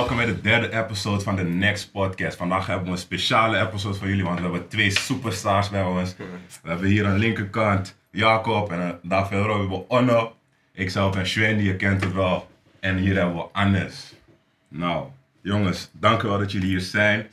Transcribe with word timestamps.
welkom 0.00 0.18
bij 0.18 0.26
de 0.26 0.40
derde 0.40 0.72
episode 0.72 1.20
van 1.20 1.36
de 1.36 1.42
Next 1.42 1.92
Podcast. 1.92 2.36
Vandaag 2.36 2.66
hebben 2.66 2.84
we 2.84 2.92
een 2.92 2.98
speciale 2.98 3.58
episode 3.58 3.94
voor 3.94 4.08
jullie, 4.08 4.24
want 4.24 4.36
we 4.36 4.42
hebben 4.42 4.68
twee 4.68 4.90
superstars 4.90 5.70
bij 5.70 5.82
ons. 5.82 6.16
We 6.62 6.68
hebben 6.68 6.88
hier 6.88 7.06
aan 7.06 7.12
de 7.12 7.18
linkerkant 7.18 7.96
Jacob 8.10 8.70
en 8.72 8.80
aan 8.80 8.98
daar 9.02 9.26
verderop 9.26 9.58
hebben 9.58 9.78
we 9.78 9.84
Onno. 9.88 10.36
Ikzelf 10.72 11.16
en 11.16 11.26
Sven, 11.26 11.62
je 11.62 11.76
kent 11.76 12.04
het 12.04 12.12
wel. 12.12 12.48
En 12.80 12.96
hier 12.96 13.16
hebben 13.16 13.36
we 13.36 13.42
Annes. 13.52 14.14
Nou, 14.68 15.06
jongens, 15.40 15.90
dank 15.92 16.22
u 16.22 16.28
wel 16.28 16.38
dat 16.38 16.52
jullie 16.52 16.68
hier 16.68 16.80
zijn. 16.80 17.26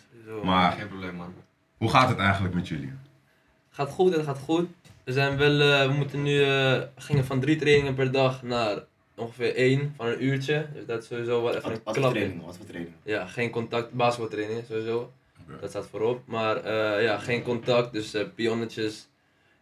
Maar 0.44 0.72
Geen 0.72 0.88
probleem, 0.88 1.16
man. 1.16 1.34
hoe 1.78 1.90
gaat 1.90 2.10
het 2.10 2.18
eigenlijk 2.18 2.54
met 2.54 2.68
jullie? 2.68 2.94
Gaat 3.70 3.90
goed, 3.90 4.16
het 4.16 4.26
gaat 4.26 4.40
goed. 4.40 4.68
We 5.04 5.12
zijn 5.12 5.38
wel, 5.38 5.62
eh, 5.62 5.88
we 5.88 5.94
moeten 5.94 6.24
nu, 6.24 6.44
eh, 6.44 6.82
gingen 6.96 7.26
van 7.26 7.40
drie 7.40 7.56
trainingen 7.56 7.96
per 7.96 8.12
dag 8.12 8.44
naar 8.44 8.78
ongeveer 9.18 9.56
één 9.56 9.94
van 9.98 10.08
een 10.08 10.24
uurtje. 10.24 10.66
Dus 10.74 10.86
dat 10.86 11.02
is 11.02 11.08
sowieso 11.08 11.42
wel 11.44 11.50
even 11.56 11.62
Wat, 11.62 11.72
een 11.72 11.82
wat 11.84 11.94
voor 11.94 12.04
klap. 12.04 12.14
training? 12.14 12.46
Wat 12.46 12.58
voor 12.58 12.66
training? 12.66 12.94
Ja, 13.04 13.26
geen 13.26 13.50
contact, 13.50 13.92
basketbaltraining 13.92 14.64
sowieso. 14.70 15.12
Dat 15.62 15.70
staat 15.70 15.88
voorop. 15.88 16.22
Maar 16.26 16.56
eh, 16.64 17.04
ja, 17.04 17.18
geen 17.18 17.44
contact, 17.44 17.94
dus 17.94 18.14
eh 18.14 18.24
pionnetjes, 18.36 19.08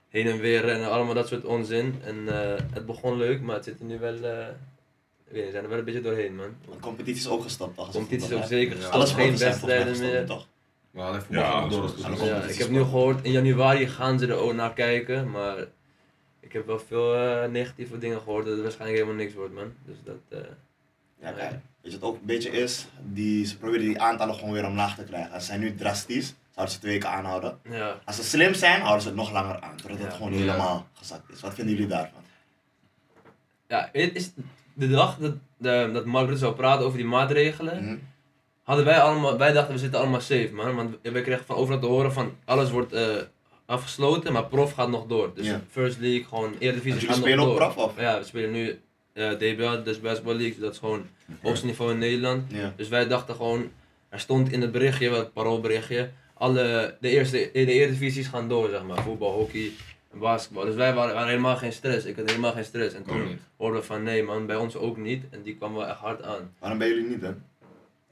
heen 0.09 0.27
en 0.27 0.39
weer 0.39 0.61
rennen, 0.61 0.89
allemaal 0.91 1.13
dat 1.13 1.27
soort 1.27 1.45
onzin. 1.45 1.95
En 2.03 2.27
eh, 2.27 2.61
het 2.73 2.85
begon 2.85 3.17
leuk, 3.17 3.41
maar 3.41 3.55
het 3.55 3.63
zit 3.63 3.79
er 3.79 3.85
nu 3.85 3.99
wel, 3.99 4.13
eh, 4.23 4.47
ik 5.27 5.31
weet 5.31 5.35
niet, 5.35 5.45
we 5.45 5.51
zijn 5.51 5.63
er 5.63 5.69
wel 5.69 5.79
een 5.79 5.85
beetje 5.85 6.01
doorheen 6.01 6.35
man. 6.35 6.55
De 6.71 6.79
competitie 6.79 7.21
is 7.21 7.27
ook? 7.27 7.43
Als 7.43 7.57
Competitie 7.91 8.29
is 8.29 8.33
ook 8.35 8.43
zeker 8.43 8.71
gestopt, 8.75 8.93
Alles 8.95 9.11
geen 9.11 9.37
wedstrijden 9.37 9.99
meer. 9.99 10.25
toch? 10.25 10.47
Voetbal 10.91 11.13
Ja, 11.29 11.67
door. 11.67 11.91
Ja, 12.25 12.41
ik 12.43 12.55
heb 12.57 12.69
nu 12.69 12.79
gehoord, 12.79 13.23
in 13.25 13.31
januari 13.31 13.87
gaan 13.87 14.19
ze 14.19 14.27
er 14.27 14.35
ook 14.35 14.53
naar 14.53 14.73
kijken, 14.73 15.31
maar 15.31 15.55
ik 16.45 16.53
heb 16.53 16.65
wel 16.65 16.79
veel 16.79 17.15
eh, 17.15 17.49
negatieve 17.49 17.97
dingen 17.97 18.21
gehoord 18.21 18.45
dat 18.45 18.53
het 18.53 18.61
waarschijnlijk 18.63 18.99
helemaal 18.99 19.23
niks 19.23 19.33
wordt 19.35 19.53
man. 19.53 19.73
Dus 19.85 19.95
dat, 20.03 20.15
eh, 20.29 20.39
Ja, 21.21 21.31
kijk. 21.31 21.51
Weet 21.81 21.93
je 21.93 21.99
wat 21.99 22.09
ook 22.09 22.15
een 22.15 22.25
beetje 22.25 22.49
is? 22.49 22.87
Die, 23.03 23.45
ze 23.45 23.57
proberen 23.57 23.85
die 23.85 24.01
aantallen 24.01 24.35
gewoon 24.35 24.53
weer 24.53 24.65
omlaag 24.65 24.95
te 24.95 25.03
krijgen. 25.03 25.39
Ze 25.41 25.45
zijn 25.45 25.59
nu 25.59 25.75
drastisch. 25.75 26.33
Zouden 26.51 26.75
ze 26.75 26.81
twee 26.81 26.93
weken 26.93 27.09
aanhouden. 27.09 27.59
ja. 27.69 27.99
Als 28.05 28.15
ze 28.15 28.23
slim 28.23 28.53
zijn, 28.53 28.81
houden 28.81 29.01
ze 29.01 29.07
het 29.07 29.17
nog 29.17 29.31
langer 29.31 29.59
aan. 29.59 29.75
Totdat 29.75 29.97
het 29.99 30.13
gewoon 30.13 30.31
helemaal 30.31 30.87
gezakt 30.93 31.31
is. 31.31 31.41
Wat 31.41 31.53
vinden 31.53 31.73
jullie 31.73 31.89
daarvan? 31.89 32.21
ja, 33.67 33.89
het 33.91 34.15
is 34.15 34.31
de 34.73 34.87
dag 34.89 35.17
dat, 35.17 35.33
de, 35.57 35.89
dat 35.93 36.05
Mark 36.05 36.25
Rutte 36.25 36.39
zou 36.39 36.55
praten 36.55 36.85
over 36.85 36.97
die 36.97 37.07
maatregelen, 37.07 37.77
Hm? 37.83 37.97
hadden 38.63 38.85
wij 38.85 38.99
allemaal, 38.99 39.37
wij 39.37 39.51
dachten 39.51 39.73
we 39.73 39.79
zitten 39.79 39.99
allemaal 39.99 40.21
safe 40.21 40.49
man, 40.53 40.75
want 40.75 40.95
we 41.01 41.21
kregen 41.21 41.45
van 41.45 41.55
overal 41.55 41.79
te 41.79 41.85
horen 41.85 42.13
van 42.13 42.35
alles 42.45 42.69
wordt 42.71 42.93
eh, 42.93 43.15
afgesloten, 43.65 44.33
maar 44.33 44.45
prof 44.45 44.71
gaat 44.71 44.89
nog 44.89 45.05
door. 45.07 45.31
Dus 45.35 45.45
Ja. 45.47 45.61
First 45.69 45.99
League, 45.99 46.23
gewoon 46.23 46.53
Eredivisie 46.59 46.91
jullie 46.91 47.07
gaat 47.07 47.17
nog 47.17 47.25
spelen 47.25 47.45
door. 47.45 47.61
ook 47.61 47.73
prof, 47.73 47.85
of? 47.85 47.99
Ja, 47.99 48.19
we 48.19 48.25
spelen 48.25 48.51
nu 48.51 48.79
eh 49.13 49.31
DBL, 49.31 49.83
dus 49.83 50.01
Basketball 50.01 50.35
League, 50.35 50.59
dat 50.59 50.73
is 50.73 50.79
gewoon 50.79 51.05
hoogste 51.41 51.65
niveau 51.65 51.91
in 51.91 51.97
Nederland. 51.97 52.51
Ja. 52.51 52.73
Dus 52.75 52.87
wij 52.87 53.07
dachten 53.07 53.35
gewoon, 53.35 53.71
er 54.09 54.19
stond 54.19 54.51
in 54.51 54.61
het 54.61 54.71
berichtje, 54.71 55.09
wel 55.09 55.19
het 55.19 55.33
paroolberichtje, 55.33 56.09
alle, 56.33 56.97
de 56.99 57.09
eerste, 57.09 57.49
de 57.53 57.65
Eredivisies 57.65 58.27
gaan 58.27 58.47
door, 58.49 58.69
zeg 58.69 58.83
maar. 58.83 59.03
Voetbal, 59.03 59.31
hockey 59.31 59.71
basketbal. 60.19 60.65
Dus 60.65 60.75
wij 60.75 60.93
waren, 60.93 61.13
waren 61.13 61.29
helemaal 61.29 61.55
geen 61.55 61.73
stress. 61.73 62.05
Ik 62.05 62.15
had 62.15 62.29
helemaal 62.29 62.51
geen 62.51 62.63
stress. 62.63 62.95
En 62.95 63.03
toen 63.03 63.39
hoorden 63.57 63.79
we 63.79 63.85
van, 63.85 64.03
nee 64.03 64.23
man, 64.23 64.45
bij 64.45 64.55
ons 64.55 64.75
ook 64.75 64.97
niet. 64.97 65.23
En 65.29 65.41
die 65.41 65.55
kwam 65.55 65.73
wel 65.73 65.87
echt 65.87 65.99
hard 65.99 66.23
aan. 66.23 66.53
Waarom 66.59 66.79
ben 66.79 66.87
jullie 66.87 67.09
niet, 67.09 67.21
hè? 67.21 67.31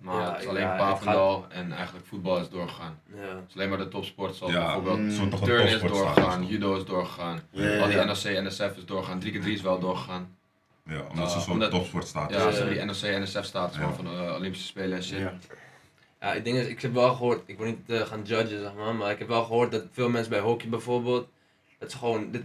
Maar 0.04 0.22
Ja, 0.22 0.32
het 0.34 0.42
is 0.42 0.48
alleen 0.48 0.62
ja, 0.62 1.42
en 1.50 1.72
eigenlijk 1.72 2.06
voetbal 2.06 2.40
is 2.40 2.50
doorgegaan. 2.50 3.00
Ja. 3.16 3.22
Het 3.22 3.44
is 3.50 3.56
alleen 3.56 3.70
maar 3.70 3.78
de 3.78 3.88
topsport 3.88 4.36
zoals 4.36 4.54
Ja, 4.54 4.64
bijvoorbeeld 4.64 4.98
mm, 5.00 5.30
turn 5.44 5.68
is 5.68 5.82
doorgegaan, 5.82 6.46
judo 6.46 6.76
is 6.76 6.86
doorgegaan, 6.86 7.36
al 7.36 7.88
die 7.88 7.96
ja. 7.96 8.04
NOC, 8.04 8.46
NSF 8.48 8.78
is 8.78 8.86
doorgegaan, 8.86 9.22
3x3 9.24 9.46
is 9.48 9.62
wel 9.62 9.80
doorgegaan. 9.80 10.36
Ja, 10.86 11.02
omdat 11.10 11.32
ze 11.32 11.38
Uh, 11.38 11.44
zo'n 11.44 11.70
topsport 11.70 12.08
staat. 12.08 12.30
Ja, 12.30 12.38
Ja. 12.38 12.52
ze 12.52 12.58
hebben 12.64 12.76
die 12.76 12.86
NOC, 12.86 13.22
NSF 13.24 13.44
status 13.44 13.78
Ja. 13.78 13.92
van 13.94 14.06
de 14.06 14.12
eh, 14.12 14.36
Olympische 14.36 14.68
Spelen 14.68 14.98
en 14.98 15.04
shit. 15.04 15.20
Ja. 15.20 15.34
Ja, 16.22 16.34
ik 16.34 16.44
denk 16.44 16.58
is, 16.58 16.68
ik 16.68 16.82
heb 16.82 16.94
wel 16.94 17.14
gehoord, 17.14 17.42
ik 17.46 17.58
wil 17.58 17.66
niet 17.68 17.80
eh, 17.90 18.02
gaan 18.02 18.22
judgen 18.24 18.60
zeg 18.60 18.74
maar, 18.74 18.96
maar 18.96 19.12
ik 19.12 19.20
heb 19.20 19.28
wel 19.28 19.44
gehoord 19.44 19.72
dat 19.72 19.84
veel 19.92 20.10
mensen 20.10 20.30
bij 20.32 20.40
hockey 20.40 20.70
bijvoorbeeld, 20.70 21.28
dat 21.80 21.92
ze 21.92 21.98
gewoon, 21.98 22.32
dit, 22.32 22.44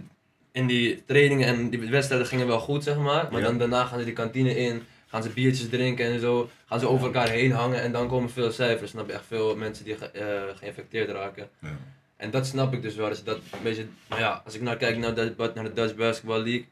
in 0.52 0.66
die 0.66 1.04
trainingen 1.04 1.46
en 1.46 1.70
die 1.70 1.90
wedstrijden 1.90 2.26
gingen 2.26 2.46
wel 2.46 2.60
goed 2.60 2.84
zeg 2.84 2.96
maar, 2.96 3.28
maar 3.30 3.40
Ja. 3.40 3.46
dan 3.46 3.58
daarna 3.58 3.84
gaan 3.84 3.98
ze 3.98 4.04
die 4.04 4.14
kantine 4.14 4.56
in, 4.56 4.82
gaan 5.08 5.22
ze 5.22 5.28
biertjes 5.28 5.68
drinken 5.68 6.06
en 6.06 6.20
zo, 6.20 6.50
gaan 6.66 6.80
ze 6.80 6.88
over 6.88 7.06
elkaar 7.06 7.28
heen 7.28 7.52
hangen 7.52 7.82
en 7.82 7.92
dan 7.92 8.08
komen 8.08 8.30
veel 8.30 8.50
cijfers, 8.52 8.90
snap 8.90 9.06
je, 9.06 9.12
echt 9.12 9.24
veel 9.26 9.56
mensen 9.56 9.84
die 9.84 9.96
ge- 9.96 10.10
eh, 10.10 10.56
geïnfecteerd 10.58 11.10
raken. 11.10 11.48
Ja. 11.58 11.76
En 12.16 12.30
dat 12.30 12.46
snap 12.46 12.72
ik 12.72 12.82
dus 12.82 12.94
wel, 12.94 13.08
als 13.08 13.18
je 13.18 13.24
dat 13.24 13.36
een 13.36 13.62
beetje, 13.62 13.86
maar 14.08 14.18
ja, 14.18 14.42
als 14.44 14.54
ik 14.54 14.60
nou 14.60 14.76
kijk 14.76 14.96
naar 14.98 15.14
de, 15.14 15.34
naar 15.54 15.64
de 15.64 15.72
Dutch 15.72 15.94
Basketball 15.94 16.42
League, 16.42 16.66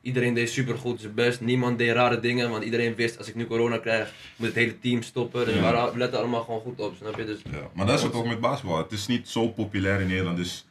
iedereen 0.00 0.34
deed 0.34 0.50
supergoed 0.50 1.00
zijn 1.00 1.14
best, 1.14 1.40
niemand 1.40 1.78
deed 1.78 1.92
rare 1.92 2.20
dingen, 2.20 2.50
want 2.50 2.64
iedereen 2.64 2.94
wist 2.94 3.18
als 3.18 3.28
ik 3.28 3.34
nu 3.34 3.46
corona 3.46 3.78
krijg, 3.78 4.12
moet 4.36 4.46
het 4.46 4.56
hele 4.56 4.78
team 4.78 5.02
stoppen, 5.02 5.44
dus 5.44 5.54
Ja. 5.54 5.92
we 5.92 5.98
letten 5.98 6.18
allemaal 6.18 6.42
gewoon 6.44 6.60
goed 6.60 6.80
op, 6.80 6.94
snap 6.98 7.16
je, 7.16 7.24
dus 7.24 7.40
Ja, 7.50 7.68
maar 7.72 7.86
dat 7.86 7.96
is 7.98 8.02
het 8.04 8.12
ook 8.14 8.26
met 8.26 8.40
basketbal. 8.40 8.78
Het 8.78 8.92
is 8.92 9.06
niet 9.06 9.28
zo 9.28 9.48
populair 9.48 10.00
in 10.00 10.06
Nederland, 10.06 10.36
dus 10.36 10.66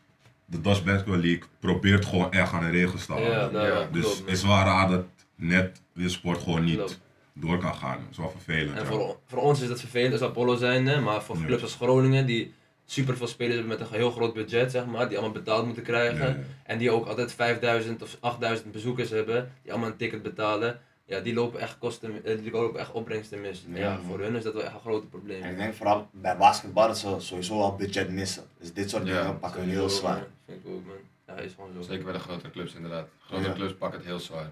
de 0.45 0.61
Dutch 0.61 0.83
Basketball 0.83 1.17
League 1.19 1.43
probeert 1.59 2.05
gewoon 2.05 2.31
echt 2.31 2.53
aan 2.53 2.63
de 2.63 2.69
regels 2.69 3.05
te 3.05 3.11
houden. 3.11 3.33
Ja, 3.33 3.49
nou, 3.49 3.67
ja, 3.67 3.87
dus 3.91 4.01
klopt, 4.03 4.19
het 4.19 4.27
is 4.29 4.43
wel 4.43 4.55
raar 4.55 4.89
dat 4.89 5.05
net 5.41 5.81
de 5.93 6.09
sport 6.09 6.39
gewoon 6.43 6.63
niet 6.63 6.75
Klopt. 6.75 6.99
door 7.33 7.57
kan 7.57 7.75
gaan. 7.75 7.97
Dat 7.99 8.07
is 8.11 8.17
wel 8.17 8.29
vervelend. 8.29 8.77
En 8.77 8.83
ja. 8.83 8.89
voor, 8.89 9.17
voor 9.25 9.39
ons 9.41 9.61
is 9.61 9.67
dat 9.67 9.79
vervelend 9.79 10.11
als 10.13 10.21
Apollo 10.21 10.55
zijnde, 10.55 10.99
maar 10.99 11.21
voor 11.23 11.37
Ja. 11.37 11.45
clubs 11.45 11.61
als 11.63 11.75
Groningen, 11.75 12.25
die 12.25 12.53
super 12.85 13.17
veel 13.17 13.27
spelers 13.27 13.55
hebben 13.57 13.77
met 13.77 13.87
een 13.87 13.93
heel 13.95 14.11
groot 14.11 14.33
budget, 14.33 14.71
zeg 14.71 14.85
maar, 14.85 15.07
die 15.09 15.17
allemaal 15.17 15.35
betaald 15.41 15.65
moeten 15.65 15.83
krijgen, 15.83 16.19
Ja, 16.27 16.27
ja. 16.27 16.37
en 16.63 16.77
die 16.77 16.91
ook 16.91 17.05
altijd 17.07 17.33
5000 17.33 18.01
of 18.01 18.17
8000 18.19 18.71
bezoekers 18.71 19.09
hebben, 19.09 19.51
die 19.61 19.71
allemaal 19.71 19.89
een 19.89 19.97
ticket 19.97 20.21
betalen, 20.21 20.79
ja, 21.05 21.19
die 21.19 21.33
lopen 21.33 21.59
echt 21.59 21.77
kosten, 21.77 22.25
eh, 22.25 22.37
die 22.41 22.51
lopen 22.51 22.79
echt 22.79 22.91
opbrengsten 22.91 23.41
mis. 23.41 23.65
Ja, 23.73 23.79
Ja, 23.79 23.99
voor 24.07 24.19
hun 24.19 24.35
is 24.35 24.43
dat 24.43 24.53
wel 24.53 24.63
echt 24.63 24.73
een 24.73 24.79
groot 24.79 25.09
probleem. 25.09 25.41
En 25.43 25.51
ik 25.51 25.57
denk 25.57 25.73
vooral 25.73 26.07
bij 26.11 26.37
basketbal 26.37 26.87
dat 26.87 26.97
ze 26.97 27.15
sowieso 27.17 27.61
al 27.61 27.75
budget 27.75 28.09
missen. 28.09 28.43
Dus 28.59 28.73
dit 28.73 28.89
soort 28.89 29.07
Ja. 29.07 29.21
dingen 29.21 29.39
pakken 29.39 29.61
hun 29.61 29.69
heel 29.69 29.89
zwaar. 29.89 30.15
man. 30.15 30.25
Vind 30.45 30.59
ik 30.65 30.71
ook, 30.71 30.85
man. 30.85 30.95
Ja, 31.35 31.41
is 31.43 31.53
gewoon 31.55 31.69
zo. 31.73 31.81
Zeker 31.81 32.03
bij 32.03 32.13
de 32.13 32.19
grotere 32.19 32.51
clubs 32.51 32.73
inderdaad. 32.73 33.07
Grotere 33.19 33.49
Ja. 33.49 33.55
clubs 33.55 33.73
pakken 33.73 33.99
het 33.99 34.07
heel 34.07 34.19
zwaar. 34.19 34.51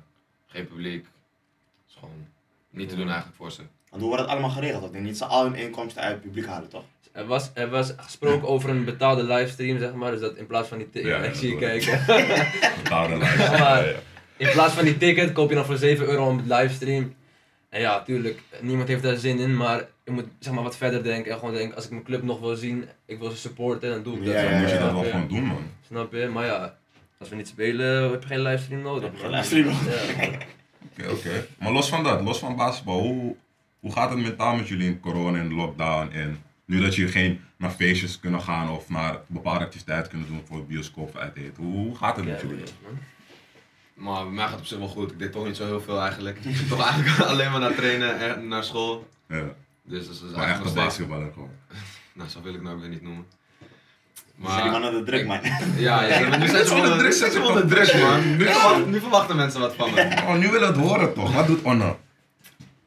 Geen 0.52 0.68
publiek. 0.68 1.04
Het 1.04 1.88
is 1.90 1.96
gewoon 2.00 2.28
niet 2.70 2.90
te 2.90 2.96
doen 2.96 3.06
eigenlijk 3.08 3.36
voor 3.38 3.52
ze. 3.52 3.62
Want 3.90 4.02
hoe 4.02 4.12
wordt 4.12 4.22
het 4.22 4.32
allemaal 4.32 4.50
geregeld? 4.50 4.86
Ik 4.86 4.92
denk 4.92 5.04
niet 5.06 5.18
ze 5.18 5.26
al 5.26 5.44
hun 5.44 5.56
inkomsten 5.56 6.02
uit 6.02 6.12
het 6.14 6.22
publiek 6.22 6.46
halen, 6.46 6.70
toch? 6.70 6.84
Er 7.12 7.26
was, 7.26 7.50
er 7.54 7.70
was 7.70 7.94
gesproken 7.98 8.48
over 8.48 8.70
een 8.70 8.86
betaalde 8.86 9.24
livestream, 9.24 9.80
zeg 9.80 9.94
maar, 9.94 10.12
dus 10.12 10.20
dat 10.20 10.36
in 10.36 10.48
plaats 10.48 10.68
van 10.68 10.78
die 10.78 10.90
ticket, 10.90 11.10
Ja, 11.12 11.18
ja, 11.18 11.24
ik 11.24 11.30
dat 11.30 11.38
zie 11.42 11.50
je 11.50 11.58
kijken. 11.58 12.00
Betaalde 12.84 13.18
lijst. 13.18 13.38
Maar- 13.38 13.58
Ja, 13.58 13.78
ja. 13.90 13.96
In 14.38 14.50
plaats 14.52 14.74
van 14.74 14.84
die 14.86 14.98
ticket 14.98 15.32
koop 15.32 15.50
je 15.50 15.56
dan 15.56 15.66
voor 15.66 15.78
7 15.78 16.06
euro 16.08 16.30
een 16.30 16.44
livestream. 16.48 17.16
En 17.70 17.82
ja, 17.82 18.04
tuurlijk, 18.04 18.42
niemand 18.62 18.88
heeft 18.88 19.04
daar 19.04 19.16
zin 19.18 19.40
in, 19.40 19.58
maar 19.58 19.88
je 20.06 20.12
moet 20.12 20.26
zeg 20.40 20.54
maar 20.54 20.64
wat 20.64 20.78
verder 20.78 21.04
denken. 21.04 21.32
En 21.32 21.38
gewoon 21.40 21.54
denken, 21.54 21.76
als 21.76 21.86
ik 21.86 21.92
mijn 21.92 22.04
club 22.04 22.24
nog 22.24 22.40
wil 22.40 22.56
zien, 22.56 22.86
ik 23.06 23.20
wil 23.20 23.30
ze 23.30 23.38
supporten, 23.38 23.90
dan 23.90 24.04
doe 24.04 24.18
ik 24.18 24.26
dat. 24.26 24.34
Ja, 24.34 24.42
Dan 24.42 24.52
ja, 24.52 24.60
moet 24.60 24.70
je 24.70 24.76
ja, 24.76 24.82
dat 24.82 24.92
wel 24.92 25.04
gewoon 25.04 25.28
doen, 25.28 25.44
man. 25.44 25.64
Snap 25.88 26.14
je? 26.14 26.28
Maar 26.28 26.46
ja, 26.46 26.78
als 27.20 27.30
we 27.30 27.36
niet 27.36 27.48
spelen, 27.48 28.12
heb 28.12 28.22
je 28.22 28.28
geen 28.28 28.42
livestream 28.42 28.82
nodig. 28.82 29.04
Heb 29.04 29.14
je 29.14 29.20
geen 29.20 29.30
livestream 29.30 29.66
nodig. 29.66 30.18
Ja. 30.18 30.38
Oké, 30.92 31.10
oké. 31.12 31.46
Maar 31.60 31.72
los 31.72 31.90
van 31.90 32.04
dat, 32.04 32.22
los 32.22 32.40
van 32.40 32.56
basketbal, 32.56 33.00
hoe, 33.02 33.36
hoe 33.80 33.92
gaat 33.92 34.10
het 34.10 34.20
mentaal 34.20 34.56
met 34.56 34.68
jullie 34.68 34.88
in 34.88 35.00
corona 35.00 35.40
en 35.40 35.54
lockdown? 35.54 36.12
En 36.12 36.44
nu 36.66 36.82
dat 36.82 36.96
jullie 36.96 37.12
geen 37.12 37.42
naar 37.58 37.70
feestjes 37.72 38.20
kunnen 38.20 38.42
gaan 38.42 38.70
of 38.70 38.90
naar 38.90 39.20
bepaalde 39.28 39.66
activiteiten 39.66 40.10
kunnen 40.10 40.28
doen 40.28 40.42
voor 40.46 40.66
bioscoop 40.66 41.16
uit 41.18 41.36
eten, 41.36 41.64
hoe, 41.64 41.74
hoe 41.74 41.96
gaat 41.96 42.16
het 42.16 42.26
met 42.26 42.42
jullie? 42.42 42.64
man. 42.84 43.00
Maar 43.94 44.24
bij 44.24 44.34
mij 44.34 44.44
gaat 44.44 44.52
het 44.52 44.60
op 44.62 44.66
zich 44.66 44.78
wel 44.78 44.88
goed. 44.88 45.12
Ik 45.12 45.20
deed 45.20 45.32
toch 45.32 45.46
niet 45.46 45.56
zo 45.56 45.66
heel 45.66 45.82
veel 45.82 46.02
eigenlijk. 46.02 46.40
Ik 46.46 46.68
toch 46.68 46.84
eigenlijk 46.84 47.20
alleen 47.32 47.52
maar 47.52 47.60
naar 47.60 47.76
trainen 47.76 48.20
en 48.20 48.48
naar 48.48 48.64
school. 48.64 49.08
Ja, 49.28 49.44
Dus 49.84 50.06
dat 50.06 50.16
is 50.16 50.22
maar 50.22 50.34
eigenlijk 50.34 50.66
echt 50.66 50.76
een 50.76 50.84
basketballer 50.84 51.32
gewoon. 51.34 51.52
Nou, 52.14 52.30
zo 52.30 52.42
wil 52.42 52.54
ik 52.54 52.62
nou 52.62 52.80
weer 52.80 52.90
niet 52.90 53.02
noemen. 53.02 53.26
Zijn 54.48 54.62
die 54.64 54.72
mannen 54.72 54.92
de 54.94 55.04
druk, 55.04 55.26
man. 55.28 55.40
Ja, 55.78 56.04
ja, 56.04 56.28
maar 56.28 56.40
nu 56.40 56.48
zijn 56.48 56.66
ze 56.66 56.74
onder 56.74 56.98
druk, 56.98 57.14
zijn 57.14 57.32
ze 57.32 57.42
onder 57.42 57.68
druk, 57.68 57.94
man. 58.02 58.38
Nu, 58.38 58.46
verwacht- 58.46 58.86
nu 58.86 59.00
verwachten 59.00 59.36
mensen 59.36 59.60
wat 59.60 59.76
van 59.76 59.94
me. 59.94 60.02
Oh, 60.28 60.36
nu 60.36 60.50
wil 60.52 60.62
het 60.62 60.76
horen 60.78 61.14
toch? 61.14 61.34
Wat 61.34 61.48
doet 61.48 61.62
Onno? 61.62 62.00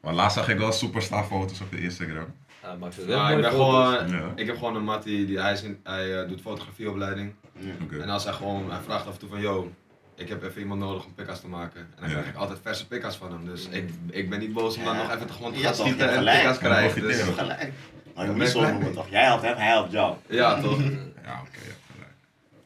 Maar 0.01 0.13
laatst 0.13 0.37
zag 0.37 0.49
ik 0.49 0.57
wel 0.57 0.71
superstar 0.71 1.23
foto's 1.23 1.61
op 1.61 1.71
de 1.71 1.81
Instagram. 1.81 2.25
Ja, 2.63 2.75
maakt 2.79 2.95
het 2.95 3.05
wel 3.05 3.17
Ja, 3.17 3.29
ik, 3.29 3.41
ben 3.41 3.49
gewoon, 3.51 3.91
Ja. 4.07 4.31
ik 4.35 4.45
heb 4.47 4.57
gewoon 4.57 4.75
een 4.75 4.83
mattie, 4.83 5.25
die, 5.25 5.39
hij, 5.39 5.53
is 5.53 5.63
in, 5.63 5.79
hij 5.83 6.21
eh, 6.21 6.27
doet 6.27 6.41
fotografieopleiding. 6.41 7.33
Ja. 7.59 7.71
En 8.01 8.09
als 8.09 8.23
hij 8.23 8.33
gewoon, 8.33 8.69
hij 8.71 8.79
vraagt 8.85 9.07
af 9.07 9.13
en 9.13 9.19
toe 9.19 9.29
van, 9.29 9.41
yo, 9.41 9.71
ik 10.15 10.29
heb 10.29 10.43
even 10.43 10.61
iemand 10.61 10.79
nodig 10.79 11.05
om 11.05 11.13
pikkas 11.13 11.39
te 11.39 11.47
maken. 11.47 11.79
En 11.79 11.87
dan 11.99 12.09
Ja. 12.09 12.15
krijg 12.15 12.27
ik 12.29 12.35
altijd 12.35 12.59
verse 12.63 12.87
pikkas 12.87 13.15
van 13.15 13.31
hem. 13.31 13.45
Dus 13.45 13.67
ik, 13.69 13.89
ik 14.11 14.29
ben 14.29 14.39
niet 14.39 14.53
boos 14.53 14.77
om 14.77 14.83
dan 14.83 14.95
nog 14.97 15.13
even 15.13 15.27
te 15.27 15.33
gewoon 15.33 15.53
te 15.53 15.59
Ja, 15.59 15.65
gaan 15.65 15.73
toch, 15.75 15.85
je 15.85 15.91
schieten 15.91 16.09
en 16.15 16.23
Ja, 16.23 16.53
krijgen. 16.53 17.01
Dus, 17.01 17.21
Gelijk. 17.37 17.71
Maar 18.15 18.25
je 18.25 18.31
moet 18.31 18.39
niet 18.39 18.49
zo 18.49 18.61
noemen, 18.61 18.93
toch? 18.93 19.09
Jij 19.09 19.23
helpt 19.23 19.43
hem, 19.43 19.55
hij 19.55 19.67
helpt 19.67 19.91
jou. 19.91 20.15
ja, 20.29 20.61
toch? 20.61 20.77
Ja, 21.23 21.41
oké, 21.41 21.59
ja, 21.67 21.73
gelijk. 21.93 22.11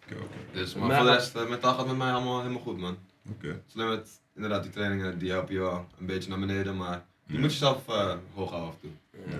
Oké, 0.03 0.15
oké. 0.23 0.37
Dus, 0.59 0.73
Maar 0.75 0.87
maar 0.87 0.97
voor 0.97 1.05
de 1.05 1.11
rest, 1.13 1.35
eh, 1.35 1.49
mentaal 1.49 1.69
gaat 1.71 1.79
het 1.79 1.87
met 1.87 1.97
mij 1.97 2.11
allemaal 2.11 2.39
helemaal 2.41 2.61
goed, 2.61 2.77
man. 2.77 2.97
Oké. 3.31 3.61
Is 3.67 3.75
alleen 3.75 3.89
met, 3.89 4.09
inderdaad, 4.35 4.63
die 4.63 4.71
trainingen, 4.71 5.19
die 5.19 5.31
helpen 5.31 5.53
je 5.53 5.59
wel 5.59 5.87
een 5.99 6.05
beetje 6.05 6.29
naar 6.29 6.39
beneden, 6.39 6.77
maar 6.77 7.05
je 7.25 7.33
Ja. 7.33 7.39
moet 7.39 7.51
jezelf 7.51 7.87
eh, 7.87 8.15
hoog 8.33 8.49
houden 8.49 8.69
af 8.69 8.75
en 8.75 8.79
toe. 8.81 8.91
Ja. 9.29 9.37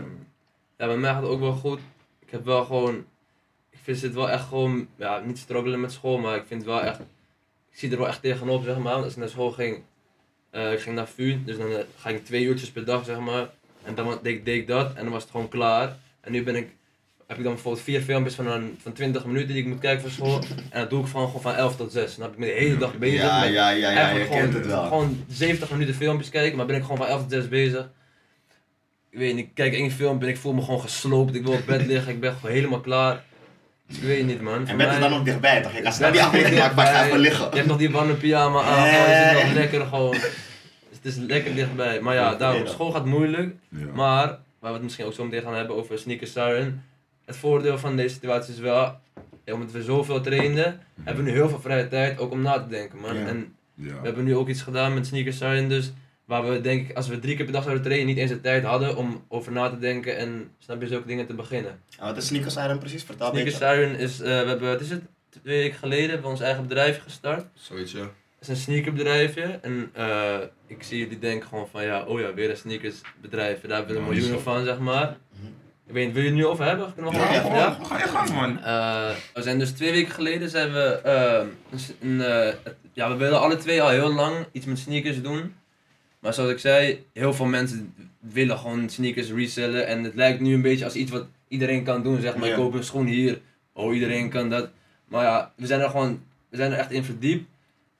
ja, 0.77 0.85
bij 0.85 0.97
mij 0.97 1.11
gaat 1.11 1.21
het 1.21 1.31
ook 1.31 1.39
wel 1.39 1.53
goed. 1.55 1.79
Ik 2.19 2.29
heb 2.29 2.45
wel 2.45 2.65
gewoon, 2.65 3.05
ik 3.69 3.79
vind 3.81 4.01
het 4.01 4.13
wel 4.13 4.29
echt 4.29 4.47
gewoon, 4.47 4.87
ja, 4.95 5.19
niet 5.19 5.37
struggelen 5.37 5.79
met 5.81 5.91
school, 5.91 6.17
maar 6.17 6.35
ik 6.35 6.45
vind 6.47 6.61
het 6.61 6.69
wel 6.71 6.81
echt, 6.81 6.99
ik 6.99 7.77
zie 7.77 7.91
er 7.91 7.97
wel 7.97 8.07
echt 8.07 8.21
tegenop, 8.21 8.63
zeg 8.63 8.77
maar. 8.77 8.93
Als 8.93 9.11
ik 9.11 9.17
naar 9.17 9.29
school 9.29 9.51
ging, 9.51 9.83
eh, 10.49 10.71
ik 10.73 10.79
ging 10.79 10.95
naar 10.95 11.07
VU, 11.07 11.43
dus 11.43 11.57
dan 11.57 11.67
ga 11.97 12.09
ik 12.09 12.25
twee 12.25 12.43
uurtjes 12.43 12.71
per 12.71 12.85
dag, 12.85 13.05
zeg 13.05 13.19
maar. 13.19 13.49
En 13.83 13.95
dan 13.95 14.19
deed, 14.21 14.45
deed 14.45 14.61
ik 14.61 14.67
dat 14.67 14.93
en 14.93 15.03
dan 15.03 15.11
was 15.13 15.21
het 15.21 15.31
gewoon 15.31 15.47
klaar. 15.49 15.97
En 16.21 16.31
nu 16.31 16.43
ben 16.43 16.55
ik, 16.55 16.75
heb 17.27 17.37
ik 17.37 17.43
dan 17.43 17.53
bijvoorbeeld 17.53 17.83
vier 17.83 18.01
filmpjes 18.01 18.35
van, 18.35 18.47
een, 18.47 18.77
van 18.81 18.93
20 18.93 19.25
minuten 19.25 19.47
die 19.47 19.57
ik 19.57 19.65
moet 19.65 19.79
kijken 19.79 20.01
voor 20.01 20.11
school. 20.11 20.41
En 20.69 20.79
dat 20.79 20.89
doe 20.89 21.01
ik 21.01 21.07
van, 21.07 21.25
gewoon 21.25 21.41
van 21.41 21.55
11 21.55 21.75
tot 21.75 21.91
6. 21.91 22.15
Dan 22.15 22.23
heb 22.25 22.33
ik 22.33 22.39
me 22.39 22.45
de 22.45 22.51
hele 22.51 22.77
dag 22.77 22.97
bezig 22.97 23.21
Ja, 23.21 23.39
met 23.39 23.53
ja, 23.53 23.69
ja, 23.69 23.91
ja, 23.91 24.09
je 24.09 24.15
kent 24.15 24.27
gewoon, 24.29 24.53
het 24.53 24.65
wel. 24.65 24.83
gewoon 24.83 25.23
70 25.29 25.71
minuten 25.71 25.95
filmpjes 25.95 26.29
kijken, 26.29 26.57
maar 26.57 26.65
ben 26.65 26.75
ik 26.75 26.81
gewoon 26.81 26.97
van 26.97 27.07
11 27.07 27.21
tot 27.21 27.31
6 27.31 27.47
bezig. 27.47 27.89
Ik 29.09 29.17
weet 29.17 29.35
niet, 29.35 29.45
ik 29.45 29.51
kijk 29.53 29.73
één 29.73 29.91
film 29.91 30.21
en 30.21 30.27
ik 30.27 30.37
voel 30.37 30.53
me 30.53 30.61
gewoon 30.61 30.81
gesloopt. 30.81 31.35
Ik 31.35 31.43
wil 31.43 31.53
op 31.53 31.65
bed 31.65 31.85
liggen, 31.85 32.13
ik 32.13 32.19
ben 32.19 32.33
gewoon 32.33 32.51
helemaal 32.55 32.79
klaar. 32.81 33.23
Dus 33.87 33.97
ik 33.97 34.03
weet 34.03 34.25
niet 34.25 34.41
man. 34.41 34.53
Voor 34.53 34.79
En 34.79 34.79
is 34.79 34.85
mij- 34.97 34.99
dan 35.09 35.13
ook 35.19 35.25
dichtbij, 35.25 35.61
toch? 35.61 35.75
Je 35.75 35.81
kan 35.81 35.91
snel 35.93 36.11
die 36.11 36.19
is 36.19 36.25
aflevering 36.25 36.59
maken, 36.59 36.75
maar 36.75 36.85
ik 36.85 36.91
ga 36.93 37.05
even 37.05 37.19
liggen. 37.19 37.49
Je 37.49 37.55
hebt 37.55 37.67
nog 37.67 37.77
die 37.77 37.91
warme 37.91 38.13
pyjama 38.13 38.61
aan, 38.61 38.87
gewoon, 38.89 39.09
je 39.09 39.23
zit 39.25 39.33
nog 39.33 39.41
Eh. 39.41 39.53
lekker 39.53 39.85
gewoon. 39.85 40.11
Dus 40.11 40.97
het 41.03 41.05
is 41.05 41.15
lekker 41.15 41.55
dichtbij. 41.55 41.99
Maar 42.01 42.15
ja, 42.15 42.35
daarom, 42.35 42.67
school 42.67 42.91
gaat 42.91 43.05
moeilijk. 43.05 43.55
Ja. 43.69 43.85
Maar, 43.93 44.25
waar 44.27 44.39
we 44.59 44.67
het 44.73 44.81
misschien 44.83 45.05
ook 45.05 45.13
zo 45.13 45.23
meteen 45.23 45.41
gaan 45.41 45.55
hebben 45.55 45.75
over 45.75 45.99
sneaker 45.99 46.27
siren. 46.27 46.83
Het 47.27 47.37
voordeel 47.37 47.77
van 47.77 47.95
deze 47.95 48.13
situatie 48.13 48.53
is 48.53 48.59
wel, 48.59 48.99
omdat 49.45 49.71
we 49.71 49.83
zoveel 49.83 50.21
trainden, 50.21 50.81
hebben 51.03 51.23
we 51.23 51.29
nu 51.29 51.37
heel 51.37 51.49
veel 51.49 51.59
vrije 51.59 51.87
tijd 51.87 52.19
ook 52.19 52.31
om 52.31 52.41
na 52.41 52.59
te 52.59 52.67
denken 52.67 52.99
man. 52.99 53.15
En 53.15 53.55
we 53.73 53.99
hebben 54.03 54.23
nu 54.23 54.35
ook 54.35 54.47
iets 54.47 54.61
gedaan 54.61 54.93
met 54.93 55.05
sneaker 55.07 55.33
siren, 55.33 55.69
dus 55.69 55.91
waar 56.25 56.49
we 56.49 56.61
denk 56.61 56.89
ik, 56.89 56.95
als 56.95 57.07
we 57.07 57.19
drie 57.19 57.35
keer 57.35 57.45
per 57.45 57.53
dag 57.53 57.63
zouden 57.63 57.83
trainen, 57.83 58.07
niet 58.07 58.17
eens 58.17 58.31
de 58.31 58.41
tijd 58.41 58.63
hadden 58.63 58.97
om 58.97 59.25
over 59.27 59.51
na 59.51 59.69
te 59.69 59.79
denken 59.79 60.17
en 60.17 60.51
snap 60.59 60.81
je 60.81 60.87
zulke 60.87 61.07
dingen 61.07 61.27
te 61.27 61.33
beginnen. 61.33 61.79
En 61.99 62.05
wat 62.05 62.17
is 62.17 62.27
Sneakers 62.27 62.53
Siren 62.53 62.79
precies? 62.79 63.03
Vertel 63.03 63.27
een 63.27 63.33
Sneaker 63.33 63.59
beetje. 63.59 63.75
siren 63.75 63.99
is, 63.99 64.19
eh, 64.19 64.41
we 64.41 64.47
hebben, 64.47 64.69
het 64.69 64.81
is 64.81 64.89
het, 64.89 65.03
twee 65.29 65.61
weken 65.61 65.77
geleden 65.77 66.09
hebben 66.09 66.25
we 66.25 66.31
ons 66.31 66.41
eigen 66.41 66.63
bedrijf 66.67 67.01
gestart. 67.03 67.45
Zoiets, 67.53 67.91
ja. 67.91 67.99
Het 68.39 68.41
is 68.41 68.47
een 68.47 68.55
sneakerbedrijfje 68.55 69.59
en 69.61 69.89
eh, 69.93 70.37
ik 70.67 70.83
zie 70.83 70.97
jullie 70.97 71.19
denken 71.19 71.47
gewoon 71.47 71.67
van 71.67 71.83
ja, 71.83 72.03
oh 72.03 72.19
ja, 72.19 72.33
weer 72.33 72.49
een 72.49 72.57
sneakersbedrijf. 72.57 73.61
Daar 73.61 73.77
hebben 73.77 73.95
we 73.95 74.01
miljoenen 74.01 74.41
van, 74.41 74.65
zeg 74.65 74.79
maar. 74.79 75.17
Ik 75.87 75.93
weet 75.93 76.05
niet, 76.05 76.13
wil 76.13 76.23
je 76.23 76.29
het 76.29 76.37
nu 76.37 76.45
over 76.45 76.65
hebben? 76.65 76.93
Kunnen 76.93 77.11
we 77.11 77.17
Ja, 77.17 77.25
gewoon- 77.25 77.55
ja? 77.57 77.77
ga 77.83 77.97
je 77.97 78.07
gang 78.07 78.29
man. 78.33 78.59
Eh, 78.63 79.09
we 79.33 79.41
zijn 79.41 79.59
dus 79.59 79.71
twee 79.71 79.91
weken 79.91 80.11
geleden 80.13 80.49
zijn 80.49 80.71
we, 80.73 80.83
eh, 81.03 81.47
een 82.01 82.21
eh, 82.21 82.53
ja, 82.93 83.09
we 83.09 83.15
willen 83.15 83.39
alle 83.41 83.57
twee 83.57 83.81
al 83.81 83.89
heel 83.89 84.13
lang 84.13 84.35
iets 84.51 84.65
met 84.65 84.79
sneakers 84.79 85.21
doen. 85.21 85.53
Maar 86.19 86.33
zoals 86.33 86.49
ik 86.51 86.59
zei, 86.59 87.05
heel 87.13 87.33
veel 87.33 87.45
mensen 87.45 87.93
willen 88.19 88.57
gewoon 88.57 88.89
sneakers 88.89 89.31
resellen. 89.31 89.87
En 89.87 90.03
het 90.03 90.15
lijkt 90.15 90.39
nu 90.39 90.53
een 90.53 90.61
beetje 90.61 90.85
als 90.85 90.95
iets 90.95 91.11
wat 91.11 91.25
iedereen 91.47 91.83
kan 91.83 92.03
doen. 92.03 92.21
Zeg 92.21 92.35
maar, 92.35 92.45
Ja. 92.47 92.51
ik 92.53 92.59
koop 92.59 92.73
een 92.73 92.83
schoen 92.83 93.05
hier. 93.05 93.39
Oh, 93.73 93.93
iedereen 93.93 94.29
kan 94.29 94.49
dat. 94.49 94.69
Maar 95.07 95.23
ja, 95.23 95.51
we 95.55 95.65
zijn 95.67 95.81
er 95.81 95.89
gewoon, 95.89 96.23
we 96.49 96.57
zijn 96.57 96.71
er 96.71 96.77
echt 96.77 96.91
in 96.91 97.03
verdiept. 97.03 97.49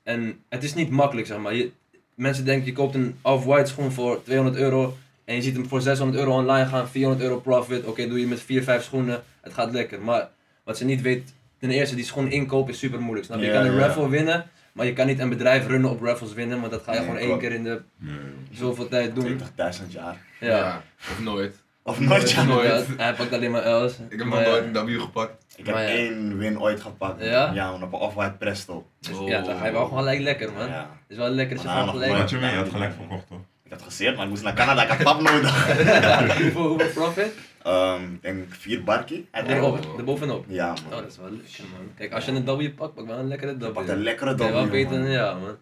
En 0.03 0.39
het 0.49 0.63
is 0.63 0.73
niet 0.73 0.89
makkelijk, 0.89 1.27
zeg 1.27 1.37
maar. 1.37 1.55
Je, 1.55 1.71
mensen 2.15 2.45
denken, 2.45 2.65
je 2.65 2.73
koopt 2.73 2.95
een 2.95 3.17
off-white 3.21 3.69
schoen 3.69 3.91
voor 3.91 4.23
200 4.23 4.57
euro. 4.57 4.97
En 5.27 5.35
je 5.35 5.41
ziet 5.41 5.55
hem 5.55 5.67
voor 5.67 5.81
600 5.81 6.19
euro 6.19 6.37
online 6.37 6.65
gaan, 6.67 6.87
400 6.87 7.23
euro 7.23 7.39
profit. 7.39 7.85
Oké, 7.85 8.07
doe 8.07 8.19
je 8.19 8.27
met 8.27 8.41
4, 8.41 8.63
5 8.63 8.83
schoenen. 8.83 9.23
Het 9.41 9.53
gaat 9.53 9.71
lekker. 9.71 10.01
Maar 10.01 10.29
wat 10.63 10.77
ze 10.77 10.85
niet 10.85 11.01
weet, 11.01 11.33
ten 11.59 11.71
eerste, 11.71 11.95
die 11.95 12.05
schoen 12.05 12.31
inkopen 12.31 12.73
is 12.73 12.79
super 12.79 13.01
moeilijk. 13.01 13.25
Snap 13.25 13.39
je? 13.39 13.45
Je 13.45 13.51
kan 13.51 13.65
een 13.65 13.79
raffle 13.79 14.09
winnen, 14.09 14.45
maar 14.71 14.85
je 14.85 14.93
kan 14.93 15.07
niet 15.07 15.19
een 15.19 15.29
bedrijf 15.29 15.67
runnen 15.67 15.89
op 15.89 16.01
raffles 16.01 16.33
winnen. 16.33 16.59
Want 16.59 16.71
dat 16.71 16.83
ga 16.83 16.93
je 16.93 16.99
Nee, 16.99 17.07
gewoon 17.07 17.21
één 17.21 17.39
keer 17.39 17.51
in 17.51 17.63
de 17.63 17.81
Nee. 17.97 18.15
zoveel 18.51 18.87
tijd 18.87 19.15
doen. 19.15 19.41
20.000 19.55 19.91
jaar. 19.91 20.17
Ja. 20.39 20.81
Of 20.99 21.19
nooit. 21.19 21.55
Of 21.83 21.99
nooit, 21.99 22.31
ja. 22.31 22.43
Nooit. 22.43 22.87
Hij 22.97 23.13
pakt 23.13 23.33
alleen 23.33 23.51
maar 23.51 23.83
L's. 23.83 23.93
Ik 24.09 24.17
heb 24.19 24.27
nog 24.27 24.43
nooit 24.45 24.75
een 24.75 24.85
W 24.85 25.01
gepakt. 25.01 25.45
Ik 25.55 25.65
heb 25.65 25.75
ja. 25.75 25.85
één 25.85 26.37
win 26.37 26.61
ooit 26.61 26.81
gepakt. 26.81 27.23
Ja? 27.23 27.51
Ja, 27.53 27.71
man, 27.71 27.83
op 27.83 27.93
een 27.93 27.99
Off-White 27.99 28.35
Presto. 28.37 28.87
Dus 28.99 29.17
ja, 29.25 29.41
dan 29.41 29.57
ga 29.57 29.65
je 29.65 29.71
wel 29.71 29.83
gewoon 29.83 29.99
gelijk 29.99 30.19
lekker, 30.19 30.53
man. 30.53 30.67
Ja. 30.67 30.79
Het 30.79 30.89
is 31.07 31.17
wel 31.17 31.29
lekker 31.29 31.57
als 31.57 31.65
je 31.65 31.71
gewoon 31.71 31.89
gelijk... 31.89 32.17
Wat 32.17 32.29
je 32.29 32.37
mee, 32.37 32.51
je 32.51 32.57
had 32.57 32.69
gelijk 32.69 32.93
verkocht 32.93 33.27
toch? 33.27 33.39
Ik 33.67 33.73
had 33.73 33.81
gezeerd, 33.81 34.15
maar 34.15 34.23
ik 34.23 34.29
moest 34.29 34.43
naar 34.43 34.53
Canada, 34.53 34.83
ik 34.83 34.89
had 34.89 35.03
pap 35.03 35.21
nodig. 35.21 35.65
hoeveel, 36.41 36.67
hoeveel 36.67 36.89
profit? 36.93 37.33
Ehm, 37.63 38.13
ik 38.13 38.21
denk 38.21 38.45
vier 38.53 38.83
barkie. 38.83 39.27
Erop, 39.31 39.97
erbovenop. 39.97 40.45
Ja, 40.47 40.71
Oh, 40.71 40.75
man. 40.89 41.01
dat 41.01 41.11
is 41.11 41.17
wel 41.17 41.29
lekker, 41.31 41.63
man. 41.77 41.91
Kijk, 41.97 42.13
als 42.13 42.25
je 42.25 42.31
een 42.31 42.45
W 42.45 42.75
pakt, 42.75 42.93
pak 42.93 43.05
wel 43.07 43.17
een 43.17 43.27
lekkere 43.27 43.57
W. 43.57 43.71
pak 43.73 43.87
een 43.87 44.03
lekkere 44.03 44.31
Oké, 44.31 44.51
wel 44.51 44.67
beter 44.67 44.99
man. 44.99 45.09
ja, 45.09 45.33
man. 45.33 45.57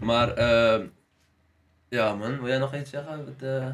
Maar, 0.00 0.28
eh 0.34 0.80
ja, 1.88 2.14
man. 2.14 2.38
Wil 2.38 2.48
jij 2.48 2.58
nog 2.58 2.74
iets 2.74 2.90
zeggen? 2.90 3.24
Wat, 3.24 3.48
eh 3.48 3.66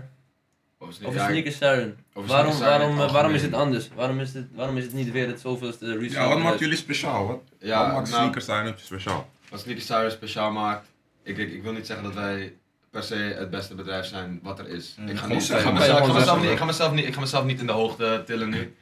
Over 0.79 0.95
sneakers. 0.95 1.57
siren. 1.57 1.99
over 2.13 2.31
Waarom, 2.31 2.53
siren 2.53 2.69
waarom, 2.69 2.97
waarom 3.13 3.33
is 3.35 3.43
het 3.43 3.53
anders? 3.55 3.89
Waarom 3.95 4.21
is 4.21 4.35
het, 4.35 4.47
waarom 4.55 4.77
is 4.77 4.85
het 4.85 4.93
niet 4.93 5.11
weer 5.11 5.27
het 5.27 5.41
zoveelste 5.41 5.99
resale? 5.99 6.25
Ja, 6.29 6.35
wat 6.35 6.43
maakt 6.43 6.59
jullie 6.59 6.77
speciaal? 6.77 7.27
Wat, 7.27 7.41
Ja, 7.59 7.79
wat 7.85 7.93
maakt 7.95 8.11
nou- 8.11 8.21
sneakers 8.23 8.45
zijn 8.45 8.75
speciaal? 8.77 9.31
Wat 9.51 9.61
Sneakers 9.61 9.87
Siren 9.87 10.11
speciaal 10.11 10.51
maakt, 10.53 10.87
ik, 11.23 11.37
ik, 11.39 11.53
ik 11.53 11.63
wil 11.63 11.73
niet 11.73 11.87
zeggen 11.87 12.05
dat 12.05 12.15
wij 12.15 12.53
per 12.99 13.07
se 13.07 13.35
het 13.39 13.51
beste 13.51 13.75
bedrijf 13.75 14.07
zijn 14.07 14.41
wat 14.43 14.59
er 14.59 14.69
is. 14.69 14.97
Ik, 15.07 15.17
ga 15.19 15.27
niet, 15.27 15.35
ik, 15.35 15.35
mezelf, 15.35 15.61
ik, 15.61 15.67
gewoon 15.67 15.79
ga 15.79 15.85
mezelf 15.89 16.25
zeggen. 16.25 16.41
niet, 16.41 16.51
ik, 16.51 16.59
ga 16.59 16.65
mezelf 16.65 16.93
niet, 16.93 17.07
ik 17.07 17.15
ga 17.15 17.21
mezelf 17.21 17.45
niet 17.45 17.61
in 17.61 17.67
de 17.67 17.73
hoogte 17.73 18.23
tillen 18.27 18.49
nu. 18.51 18.77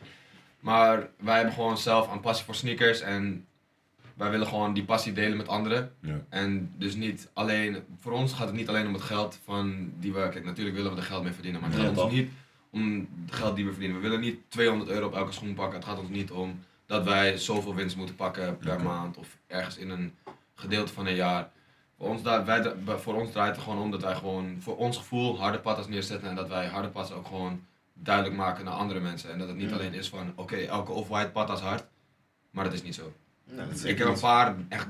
Maar 0.61 1.09
wij 1.19 1.37
hebben 1.37 1.55
gewoon 1.55 1.79
zelf 1.79 2.13
een 2.13 2.21
passie 2.21 2.45
voor 2.45 2.55
sneakers 2.55 3.01
en 3.01 3.47
wij 4.15 4.31
willen 4.31 4.47
gewoon 4.47 4.75
die 4.75 4.85
passie 4.85 5.13
delen 5.13 5.37
met 5.37 5.49
anderen. 5.49 5.93
Ja. 6.01 6.25
En 6.29 6.73
dus 6.77 6.95
niet 6.95 7.29
alleen, 7.33 7.83
voor 8.01 8.13
ons 8.13 8.33
gaat 8.33 8.47
het 8.47 8.57
niet 8.57 8.69
alleen 8.69 8.87
om 8.87 8.93
het 8.93 9.03
geld 9.03 9.39
van 9.45 9.93
die 9.99 10.13
we, 10.13 10.29
kijk 10.29 10.45
natuurlijk 10.45 10.77
willen 10.77 10.91
we 10.91 10.97
er 10.97 11.03
geld 11.03 11.23
mee 11.23 11.33
verdienen, 11.33 11.61
maar 11.61 11.71
het 11.71 11.81
Ja, 11.81 11.87
gaat 11.87 11.99
ons 11.99 12.13
niet 12.13 12.31
om 12.71 13.09
het 13.27 13.35
geld 13.35 13.57
die 13.57 13.65
we 13.65 13.71
verdienen. 13.71 13.97
We 13.97 14.03
willen 14.03 14.21
niet 14.21 14.39
200 14.49 14.91
euro 14.91 15.07
op 15.07 15.15
elke 15.15 15.33
schoen 15.33 15.55
pakken, 15.55 15.79
het 15.79 15.89
gaat 15.89 15.99
ons 15.99 16.09
niet 16.09 16.31
om 16.31 16.61
dat 16.87 17.05
wij 17.05 17.39
zoveel 17.39 17.75
winst 17.75 17.97
moeten 17.97 18.15
pakken 18.15 18.59
per 18.59 18.83
maand 18.83 19.17
of 19.17 19.39
ergens 19.47 19.77
in 19.77 19.91
een 19.91 20.15
gedeelte 20.55 20.93
van 20.93 21.07
een 21.07 21.15
jaar. 21.15 21.51
Voor 21.99 22.09
ons, 22.09 22.23
draait, 22.23 22.47
wij, 22.47 22.97
voor 22.97 23.15
ons 23.15 23.33
draait 23.33 23.55
het 23.55 23.65
gewoon 23.65 23.79
om 23.83 23.91
dat 23.91 24.03
wij 24.03 24.15
gewoon 24.15 24.57
voor 24.61 24.77
ons 24.77 24.97
gevoel 24.97 25.39
harde 25.39 25.59
patas 25.59 25.89
neerzetten 25.89 26.29
en 26.29 26.35
dat 26.35 26.49
wij 26.49 26.67
harde 26.67 26.89
patas 26.89 27.13
ook 27.13 27.27
gewoon 27.27 27.61
duidelijk 27.95 28.37
maken 28.37 28.65
naar 28.65 28.75
andere 28.75 29.01
mensen. 29.01 29.33
En 29.33 29.39
dat 29.39 29.49
het 29.49 29.57
niet 29.57 29.73
alleen 29.73 29.95
is 29.95 30.09
van 30.09 30.33
oké, 30.37 30.57
elke 30.57 30.93
off-white 30.93 31.31
patas 31.31 31.61
hard, 31.61 31.85
maar 32.51 32.65
dat 32.65 32.73
is 32.73 32.83
niet 32.83 32.95
zo. 32.95 33.13
Nee, 33.45 33.67
dat 33.67 33.75
is 33.77 33.85
Ik 33.85 33.99
heb 33.99 34.07
een 34.09 34.21
paar 34.21 34.55
echt 34.69 34.87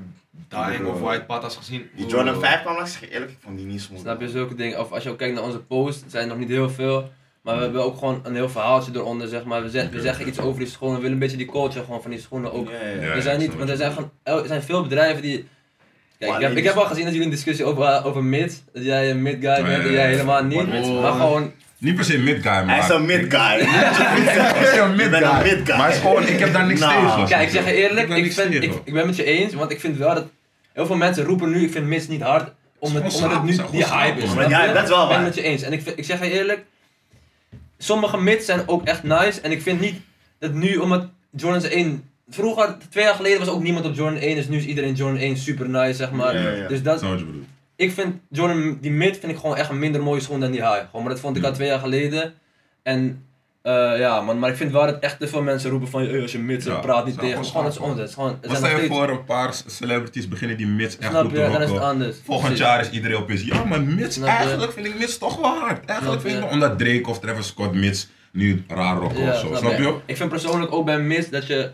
dying 0.48 0.76
Bro. 0.82 0.90
off-white 0.92 1.24
patas 1.24 1.56
gezien. 1.56 1.90
Die 1.96 2.06
Jordan 2.06 2.34
Oeh. 2.34 2.44
5 2.44 2.62
kwam 2.62 2.74
langs, 2.74 2.92
ik 2.92 2.98
zeg 2.98 3.08
je 3.08 3.14
eerlijk, 3.14 3.30
ik 3.32 3.38
vond 3.40 3.56
die 3.56 3.66
niet 3.66 3.80
smooth. 3.80 4.00
Snap 4.00 4.20
je 4.20 4.28
zulke 4.28 4.54
dingen? 4.54 4.80
Of 4.80 4.92
als 4.92 5.02
je 5.02 5.10
ook 5.10 5.18
kijkt 5.18 5.34
naar 5.34 5.44
onze 5.44 5.58
post, 5.60 6.00
het 6.00 6.10
zijn 6.10 6.28
nog 6.28 6.38
niet 6.38 6.48
heel 6.48 6.70
veel. 6.70 7.10
Maar 7.42 7.56
we 7.56 7.62
hebben 7.62 7.82
ook 7.84 7.98
gewoon 7.98 8.20
een 8.22 8.34
heel 8.34 8.48
verhaaltje 8.48 8.92
eronder, 8.94 9.28
zeg 9.28 9.44
maar. 9.44 9.62
We, 9.62 9.70
zeg- 9.70 9.90
we 9.90 10.00
zeggen 10.00 10.28
iets 10.28 10.38
over 10.38 10.58
die 10.58 10.68
schoenen, 10.68 10.96
we 10.96 11.02
willen 11.02 11.16
een 11.16 11.22
beetje 11.22 11.36
die 11.36 11.46
culture 11.50 11.84
gewoon 11.84 12.02
van 12.02 12.10
die 12.10 12.20
schoenen 12.20 12.52
ook. 12.52 12.68
Ja, 12.68 12.74
ja, 12.80 12.86
ja. 12.88 13.02
Ja, 13.02 13.12
er 13.12 13.22
zijn 13.22 13.38
niet, 13.38 13.54
want 13.56 13.70
er 13.70 13.76
zijn 13.76 13.92
gewoon, 13.92 14.10
er 14.22 14.46
zijn 14.46 14.62
veel 14.62 14.82
bedrijven 14.82 15.22
die... 15.22 15.48
Kijk, 16.18 16.34
ik 16.34 16.40
heb, 16.40 16.56
ik 16.56 16.64
heb 16.64 16.74
al 16.74 16.84
gezien 16.84 17.02
dat 17.04 17.12
jullie 17.12 17.28
een 17.28 17.34
discussie 17.34 17.64
over, 17.64 18.04
over 18.04 18.24
mid, 18.24 18.62
dat 18.72 18.84
jij 18.84 19.10
een 19.10 19.22
mid 19.22 19.36
guy 19.40 19.50
ja, 19.50 19.62
bent 19.62 19.82
en 19.84 19.92
jij 19.92 20.08
helemaal 20.10 20.44
niet. 20.44 20.66
Mid? 20.68 21.00
Maar 21.00 21.12
gewoon, 21.12 21.52
Niet 21.78 21.94
per 21.94 22.04
se 22.04 22.18
mid 22.18 22.42
guy, 22.42 22.52
maar... 22.52 22.68
Hij 22.68 22.78
is 22.78 22.88
een 22.88 23.04
mid 23.04 23.24
guy. 23.34 23.40
Hij 23.66 24.72
is 24.72 24.78
een 24.78 24.94
mid 24.96 25.04
Ik 25.04 25.10
ben 25.10 25.22
een 25.24 25.34
guy. 25.34 25.42
mid 25.56 25.66
guy. 25.68 25.76
Maar 25.76 25.90
is 25.90 25.98
gewoon, 25.98 26.26
ik 26.26 26.38
heb 26.38 26.52
daar 26.52 26.66
niks 26.66 26.80
Nou. 26.80 27.06
tegen. 27.06 27.26
kijk, 27.28 27.42
ik 27.42 27.50
zeg 27.50 27.64
je 27.64 27.72
eerlijk, 27.74 28.08
Ik 28.08 28.32
vind, 28.32 28.54
ik, 28.54 28.60
tegen. 28.60 28.76
ik 28.84 28.92
ben 28.92 28.96
het 28.96 29.06
met 29.06 29.16
je 29.16 29.24
eens, 29.24 29.54
want 29.54 29.70
ik 29.70 29.80
vind 29.80 29.96
wel 29.96 30.14
dat 30.14 30.26
heel 30.72 30.86
veel 30.86 30.96
mensen 30.96 31.24
roepen 31.24 31.50
nu, 31.50 31.62
ik 31.64 31.72
vind 31.72 31.86
mids 31.86 32.08
niet 32.08 32.22
hard, 32.22 32.52
omdat, 32.78 33.14
omdat 33.14 33.30
het 33.32 33.42
nu 33.42 33.56
die 33.70 33.84
hype 33.86 34.20
is. 34.20 34.30
Ja, 34.48 34.72
dat 34.72 34.82
is 34.82 34.88
wel 34.88 35.02
Ik 35.02 35.08
ben 35.08 35.08
waar. 35.08 35.10
het 35.16 35.22
met 35.24 35.34
je 35.34 35.42
eens. 35.42 35.62
En 35.62 35.72
ik, 35.72 35.82
ik 35.96 36.04
zeg 36.04 36.18
je 36.20 36.30
eerlijk, 36.30 36.64
sommige 37.78 38.16
mids 38.20 38.46
zijn 38.46 38.62
ook 38.68 38.84
echt 38.84 39.02
nice. 39.02 39.40
En 39.40 39.50
ik 39.50 39.62
vind 39.62 39.80
niet 39.80 40.00
dat 40.38 40.52
nu, 40.52 40.76
omdat 40.76 41.06
Jordan's 41.30 41.68
1... 41.68 42.10
Vroeger, 42.28 42.76
twee 42.90 43.04
jaar 43.04 43.14
geleden 43.14 43.38
was 43.38 43.48
ook 43.48 43.62
niemand 43.62 43.86
op 43.86 43.94
Jordan 43.94 44.18
1, 44.20 44.34
dus 44.36 44.48
nu 44.48 44.56
is 44.56 44.64
iedereen 44.64 44.94
Jordan 44.94 45.18
1 45.20 45.36
super 45.36 45.68
nice, 45.68 45.94
zeg 45.94 46.10
maar. 46.10 46.34
Ja, 46.34 46.42
ja, 46.42 46.50
ja. 46.56 46.68
Dus 46.68 46.82
dat, 46.82 47.00
wat 47.02 47.18
je 47.18 47.24
bedoelt. 47.24 47.44
ik 47.76 47.92
vind 47.92 48.14
Jordan, 48.30 48.78
die 48.80 48.90
mid 48.90 49.18
vind 49.18 49.32
ik 49.32 49.38
gewoon 49.38 49.56
echt 49.56 49.70
een 49.70 49.78
minder 49.78 50.02
mooie 50.02 50.20
schoen 50.20 50.40
dan 50.40 50.50
die 50.50 50.60
high. 50.60 50.80
Gewoon, 50.90 51.02
maar 51.04 51.12
dat 51.12 51.20
vond 51.20 51.36
ik 51.36 51.44
al 51.44 51.52
twee 51.52 51.68
jaar 51.68 51.78
geleden. 51.78 52.34
En 52.82 53.24
eh, 53.62 53.98
ja, 53.98 54.20
man, 54.20 54.38
maar 54.38 54.50
ik 54.50 54.56
vind 54.56 54.72
wel 54.72 54.86
dat 54.86 54.98
echt 55.00 55.18
te 55.18 55.28
veel 55.28 55.42
mensen 55.42 55.70
roepen 55.70 55.88
van, 55.88 56.02
hey, 56.06 56.22
als 56.22 56.32
je 56.32 56.44
zegt, 56.48 56.64
Ja, 56.64 56.74
praat 56.74 57.06
niet 57.06 57.18
tegen. 57.18 57.44
gewoon 57.44 57.64
dat 57.64 57.72
is 57.72 57.78
onzin. 57.78 57.98
Het 57.98 58.08
is 58.08 58.14
gewoon, 58.14 58.30
Wat 58.30 58.38
zijn 58.42 58.56
stel 58.56 58.70
nog 58.70 58.80
je 58.80 58.84
steeds, 58.86 58.98
voor 59.00 59.08
een 59.10 59.24
paar 59.24 59.54
celebrities 59.66 60.28
beginnen 60.28 60.56
die 60.56 60.66
mits 60.66 60.98
echt 60.98 61.10
snap 61.10 61.22
goed 61.22 61.30
je, 61.30 61.36
te 61.36 61.42
is 61.44 61.52
het 61.58 61.68
rocken. 61.68 61.84
anders. 61.84 62.16
Volgend 62.24 62.46
Precies. 62.48 62.66
jaar 62.66 62.80
is 62.80 62.90
iedereen 62.90 63.16
opeens, 63.16 63.42
ja 63.42 63.64
maar 63.64 63.82
mits, 63.82 64.14
Snap 64.14 64.28
je? 64.28 64.34
eigenlijk 64.34 64.72
vind 64.72 64.86
ik 64.86 64.98
mits 64.98 65.18
toch 65.18 65.40
wel 65.40 65.50
hard. 65.58 65.84
Eigenlijk 65.84 66.20
Snap 66.20 66.32
vind 66.32 66.44
ik 66.44 66.48
je? 66.50 66.54
omdat 66.54 66.78
Drake 66.78 67.08
of 67.10 67.18
Travis 67.18 67.46
Scott 67.46 67.74
mits 67.74 68.08
nu 68.32 68.64
raar 68.68 68.96
rocken 68.96 69.22
Ja, 69.22 69.32
of 69.32 69.38
zo, 69.38 69.54
snap 69.54 69.78
je? 69.78 69.96
Ik 70.06 70.16
vind 70.16 70.28
persoonlijk 70.28 70.72
ook 70.72 70.84
bij 70.84 70.98
mist 71.00 71.30
dat 71.30 71.46
je. 71.46 71.70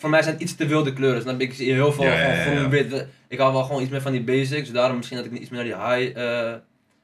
Voor 0.00 0.10
mij 0.10 0.22
zijn 0.22 0.34
het 0.34 0.42
iets 0.42 0.54
te 0.54 0.66
wilde 0.66 0.92
kleuren. 0.92 1.38
Je? 1.38 1.44
Ik 1.44 1.54
zie 1.54 1.72
heel 1.72 1.92
veel 1.92 2.04
Ja, 2.04 2.44
van 2.44 2.54
groen, 2.54 2.70
wit. 2.70 3.06
Ik 3.28 3.38
hou 3.38 3.52
wel 3.52 3.62
gewoon 3.62 3.82
iets 3.82 3.90
meer 3.90 4.00
van 4.00 4.12
die 4.12 4.22
basics. 4.22 4.70
Daarom 4.70 4.96
misschien 4.96 5.16
dat 5.16 5.26
ik 5.26 5.32
iets 5.32 5.50
meer 5.50 5.64
naar 5.64 5.96
die 5.96 6.04
high 6.04 6.18
eh, 6.18 6.54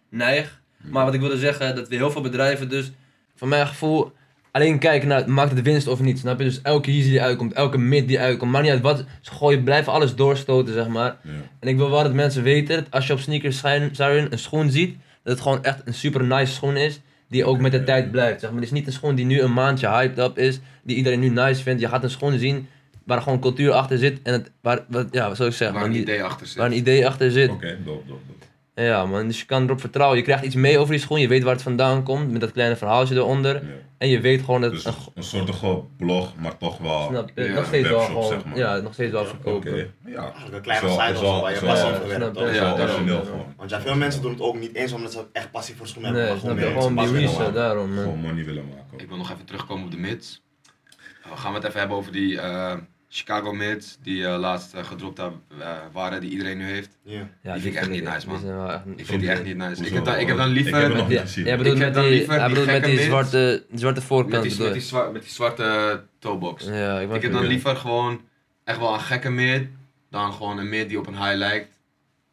neig. 0.09 0.61
Maar 0.77 1.05
wat 1.05 1.15
ik 1.15 1.21
wilde 1.21 1.39
zeggen, 1.39 1.77
dat 1.77 1.89
we 1.89 1.97
heel 1.97 2.11
veel 2.11 2.21
bedrijven 2.21 2.69
dus. 2.69 2.93
Van 3.35 3.49
mijn 3.49 3.67
gevoel. 3.67 4.13
Alleen 4.51 4.79
kijken 4.79 5.09
naar, 5.09 5.31
maakt 5.31 5.51
het 5.51 5.63
winst 5.63 5.87
of 5.87 6.01
niet, 6.01 6.19
snap 6.19 6.39
je? 6.39 6.45
Dus 6.45 6.63
elke 6.63 6.95
Yeezy 6.95 7.09
die 7.09 7.23
uitkomt, 7.23 7.53
elke 7.53 7.79
mid 7.79 8.09
die 8.09 8.21
uitkomt, 8.21 8.51
maakt 8.51 8.65
niet 8.65 8.73
uit 8.73 8.83
wat, 8.83 9.05
ze 9.21 9.31
gooien, 9.31 9.63
blijven 9.63 9.93
alles 9.93 10.15
doorstoten, 10.15 10.75
zeg 10.75 10.89
maar. 10.89 11.17
Ja. 11.23 11.31
En 11.61 11.69
ik 11.69 11.77
wil 11.77 11.91
wel 11.91 12.03
dat 12.03 12.13
mensen 12.13 12.43
weten, 12.43 12.77
dat 12.77 12.91
als 12.91 13.07
je 13.07 13.13
op 13.13 13.19
sneakers 13.19 13.59
Siren 13.93 14.33
een 14.33 14.39
schoen 14.39 14.71
ziet, 14.71 14.97
dat 15.23 15.33
het 15.33 15.43
gewoon 15.43 15.65
echt 15.65 15.83
een 15.85 15.95
super 15.95 16.25
nice 16.25 16.53
schoen 16.53 16.77
is, 16.77 17.01
die 17.29 17.45
ook 17.45 17.61
met 17.61 17.73
de 17.73 17.85
tijd 17.85 18.11
blijft, 18.11 18.41
zeg 18.41 18.51
maar. 18.51 18.61
Het 18.61 18.69
is 18.69 18.75
niet 18.75 18.87
een 18.87 18.93
schoen 18.93 19.15
die 19.15 19.25
nu 19.25 19.41
een 19.41 19.53
maandje 19.53 19.89
hyped 19.89 20.19
up 20.19 20.39
is, 20.39 20.61
die 20.83 20.97
iedereen 20.97 21.21
nu 21.21 21.29
nice 21.29 21.63
vindt. 21.63 21.81
Je 21.81 21.89
gaat 21.89 22.03
een 22.03 22.11
schoen 22.11 22.39
zien 22.39 22.69
waar 23.07 23.23
gewoon 23.23 23.41
cultuur 23.41 23.73
achter 23.73 23.99
zit 23.99 24.23
en 24.23 24.33
het, 24.33 24.51
waar, 24.61 24.85
wat, 24.89 25.07
ja, 25.11 25.29
wat 25.29 25.37
zou 25.37 25.49
ik 25.49 25.55
zeggen, 25.55 25.77
Waar 25.79 25.87
een 25.89 25.95
idee 25.97 26.25
achter 26.25 26.47
zit. 26.47 26.57
waar 26.57 26.67
een 26.67 26.77
idee 26.77 27.07
achter 27.07 27.31
zit. 27.31 27.51
Oké, 27.51 27.67
dope, 27.85 28.07
dope, 28.07 28.21
dope. 28.27 28.35
Ja 28.89 29.05
man, 29.07 29.27
dus 29.27 29.39
je 29.41 29.47
kan 29.47 29.65
erop 29.65 29.81
vertrouwen. 29.81 30.19
Je 30.19 30.25
krijgt 30.25 30.45
iets 30.45 30.55
mee 30.55 30.79
over 30.79 30.93
die 30.93 31.01
schoen, 31.03 31.21
je 31.21 31.29
weet 31.29 31.43
waar 31.43 31.53
het 31.53 31.63
vandaan 31.63 32.03
komt, 32.03 32.31
met 32.31 32.41
dat 32.41 32.53
kleine 32.53 32.77
verhaaltje 32.77 33.15
eronder. 33.15 33.55
Ja. 33.55 33.61
En 33.99 34.09
je 34.09 34.21
weet 34.21 34.41
gewoon 34.43 34.61
dat 34.61 34.71
Dus 34.71 34.85
een 34.85 34.95
een 35.15 35.23
soort 35.23 35.57
van 35.57 35.89
blog, 35.97 36.35
maar 36.37 36.57
toch 36.57 36.79
wel. 36.79 37.07
snap 37.11 37.31
je, 37.35 37.43
Ja, 37.43 37.55
nog 37.55 37.67
steeds 37.67 37.89
wel 37.89 38.01
gewoon, 38.01 38.25
zeg 38.29 38.45
maar. 38.45 38.57
ja, 38.57 38.77
nog 38.77 38.93
steeds 38.93 39.13
wel 39.13 39.23
Ja, 39.23 39.29
verkopen. 39.29 39.71
Oké, 39.73 39.89
ja. 40.07 40.23
Eigenlijk 40.23 40.55
een 40.55 40.61
kleine 40.63 40.89
site 40.91 41.13
of 41.13 41.19
zo 41.19 41.41
waar 41.41 41.55
je 41.55 41.61
passie 41.61 41.95
voor 41.95 42.09
werkt. 42.09 42.37
is 42.41 42.57
Ja, 42.57 42.73
origineel 42.73 43.25
gewoon. 43.25 43.55
Want 43.57 43.71
ja, 43.71 43.81
veel 43.81 43.97
mensen 43.97 44.23
doen 44.23 44.31
het 44.31 44.41
ook 44.41 44.59
niet 44.59 44.75
eens 44.75 44.93
omdat 44.93 45.13
ze 45.13 45.25
echt 45.33 45.51
passie 45.51 45.75
voor 45.77 45.87
schoenen 45.87 46.15
hebben. 46.15 46.25
Nee, 46.33 46.33
maar 46.43 46.43
snap 46.45 46.59
je, 46.59 47.11
meer 47.17 47.29
gewoon 47.29 47.45
die 47.45 47.53
daarom 47.53 47.95
man. 47.95 48.03
Gewoon 48.05 48.19
money 48.19 48.45
willen 48.45 48.65
maken. 48.69 48.99
Ik 48.99 49.09
wil 49.09 49.17
nog 49.17 49.31
even 49.31 49.45
terugkomen 49.45 49.85
op 49.85 49.91
de 49.91 49.97
mids. 49.99 50.43
We 51.31 51.37
gaan 51.37 51.55
het 51.55 51.65
even 51.65 51.79
hebben 51.79 51.97
over 51.97 52.13
die 52.13 52.41
eh, 52.41 52.75
Chicago 53.09 53.53
mids 53.53 53.99
die 54.03 54.27
eh, 54.27 54.39
laatst 54.39 54.75
eh, 54.75 54.85
gedropt 54.85 55.19
hebben, 55.19 55.41
eh, 55.61 55.69
waren, 55.93 56.21
die 56.21 56.31
iedereen 56.31 56.59
nu 56.59 56.65
heeft. 56.65 56.89
Ja. 57.03 57.29
Ja, 57.43 57.53
Die 57.53 57.63
vind 57.63 57.75
ik 57.75 57.81
echt 57.81 57.91
niet 57.91 58.05
nice, 58.05 58.27
man. 58.29 58.37
Ik 58.97 59.07
vind 59.07 59.21
die 59.21 59.31
echt 59.31 59.45
niet 59.45 59.57
nice. 59.57 59.85
Ik 59.87 59.93
heb, 59.93 60.05
dan, 60.05 60.17
ik 60.19 60.27
heb 60.27 60.37
dan 60.37 60.49
Ik 60.49 60.55
liever 60.55 60.73
heb 60.75 60.83
het 60.83 60.93
met, 60.93 60.99
nog 61.03 61.11
Ja, 61.11 61.13
niet 61.21 61.29
gezien. 61.29 61.45
jij 61.45 61.57
bedoelt 61.57 61.77
Ik 61.77 61.83
heb 61.83 61.95
met 61.95 62.03
die, 62.05 62.13
hij 62.27 62.39
die 62.39 62.49
bedoelt 62.49 62.67
met 62.67 62.75
gekke 62.75 62.87
die 62.87 62.95
mids. 62.97 63.07
zwarte, 63.09 63.65
zwarte 63.75 64.01
voorkant. 64.01 64.43
die, 64.43 64.63
met, 64.63 64.73
die 64.73 64.83
zwa- 64.83 65.11
met 65.11 65.23
die 65.23 65.31
zwarte 65.31 66.03
toebox. 66.19 66.65
Ja, 66.65 66.99
ik, 67.01 67.13
Ik 67.13 67.23
heb 67.23 67.33
dan 67.33 67.47
liever 67.47 67.77
gewoon 67.77 68.21
echt 68.65 68.79
wel 68.79 68.93
een 68.95 69.01
gekke 69.01 69.31
mid 69.31 69.69
dan 70.11 70.33
gewoon 70.33 70.59
een 70.59 70.69
mid 70.69 70.89
die 70.89 70.99
op 70.99 71.07
een 71.07 71.17
high 71.23 71.35
lijkt. 71.37 71.69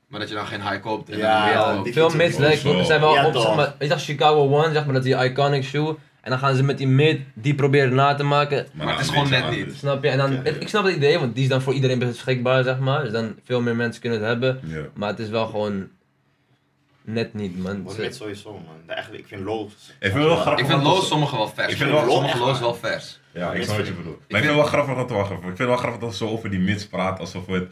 Maar 0.08 0.20
dat 0.20 0.30
je 0.30 0.36
dan 0.36 0.48
geen 0.48 0.62
high 0.62 0.80
koopt. 0.82 1.10
En 1.10 1.18
Ja, 1.18 1.74
dan 1.74 1.88
Veel 1.94 2.08
ik 2.08 2.14
mids 2.14 2.38
lijken, 2.38 2.86
zijn 2.86 3.00
wel 3.02 3.26
op, 3.26 3.34
toch. 3.34 3.44
zeg 3.46 3.56
maar, 3.56 3.76
weet 3.80 3.90
je, 3.90 3.98
Chicago 3.98 4.50
One, 4.50 4.74
zeg 4.74 4.86
maar, 4.86 4.94
dat 4.94 5.04
die 5.04 5.16
iconic 5.24 5.64
shoe. 5.64 5.96
En 6.24 6.30
dan 6.30 6.40
gaan 6.40 6.56
ze 6.56 6.64
met 6.64 6.78
die 6.78 6.88
mid, 6.88 7.20
die 7.34 7.56
proberen 7.56 7.96
na 7.96 8.16
te 8.16 8.24
maken. 8.24 8.68
Maar 8.74 8.88
het 8.92 9.00
is 9.00 9.10
gewoon 9.10 9.30
net 9.30 9.50
niet. 9.52 9.76
Snap 9.76 10.04
je? 10.04 10.10
En 10.10 10.18
dan, 10.18 10.32
Ja, 10.32 10.40
ja. 10.44 10.52
ik 10.52 10.68
snap 10.68 10.84
het 10.86 10.96
idee, 10.96 11.20
want 11.20 11.34
die 11.36 11.44
is 11.44 11.50
dan 11.50 11.62
voor 11.62 11.74
iedereen 11.74 12.00
beschikbaar, 12.00 12.64
zeg 12.64 12.80
maar. 12.80 13.04
Dus 13.04 13.12
dan 13.12 13.36
veel 13.44 13.62
meer 13.62 13.76
mensen 13.76 14.02
kunnen 14.02 14.20
het 14.20 14.28
hebben. 14.28 14.60
Ja. 14.64 14.82
Maar 14.94 15.10
het 15.10 15.20
is 15.20 15.30
wel 15.30 15.46
gewoon 15.48 15.88
net 17.02 17.34
niet, 17.34 17.58
man. 17.64 17.82
Wordt 17.84 17.98
net 17.98 18.16
sowieso, 18.16 18.52
man. 18.52 18.64
Eigenlijk, 18.88 19.22
ik 19.24 19.28
vind 19.30 19.42
lows. 19.44 19.74
Ik 20.00 20.12
vind 20.12 20.24
wel 20.24 20.36
grappig. 20.36 20.66
Ik 20.66 20.72
vind 20.72 20.84
Loos 20.84 21.08
sommige 21.08 21.36
wel 21.36 21.48
vers. 21.48 21.72
Ik 21.72 21.78
vind 21.78 21.90
sommige 21.90 22.38
Loos 22.38 22.52
waar. 22.52 22.60
wel 22.60 22.76
vers. 22.76 23.20
Ja, 23.34 23.54
ik 23.54 23.64
snap 23.64 23.78
wat 23.78 23.88
je 23.88 23.94
bedoelt. 23.94 24.18
Maar 24.18 24.26
ik 24.28 24.36
vind- 24.36 24.46
het 24.46 24.56
wel 24.56 24.66
grappig 24.66 24.96
dat 24.96 25.10
wacht 25.10 25.26
even. 25.32 25.36
Ik 25.38 25.44
vind 25.44 25.58
het 25.58 25.68
wel 25.68 25.78
grappig 25.78 26.00
dat 26.00 26.12
ze 26.12 26.18
zo 26.18 26.30
over 26.30 26.50
die 26.50 26.60
mids 26.60 26.88
praat 26.88 27.20
alsof 27.20 27.46
het 27.46 27.68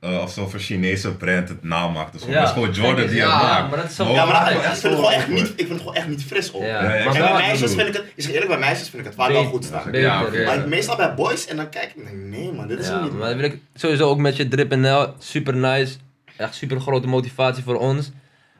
eh, 0.00 0.18
alsof 0.18 0.52
een 0.54 0.60
Chinese 0.60 1.14
brand 1.16 1.48
het 1.48 1.62
namaakt. 1.62 2.12
Dus 2.12 2.22
Ja. 2.26 2.32
dat 2.34 2.42
is 2.44 2.50
gewoon 2.50 2.70
Jordan 2.70 3.06
die 3.06 3.16
Ja, 3.16 3.38
het 3.38 3.42
maakt. 3.48 3.70
maar 3.70 3.78
dat 3.80 3.90
is 3.90 3.96
zo- 3.96 4.04
Maar 4.04 4.14
Ja, 4.14 4.24
maar 4.24 4.44
dat- 4.44 4.54
ik 4.54 4.60
vind 4.60 4.82
het 4.82 4.94
gewoon 4.94 5.12
echt 5.12 5.28
niet, 5.28 5.48
ik 5.48 5.54
vind 5.56 5.68
het 5.68 5.78
gewoon 5.78 5.94
echt 5.94 6.08
niet 6.08 6.24
fris 6.24 6.52
ook. 6.54 6.62
Ja, 6.62 6.78
En 6.94 7.12
bij 7.12 7.32
meisjes 7.32 7.74
vind 7.74 7.88
ik 7.88 7.94
het, 7.94 8.04
ik 8.14 8.22
zeg 8.22 8.32
eerlijk, 8.32 8.48
bij 8.50 8.58
meisjes 8.58 8.88
vind 8.88 8.98
ik 9.02 9.04
het 9.04 9.14
vaak 9.14 9.30
wel 9.30 9.44
goed 9.44 9.64
staan. 9.64 9.92
Ja. 9.92 10.22
Maar 10.46 10.68
meestal 10.68 10.96
bij 10.96 11.14
boys 11.14 11.46
en 11.46 11.56
dan 11.56 11.68
kijk 11.68 11.92
ik, 11.96 12.04
denk, 12.04 12.16
nee 12.16 12.52
man, 12.52 12.66
dit 12.68 12.78
is 12.78 12.88
niet. 13.02 13.12
maar 13.18 13.38
ik 13.40 13.58
sowieso 13.74 14.08
ook 14.08 14.18
met 14.18 14.36
je 14.36 14.48
drip 14.48 14.72
en 14.72 14.92
L. 14.94 15.14
Super 15.18 15.56
nice. 15.56 15.94
Echt 16.36 16.54
super 16.54 16.80
grote 16.80 17.06
motivatie 17.06 17.62
voor 17.62 17.76
ons. 17.78 18.10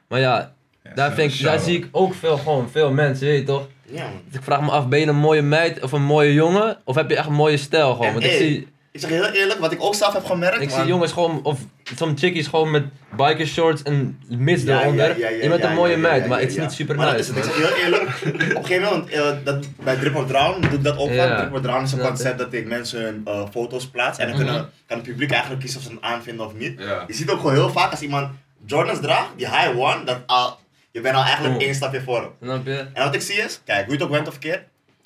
Maar 0.09 0.21
ja, 0.21 0.53
Ja, 0.85 0.91
daar, 0.95 1.13
vind 1.13 1.35
ik, 1.35 1.43
daar 1.43 1.59
zie 1.59 1.77
ik 1.79 1.89
ook 1.91 2.15
veel, 2.15 2.37
gewoon 2.37 2.71
veel 2.71 2.93
mensen, 2.93 3.27
weet 3.27 3.39
je 3.39 3.45
toch? 3.45 3.67
Ja. 3.87 4.07
Dus 4.29 4.39
ik 4.39 4.43
vraag 4.45 4.61
me 4.61 4.71
af, 4.71 4.89
ben 4.89 5.01
je 5.01 5.07
een 5.07 5.17
mooie 5.17 5.43
meid 5.43 5.83
of 5.83 5.93
een 5.93 6.03
mooie 6.03 6.33
jongen? 6.35 6.77
Of 6.85 6.95
heb 6.95 7.11
je 7.11 7.17
echt 7.17 7.27
een 7.27 7.33
mooie 7.33 7.57
stijl 7.57 7.91
gewoon? 7.93 8.07
En 8.07 8.13
Want 8.13 8.25
ik 8.25 8.31
zie, 8.33 8.69
Ik 8.93 9.01
zeg 9.01 9.11
heel 9.11 9.25
eerlijk, 9.31 9.59
wat 9.61 9.73
ik 9.73 9.83
ook 9.83 9.95
zelf 9.95 10.13
heb 10.13 10.25
gemerkt. 10.25 10.61
ik 10.63 10.69
man. 10.69 10.79
zie 10.79 10.89
jongens 10.89 11.13
gewoon, 11.13 11.41
of 11.45 11.59
sommige 11.97 12.21
chickies 12.21 12.47
gewoon 12.47 12.71
met 12.71 12.85
biker 13.17 13.47
shorts 13.47 13.83
en 13.83 14.21
mits 14.29 14.63
Ja, 14.63 14.83
eronder. 14.83 15.09
ja, 15.09 15.15
ja, 15.17 15.29
ja, 15.37 15.43
je 15.43 15.49
bent 15.49 15.63
ja, 15.63 15.69
een 15.69 15.75
mooie 15.75 15.93
ja, 15.93 15.99
meid, 15.99 16.23
ja, 16.23 16.29
maar 16.29 16.39
ja, 16.39 16.45
het 16.45 16.53
is 16.57 16.61
niet 16.63 16.73
super 16.73 16.97
Maar 16.97 17.07
dat 17.11 17.19
is, 17.19 17.29
ik 17.29 17.45
zeg 17.45 17.57
heel 17.57 17.73
eerlijk, 17.85 18.03
op 18.57 18.63
een 18.63 18.65
gegeven 18.65 18.83
moment, 18.83 19.09
eh, 19.11 19.31
dat, 19.45 19.67
bij 19.85 19.97
Drip 19.97 20.17
of 20.17 20.27
Drown 20.27 20.61
doe 20.61 20.71
ik 20.71 20.85
dat 20.85 20.97
ook 20.99 21.11
Ja. 21.11 21.37
Drip 21.41 21.53
of 21.55 21.61
Drown 21.61 21.83
is 21.85 21.93
een 21.93 21.99
concept 22.01 22.39
dat 22.39 22.53
ik 22.53 22.67
mensen 22.67 23.01
hun 23.03 23.21
eh, 23.25 23.43
foto's 23.51 23.87
plaats 23.87 24.19
en 24.19 24.27
dan 24.27 24.37
Mhm. 24.37 24.45
kunnen, 24.45 24.71
kan 24.87 24.97
het 24.99 25.07
publiek 25.07 25.31
eigenlijk 25.31 25.61
kiezen 25.61 25.79
of 25.81 25.85
ze 25.87 25.91
het 25.93 26.01
aanvinden 26.03 26.47
of 26.47 26.55
niet. 26.55 26.79
Ja. 26.81 27.05
Je 27.07 27.15
ziet 27.15 27.31
ook 27.31 27.39
gewoon 27.41 27.55
heel 27.55 27.71
vaak 27.71 27.91
als 27.91 28.01
iemand 28.01 28.31
Jordans 28.67 29.01
draagt, 29.01 29.29
die 29.37 29.47
high 29.49 29.79
one, 29.79 30.05
dat 30.05 30.19
al, 30.27 30.59
je 30.91 31.01
bent 31.01 31.15
al 31.17 31.23
eigenlijk 31.23 31.55
Oh. 31.57 31.63
één 31.63 31.75
stapje 31.75 32.01
voor 32.03 32.21
hem. 32.21 32.31
Snap 32.43 32.67
je? 32.67 32.87
En 32.93 33.05
wat 33.05 33.15
ik 33.15 33.21
zie 33.21 33.37
is, 33.37 33.61
kijk, 33.65 33.85
hoe 33.85 33.93
je 33.95 33.99
het 34.01 34.03
ook 34.03 34.11
bent 34.15 34.27
of 34.27 34.33
verkeerd, 34.33 34.63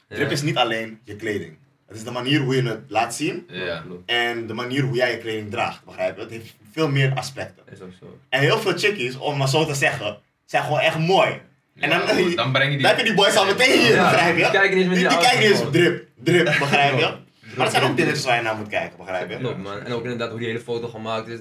Drip 0.09 0.27
Ja. 0.27 0.33
is 0.33 0.43
niet 0.43 0.57
alleen 0.57 0.99
je 1.05 1.17
kleding. 1.17 1.57
Het 1.87 1.97
is 1.97 2.05
de 2.05 2.11
manier 2.11 2.41
hoe 2.41 2.57
je 2.57 2.63
het 2.63 2.81
laat 2.89 3.15
zien 3.15 3.47
Ja. 3.51 3.83
en 4.07 4.47
de 4.47 4.55
manier 4.55 4.83
hoe 4.83 4.97
jij 4.97 5.11
je 5.11 5.19
kleding 5.19 5.51
draagt, 5.51 5.85
begrijp 5.85 6.17
je? 6.17 6.23
Het 6.23 6.31
heeft 6.31 6.55
veel 6.73 6.89
meer 6.89 7.13
aspecten. 7.15 7.65
Is 7.73 7.81
ook 7.81 7.93
zo. 8.01 8.19
En 8.29 8.41
heel 8.41 8.59
veel 8.59 8.73
chickies, 8.79 9.17
om 9.19 9.37
maar 9.37 9.49
zo 9.49 9.67
te 9.67 9.75
zeggen, 9.75 10.19
zijn 10.45 10.63
gewoon 10.65 10.81
echt 10.81 10.99
mooi. 10.99 11.41
En 11.79 11.91
dan, 11.91 11.99
Ja, 11.99 12.35
dan 12.37 12.53
breng 12.53 12.71
je 12.71 12.77
die... 12.77 12.81
dan 12.87 12.91
heb 12.91 12.99
je 12.99 13.05
die 13.05 13.15
boys 13.15 13.37
al 13.37 13.45
meteen 13.45 13.79
hier, 13.81 13.95
Ja, 13.95 14.11
begrijp 14.11 14.37
je? 14.37 14.43
die 14.43 14.51
kijken 14.51 14.77
niet 14.77 14.87
eens 14.87 14.89
met 14.89 14.99
die, 14.99 15.09
die 15.09 15.19
die 15.19 15.27
kijken 15.27 15.41
niet 15.51 15.61
eens 15.61 15.71
drip, 15.71 16.07
drip, 16.25 16.45
begrijp 16.45 16.99
je? 16.99 17.13
Maar 17.57 17.65
dat 17.67 17.75
zijn 17.75 17.91
ook 17.91 17.97
dingetjes 17.97 18.25
waar 18.25 18.37
je 18.37 18.43
naar 18.43 18.57
moet 18.57 18.69
kijken, 18.69 18.97
begrijp 18.97 19.31
je? 19.31 19.37
Klopt 19.37 19.59
man. 19.59 19.81
En 19.81 19.93
ook 19.93 20.03
inderdaad 20.03 20.31
hoe 20.31 20.39
die 20.39 20.49
hele 20.49 20.61
foto 20.61 20.89
gemaakt 20.89 21.29
is. 21.29 21.39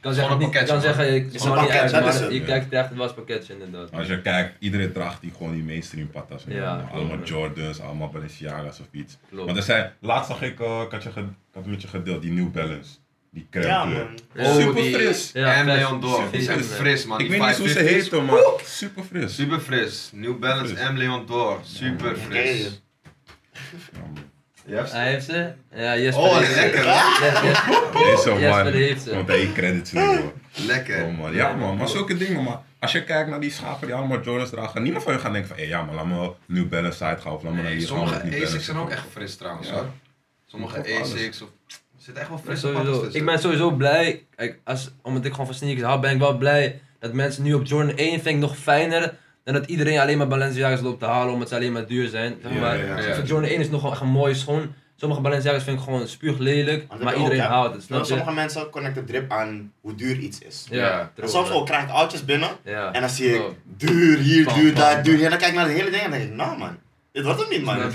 Ik 0.00 0.06
kan 0.06 0.14
Gewoon 0.14 0.30
zeggen, 0.30 0.32
een 0.32 0.52
niet, 0.52 0.60
ik 0.62 0.66
kan 0.66 0.80
pakketje, 0.80 1.04
zeggen, 1.04 1.14
ik 1.14 1.26
is 1.26 1.32
niet 1.44 1.70
uit, 1.70 1.92
maar 1.92 2.22
het. 2.22 2.32
je 2.32 2.42
kijkt 2.44 2.72
echt 2.72 2.88
het 2.88 2.98
waspakketje 2.98 3.52
inderdaad. 3.52 3.92
Als 3.92 4.06
je 4.06 4.20
kijkt, 4.22 4.56
iedereen 4.58 4.92
draagt 4.92 5.20
die 5.20 5.32
gewoon 5.36 5.52
die 5.52 5.62
mainstream 5.64 6.10
patas. 6.10 6.44
Ja, 6.48 6.88
allemaal 6.92 7.16
man. 7.16 7.26
Jordans, 7.26 7.80
allemaal 7.80 8.08
Balenciaga's 8.08 8.80
of 8.80 8.86
iets. 8.90 9.18
Klopt. 9.28 9.44
Want 9.46 9.56
er 9.56 9.62
zijn, 9.62 9.92
laatst 10.00 10.30
zag 10.30 10.42
ik, 10.42 10.60
eh, 10.60 10.80
ik 10.84 10.90
had, 10.92 11.02
je 11.02 11.08
ik 11.08 11.24
had 11.54 11.66
met 11.66 11.82
je 11.82 11.88
gedeeld, 11.88 12.22
die 12.22 12.30
New 12.32 12.50
Balance. 12.50 12.90
Die 13.32 13.46
crème 13.50 13.66
Ja. 13.68 14.06
Ja. 14.34 14.52
Super 14.54 14.74
die- 14.82 14.94
fris. 14.94 15.30
Ja, 15.32 15.54
en. 15.54 15.66
Leon 15.66 16.00
Dor. 16.00 16.24
Die 16.30 16.42
zijn 16.42 16.62
Super 16.62 16.76
fris 16.76 17.06
man. 17.06 17.20
Ik 17.20 17.28
Die 17.30 17.38
weet 17.38 17.48
niet 17.48 17.56
hoe 17.58 17.68
ze 17.68 17.74
550's. 17.78 17.90
heten, 18.10 18.24
maar 18.24 18.38
super 18.64 19.02
fris. 19.04 19.34
Super 19.34 19.60
fris. 19.60 20.10
New 20.14 20.38
Balance. 20.38 20.90
M 20.92 20.96
Leon 20.96 21.26
Dor. 21.26 21.58
Super 21.62 22.16
fris. 22.16 22.80
Ja, 24.66 24.74
man. 24.74 24.82
Yes. 24.82 24.92
Hij 24.92 25.10
heeft 25.10 25.24
ze? 25.24 25.52
Ja, 25.74 25.96
Jesper 25.98 26.24
Oh, 26.24 26.36
heeft 26.38 26.50
ze. 26.52 26.60
lekker. 26.60 26.84
Yes, 26.84 27.40
yes. 27.42 27.58
Deze 28.24 28.30
Jesper 28.30 28.48
man, 28.64 28.66
heeft 28.72 29.02
ze. 29.02 29.14
want 29.14 29.28
hij 29.28 29.50
credits 29.54 29.92
hoor. 29.92 30.32
Lekker. 30.66 31.04
Oh 31.04 31.18
man, 31.18 31.32
ja 31.34 31.52
man, 31.54 31.76
maar 31.76 31.88
zulke 31.88 32.16
dingen 32.16 32.42
man. 32.42 32.62
Als 32.78 32.92
je 32.92 33.04
kijkt 33.04 33.30
naar 33.30 33.40
die 33.40 33.50
schapen 33.50 33.86
die 33.86 33.96
allemaal 33.96 34.20
Jordans 34.20 34.50
dragen, 34.50 34.82
niemand 34.82 35.04
van 35.04 35.12
je 35.12 35.18
gaat 35.18 35.32
denken 35.32 35.48
van, 35.50 35.58
hé 35.58 35.64
ja 35.64 35.82
maar 35.82 35.94
laat 35.94 36.06
me 36.06 36.32
New 36.46 36.68
Balance 36.68 36.92
site 37.04 37.20
gaan 37.20 37.32
of 37.32 37.42
laat 37.42 37.52
me 37.52 37.62
naar 37.62 37.70
hier 37.70 37.86
sommige 37.86 38.42
Asics 38.44 38.64
zijn 38.64 38.76
ook 38.76 38.90
echt 38.90 39.04
fris 39.10 39.36
trouwens 39.36 39.68
Ja. 39.68 39.74
hoor. 39.74 39.86
Sommige. 40.46 41.00
Asics 41.00 41.42
of... 41.42 41.48
Er 41.68 42.06
zitten 42.06 42.22
echt 42.22 42.28
wel 42.28 42.40
Maar 42.44 42.46
frisse 42.46 42.66
sowieso, 42.66 42.82
patas 42.84 43.02
tussen. 43.02 43.20
ik 43.20 43.26
ben 43.26 43.38
sowieso 43.38 43.70
blij, 43.70 44.26
als, 44.64 44.90
omdat 45.02 45.24
ik 45.24 45.30
gewoon 45.30 45.46
van 45.46 45.54
sneakers 45.54 45.82
hou, 45.86 46.00
ben 46.00 46.12
ik 46.12 46.18
wel 46.18 46.36
blij 46.36 46.80
dat 46.98 47.12
mensen 47.12 47.42
nu 47.42 47.54
op 47.54 47.66
Jordan 47.66 47.96
1 47.96 48.10
vind 48.10 48.26
ik 48.26 48.36
nog 48.36 48.56
fijner 48.56 49.14
dan 49.44 49.54
dat 49.54 49.66
iedereen 49.66 49.98
alleen 49.98 50.18
maar 50.18 50.28
Balenciaga's 50.28 50.80
loopt 50.80 51.00
te 51.00 51.06
halen 51.06 51.32
omdat 51.32 51.48
ze 51.48 51.54
alleen 51.54 51.72
maar 51.72 51.86
duur 51.86 52.08
zijn. 52.08 52.38
Zeg 52.42 52.52
maar, 52.52 52.86
ja, 52.86 53.14
vind 53.14 53.28
Jordan 53.28 53.50
1 53.50 53.60
is 53.60 53.70
nog 53.70 53.82
wel 53.82 53.92
echt 53.92 54.00
een 54.00 54.08
mooie 54.08 54.34
schoen. 54.34 54.74
Sommige 54.96 55.20
Balenciaga's 55.20 55.62
vind 55.62 55.78
ik 55.78 55.84
gewoon 55.84 56.08
spuug 56.08 56.38
lelijk, 56.38 56.86
Maar 57.02 57.16
iedereen 57.16 57.40
houdt 57.40 57.74
het, 57.74 57.82
snap? 57.82 58.04
Sommige 58.04 58.32
mensen 58.32 58.70
connecten 58.70 59.06
drip 59.06 59.32
aan 59.32 59.72
hoe 59.80 59.94
duur 59.94 60.16
iets 60.18 60.38
is. 60.38 60.66
Ja. 60.70 61.12
En 61.16 61.28
soms 61.28 61.50
ook 61.50 61.66
krijg 61.66 61.82
ik 61.82 61.90
oudjes 61.90 62.24
binnen 62.24 62.48
en 62.64 63.00
dan 63.00 63.10
zie 63.10 63.34
ik 63.34 63.42
duur 63.76 64.18
hier, 64.18 64.54
duur 64.54 64.74
daar, 64.74 65.02
duur 65.02 65.14
hier. 65.14 65.24
En 65.24 65.30
dan 65.30 65.38
kijk 65.38 65.50
ik 65.50 65.56
naar 65.56 65.66
de 65.66 65.72
hele 65.72 65.90
ding 65.90 66.02
en 66.02 66.10
dan 66.10 66.18
denk 66.18 66.30
ik, 66.30 66.36
nou 66.36 66.58
man, 66.58 66.76
dit 67.12 67.24
wordt 67.24 67.40
hem 67.40 67.48
niet 67.50 67.64
man. 67.64 67.90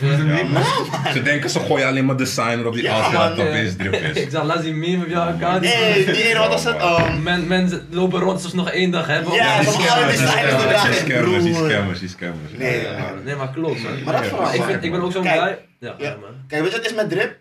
Ze 1.14 1.22
denken 1.24 1.50
ze 1.50 1.60
gooien 1.60 1.88
alleen 1.88 2.06
maar 2.06 2.18
designer 2.18 2.68
op 2.68 2.74
die 2.74 2.84
Ja, 2.84 3.10
dat 3.28 3.40
opeens 3.40 3.76
drip 3.76 3.94
is. 3.94 4.18
ik 4.24 4.30
zag 4.30 4.44
laatst 4.44 4.64
die 4.64 4.74
meme 4.74 5.04
op 5.04 5.10
jouw 5.10 5.28
account. 5.28 5.62
Nee, 5.62 6.06
die 6.06 6.36
wat 6.36 6.48
was 6.48 6.64
het? 6.64 6.82
Um, 6.82 7.24
Men, 7.24 7.48
mensen 7.48 7.88
lopen 7.92 8.20
rond 8.20 8.34
alsof 8.34 8.50
ze 8.50 8.56
nog 8.56 8.70
één 8.70 8.92
dag 8.92 9.08
hebben. 9.08 9.34
Ja, 9.34 9.60
die 9.60 9.70
van 9.70 9.76
alle 9.76 9.84
scammers, 9.88 10.18
die 10.18 10.26
designers 10.26 10.98
scammers, 10.98 11.44
die 11.44 11.54
scammers, 11.56 12.00
die 12.00 12.10
scammers. 12.10 12.52
Nee, 12.58 12.84
man. 13.00 13.24
Nee, 13.24 13.36
maar 13.36 13.52
klopt 13.52 13.84
man. 13.84 14.04
Maar 14.04 14.14
dat 14.14 14.26
vooral. 14.26 14.54
ik, 14.54 14.64
vind, 14.64 14.84
ik 14.84 14.92
ben 14.92 15.02
ook 15.02 15.12
zo 15.12 15.22
Kijk. 15.22 15.36
blij. 15.36 15.66
Ja, 15.80 15.96
man. 15.98 16.20
Kijk, 16.48 16.62
weet 16.62 16.72
je 16.72 16.78
wat 16.78 16.84
het 16.84 16.86
is 16.86 16.94
met 16.94 17.10
drip? 17.10 17.38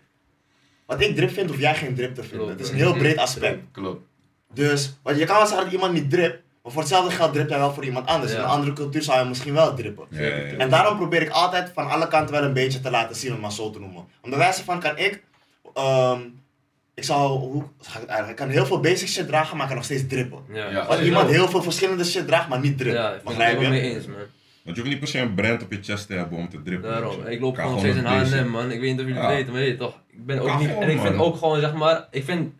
Wat 0.85 1.01
ik 1.01 1.15
drip 1.15 1.33
vind, 1.33 1.49
hoef 1.49 1.59
jij 1.59 1.75
geen 1.75 1.95
drip 1.95 2.15
te 2.15 2.21
vinden. 2.21 2.37
Klopt, 2.39 2.51
Het 2.51 2.61
is 2.61 2.69
een 2.69 2.77
heel 2.77 2.93
breed 2.93 3.17
aspect. 3.17 3.57
Klopt. 3.71 4.01
Dus, 4.53 4.97
want 5.03 5.17
je 5.17 5.25
kan 5.25 5.35
wel 5.37 5.45
zeggen 5.45 5.63
dat 5.65 5.73
iemand 5.73 5.93
niet 5.93 6.09
drip, 6.09 6.41
maar 6.65 6.73
voor 6.73 6.81
hetzelfde 6.81 7.11
geld 7.15 7.33
dript 7.33 7.49
hij 7.49 7.59
wel 7.59 7.73
voor 7.73 7.85
iemand 7.85 8.07
anders. 8.07 8.31
Ja. 8.31 8.37
In 8.37 8.43
een 8.43 8.49
andere 8.49 8.73
cultuur 8.73 9.01
zou 9.01 9.17
hij 9.17 9.27
misschien 9.27 9.53
wel 9.53 9.73
drippen. 9.75 10.05
Ja, 10.09 10.21
ja, 10.21 10.35
ja. 10.35 10.57
En 10.57 10.69
daarom 10.69 10.97
probeer 10.97 11.21
ik 11.21 11.29
altijd 11.29 11.71
van 11.73 11.89
alle 11.89 12.07
kanten 12.07 12.35
wel 12.35 12.43
een 12.43 12.53
beetje 12.53 12.79
te 12.81 12.89
laten 12.89 13.15
zien, 13.15 13.27
om 13.27 13.33
het 13.33 13.41
maar 13.41 13.51
zo 13.51 13.69
te 13.69 13.79
noemen. 13.79 14.05
Om 14.21 14.29
bij 14.29 14.39
wijze 14.39 14.63
van 14.63 14.79
kan 14.79 14.97
ik, 14.97 15.23
ehm, 15.73 16.19
ik 16.93 17.03
zou, 17.03 17.39
hoe 17.39 17.63
ga 17.81 17.93
ik 17.93 17.99
het 18.01 18.09
eigenlijk? 18.09 18.39
Ik 18.39 18.45
kan 18.45 18.49
heel 18.55 18.65
veel 18.65 18.79
basic 18.79 19.07
shit 19.07 19.27
dragen, 19.27 19.51
maar 19.53 19.61
ik 19.61 19.67
kan 19.67 19.75
nog 19.75 19.85
steeds 19.85 20.07
drippen. 20.07 20.39
Ja, 20.53 20.55
Ja. 20.69 20.77
Als 20.79 20.85
sowieso. 20.87 21.03
iemand 21.05 21.29
heel 21.29 21.47
veel 21.47 21.61
verschillende 21.61 22.03
shit 22.05 22.27
draagt, 22.27 22.49
maar 22.49 22.59
niet 22.59 22.77
dript. 22.77 22.95
Ja, 22.95 23.13
ik 23.13 23.23
ben 23.23 23.39
het 23.47 23.59
mee 23.69 23.81
eens 23.81 24.05
man. 24.05 24.15
Want 24.63 24.77
je 24.77 24.81
hoeft 24.83 24.93
niet 24.93 24.99
per 25.03 25.07
se 25.13 25.19
een 25.19 25.33
brand 25.33 25.63
op 25.63 25.71
je 25.71 25.79
chest 25.81 26.07
te 26.07 26.13
hebben 26.13 26.37
om 26.37 26.49
te 26.49 26.61
drippen. 26.63 26.89
Daarom, 26.89 27.25
ik 27.27 27.39
loop 27.41 27.55
gewoon 27.55 27.79
steeds 27.79 27.97
in. 27.97 28.05
H&M 28.05 28.47
man. 28.49 28.71
Ik 28.71 28.79
weet 28.79 28.91
niet 28.91 28.99
of 28.99 29.05
jullie 29.07 29.21
Ja. 29.21 29.27
weten, 29.27 29.51
maar 29.51 29.61
je 29.61 29.67
weet 29.67 29.77
toch. 29.79 29.99
Ik 30.11 30.25
ben 30.25 30.39
ook 30.39 30.59
niet, 30.59 30.67
gewoon, 30.67 30.83
en 30.83 30.89
ik 30.89 30.99
vind 30.99 31.17
ook 31.19 31.35
gewoon 31.37 31.59
zeg 31.59 31.73
maar, 31.73 32.07
ik 32.11 32.23
vind, 32.23 32.53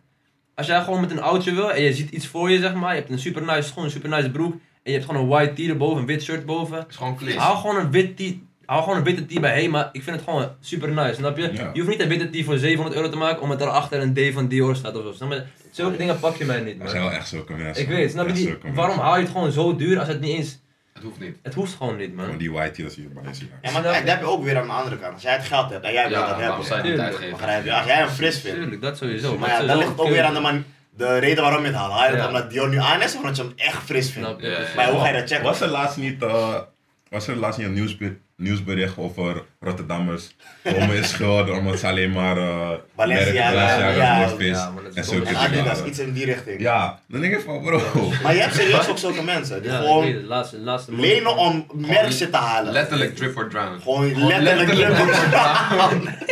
als 0.56 0.66
jij 0.66 0.82
gewoon 0.82 1.00
met 1.00 1.10
een 1.10 1.22
oudje 1.22 1.54
wil 1.54 1.72
en 1.72 1.82
je 1.82 1.94
ziet 1.94 2.10
iets 2.10 2.26
voor 2.26 2.50
je 2.50 2.58
zeg 2.58 2.74
maar, 2.74 2.94
je 2.94 3.00
hebt 3.00 3.10
een 3.12 3.18
super 3.18 3.42
nice 3.42 3.62
schoen, 3.68 3.84
een 3.84 3.90
super 3.90 4.08
nice 4.08 4.30
broek 4.30 4.52
en 4.52 4.58
je 4.82 4.92
hebt 4.92 5.04
gewoon 5.04 5.22
een 5.22 5.28
white 5.28 5.52
tee 5.52 5.68
erboven, 5.68 6.00
een 6.00 6.06
wit 6.06 6.22
shirt 6.22 6.46
boven. 6.46 6.78
Het 6.78 6.86
is 6.90 6.96
gewoon. 6.96 7.18
Hou 7.36 7.56
gewoon 7.56 7.76
een 7.76 7.90
wit 7.90 8.16
tee, 8.16 8.42
hou 8.64 8.82
gewoon 8.82 8.98
een 8.98 9.04
witte 9.04 9.26
tee 9.26 9.40
bij 9.40 9.68
maar 9.68 9.88
ik 9.92 10.02
vind 10.02 10.16
het 10.16 10.24
gewoon 10.24 10.48
super 10.60 10.90
nice, 10.90 11.14
snap 11.14 11.36
je? 11.36 11.52
Ja. 11.52 11.70
Je 11.72 11.80
hoeft 11.80 11.92
niet 11.92 12.00
een 12.00 12.08
witte 12.08 12.30
tee 12.30 12.44
voor 12.44 12.58
700 12.58 12.96
euro 12.96 13.08
te 13.10 13.16
maken 13.16 13.42
omdat 13.42 13.60
erachter 13.60 14.02
een 14.02 14.14
D 14.14 14.32
van 14.34 14.48
Dior 14.48 14.76
staat 14.76 14.96
of 14.96 15.02
zo, 15.02 15.12
snap 15.12 15.32
je? 15.32 15.42
Zulke 15.70 15.96
dingen 15.96 16.18
pak 16.20 16.36
je 16.36 16.44
mij 16.44 16.60
niet 16.60 16.68
Dat 16.68 16.78
man. 16.78 16.88
zijn 16.88 17.02
wel 17.02 17.12
echt 17.12 17.28
zulke 17.28 17.52
mensen. 17.52 17.82
Ik 17.82 17.88
weet, 17.88 18.10
snap 18.10 18.26
je 18.26 18.32
die, 18.32 18.54
waarom 18.74 18.98
haal 18.98 19.16
je 19.16 19.22
het 19.22 19.30
gewoon 19.30 19.52
zo 19.52 19.76
duur 19.76 19.98
als 19.98 20.08
het 20.08 20.20
niet 20.20 20.36
eens, 20.36 20.58
Het 20.96 21.04
hoeft 21.04 21.20
niet. 21.20 21.36
het 21.42 21.54
hoeft 21.54 21.74
gewoon 21.74 21.96
niet 21.96 22.10
Gewoon 22.14 22.28
man. 22.28 22.38
die 22.38 22.52
white 22.52 22.70
teals 22.72 22.94
hier 22.94 23.08
bij 23.12 23.22
je. 23.32 23.46
Ja, 23.62 23.70
maar 23.70 23.82
kijk, 23.82 24.00
dat 24.00 24.08
heb 24.08 24.20
je 24.20 24.26
ook 24.26 24.44
weer 24.44 24.56
aan 24.58 24.66
de 24.66 24.72
andere 24.72 24.98
kant. 24.98 25.12
Als 25.14 25.22
jij 25.22 25.32
het 25.32 25.44
geld 25.44 25.70
hebt 25.70 25.84
en 25.84 25.92
jij 25.92 26.08
wil 26.08 26.18
Ja, 26.18 26.26
dat 26.28 26.36
hebben, 26.40 26.64
zou 26.64 26.86
je 26.88 27.00
het? 27.00 27.32
Als 27.72 27.84
jij 27.86 27.96
hem 27.96 28.08
fris 28.08 28.40
vindt. 28.40 28.56
Tuurlijk, 28.58 28.80
dat 28.82 28.96
sowieso. 28.96 29.38
Maar 29.38 29.48
ja, 29.48 29.56
sowieso 29.56 29.78
ligt 29.78 29.98
ook 29.98 30.08
weer 30.08 30.22
aan 30.22 30.34
de 30.34 30.40
man. 30.40 30.64
De 30.96 31.18
reden 31.18 31.42
waarom 31.42 31.60
je 31.60 31.66
het 31.66 31.76
haalt, 31.76 31.92
haal 31.92 32.02
je 32.04 32.08
het 32.10 32.18
Ja. 32.20 32.26
omdat 32.26 32.50
Dior 32.50 32.68
nu 32.68 32.78
aan 32.78 33.02
is 33.02 33.14
of 33.14 33.20
omdat 33.20 33.36
je 33.36 33.42
hem 33.42 33.52
echt 33.56 33.82
fris 33.82 34.10
vindt? 34.10 34.28
Ja, 34.40 34.48
ja. 34.48 34.58
Maar 34.76 34.90
hoe 34.90 35.00
ga 35.00 35.08
je 35.08 35.12
dat 35.18 35.28
checken? 35.28 35.44
Was 35.44 35.60
er 35.60 35.68
laatst 35.68 35.96
niet, 35.96 36.22
eh, 36.22 36.54
was 37.08 37.26
er 37.28 37.36
laatst 37.36 37.58
niet 37.58 37.66
een 37.68 37.72
nieuwsbericht, 37.74 38.16
nieuwsbericht 38.36 38.98
over 38.98 39.44
Rotterdammers? 39.60 40.36
Om 40.64 40.90
is 40.90 41.08
schulden 41.08 41.54
omdat 41.56 41.78
ze 41.78 41.86
alleen 41.86 42.12
maar 42.12 42.36
uh, 42.36 42.70
Balenciaga, 42.94 43.52
Balenciaga 43.52 43.88
ja. 43.90 43.94
Ja, 44.38 44.72
en 44.94 45.04
zulke 45.04 45.26
En 45.26 45.34
dingen. 45.34 45.36
Adidas, 45.40 45.82
iets 45.84 45.98
in 45.98 46.12
die 46.12 46.24
richting. 46.24 46.60
Ja, 46.60 47.00
dan 47.08 47.20
denk 47.20 47.34
ik 47.34 47.40
van 47.40 47.62
bro. 47.62 47.80
Maar 48.22 48.34
je 48.34 48.40
hebt 48.40 48.54
serieus 48.54 48.88
ook 48.88 48.98
zulke 48.98 49.22
mensen 49.22 49.62
die 49.62 49.70
Ja, 49.70 49.76
gewoon 49.78 50.26
lenen 50.86 51.36
om 51.36 51.66
merk 51.74 52.12
shit 52.12 52.30
te 52.32 52.36
halen. 52.38 52.72
Letterlijk 52.72 53.16
drip 53.16 53.36
or 53.36 53.48
drown. 53.48 53.80
Gewoon 53.82 54.26
letterlijk. 54.26 54.72
letterlijk 54.72 55.16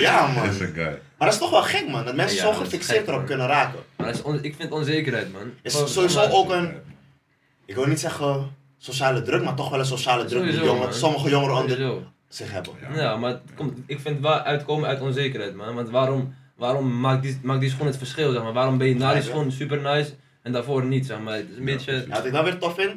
ja 0.00 0.26
Dat 0.26 0.34
man. 0.34 0.48
is 0.48 0.60
een 0.60 0.72
guy. 0.74 0.84
Maar 0.84 1.28
dat 1.28 1.32
is 1.32 1.38
toch 1.38 1.50
wel 1.50 1.62
gek 1.62 1.88
man, 1.88 2.04
dat 2.04 2.14
mensen 2.14 2.36
Ja, 2.36 2.42
zo 2.42 2.52
gefixeerd 2.52 3.02
erop 3.06 3.16
man. 3.18 3.26
kunnen 3.26 3.46
raken. 3.46 3.78
Maar 3.96 4.06
dat 4.06 4.16
is 4.16 4.22
on- 4.22 4.44
ik 4.44 4.54
vind 4.58 4.72
onzekerheid, 4.72 5.32
man. 5.32 5.52
Is 5.62 5.92
sowieso 5.92 6.20
ook 6.30 6.50
een, 6.52 6.72
ik 7.66 7.74
wil 7.74 7.86
niet 7.86 8.00
zeggen 8.00 8.56
sociale 8.82 9.22
druk, 9.22 9.42
maar 9.44 9.54
toch 9.54 9.70
wel 9.70 9.78
een 9.78 9.84
sociale 9.86 10.24
druk 10.24 10.42
die 10.42 10.52
Sowieso, 10.52 10.72
jongen, 10.72 10.88
man. 10.88 10.94
sommige 10.94 11.28
jongeren 11.28 11.56
onder 11.56 12.02
zich 12.28 12.52
hebben. 12.52 12.72
Ja, 12.94 13.16
maar 13.16 13.30
het 13.30 13.40
komt, 13.54 13.78
ik 13.86 14.00
vind 14.00 14.14
het 14.14 14.24
wel 14.24 14.38
uitkomen 14.38 14.88
uit 14.88 15.00
onzekerheid, 15.00 15.54
man. 15.54 15.74
Want 15.74 15.90
waarom, 15.90 16.34
waarom 16.56 17.00
maakt, 17.00 17.22
die, 17.22 17.38
maakt 17.42 17.60
die 17.60 17.70
schoen 17.70 17.86
het 17.86 17.96
verschil, 17.96 18.32
zeg 18.32 18.42
maar? 18.42 18.52
Waarom 18.52 18.78
ben 18.78 18.86
je 18.88 18.94
na 18.94 19.12
die 19.12 19.22
schoen 19.22 19.52
super 19.52 19.80
nice 19.80 20.10
en 20.42 20.52
daarvoor 20.52 20.84
niet, 20.84 21.06
zeg 21.06 21.20
maar? 21.20 21.34
Het 21.34 21.46
is 21.50 21.56
een 21.56 21.66
Ja, 21.66 21.72
beetje... 21.74 21.92
Ja, 21.92 22.14
wat 22.14 22.24
ik 22.24 22.32
dan 22.32 22.44
weer 22.44 22.58
tof 22.58 22.74
vind, 22.74 22.92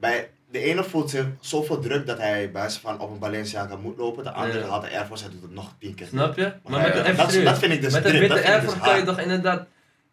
bij 0.00 0.30
de 0.50 0.58
ene 0.58 0.84
voelt 0.84 1.10
zich 1.10 1.26
zoveel 1.40 1.78
druk 1.78 2.06
dat 2.06 2.18
hij 2.18 2.50
bij 2.50 2.70
van 2.70 3.00
op 3.00 3.10
een 3.10 3.18
Balenciaga 3.18 3.76
moet 3.76 3.98
lopen, 3.98 4.24
de 4.24 4.30
andere 4.32 4.58
Ja. 4.58 4.66
haalt 4.68 4.82
de 4.82 4.90
Air 4.96 5.06
Force, 5.06 5.24
hij 5.24 5.32
doet 5.32 5.42
het 5.42 5.52
nog 5.54 5.74
tien 5.78 5.94
keer. 5.94 6.06
Snap 6.06 6.36
je? 6.36 6.52
Maar 6.68 6.80
met 6.80 6.94
ja. 6.94 7.12
dat, 7.12 7.44
dat 7.44 7.58
vind 7.58 7.72
ik 7.72 7.82
dus 7.82 7.92
met 7.92 8.02
de 8.02 8.18
witte 8.18 8.44
Air 8.44 8.60
dus 8.60 8.70
Force 8.70 8.78
kan 8.88 8.98
je 8.98 9.04
toch 9.04 9.18
inderdaad... 9.20 9.66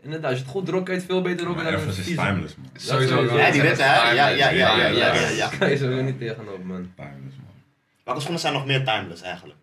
Inderdaad, 0.03 0.29
als 0.29 0.39
je 0.39 0.45
het 0.45 0.53
goed 0.53 0.87
het 0.87 1.03
veel 1.05 1.21
beter 1.21 1.45
Maar 1.45 1.55
dan 1.55 1.65
een 1.65 1.73
Airforce 1.73 1.99
is 1.99 2.05
timeless 2.07 2.55
man. 2.55 2.69
Sowieso. 2.75 3.23
Ja, 3.23 3.37
Ja, 3.45 3.51
die 3.51 3.61
witte 3.61 3.83
hè? 3.83 4.11
Ja, 4.11 4.11
ja, 4.11 4.27
ja, 4.27 4.49
ja, 4.49 4.87
ja, 4.87 5.29
ja, 5.29 5.49
kan 5.59 5.69
je 5.69 5.77
sowieso 5.77 6.01
niet 6.03 6.19
tegenop, 6.19 6.63
man. 6.63 6.93
Timeless 6.95 7.35
man. 7.37 7.53
Welke 8.03 8.19
schoenen 8.19 8.41
zijn 8.41 8.53
nog 8.53 8.65
meer 8.65 8.83
timeless 8.83 9.21
eigenlijk? 9.21 9.59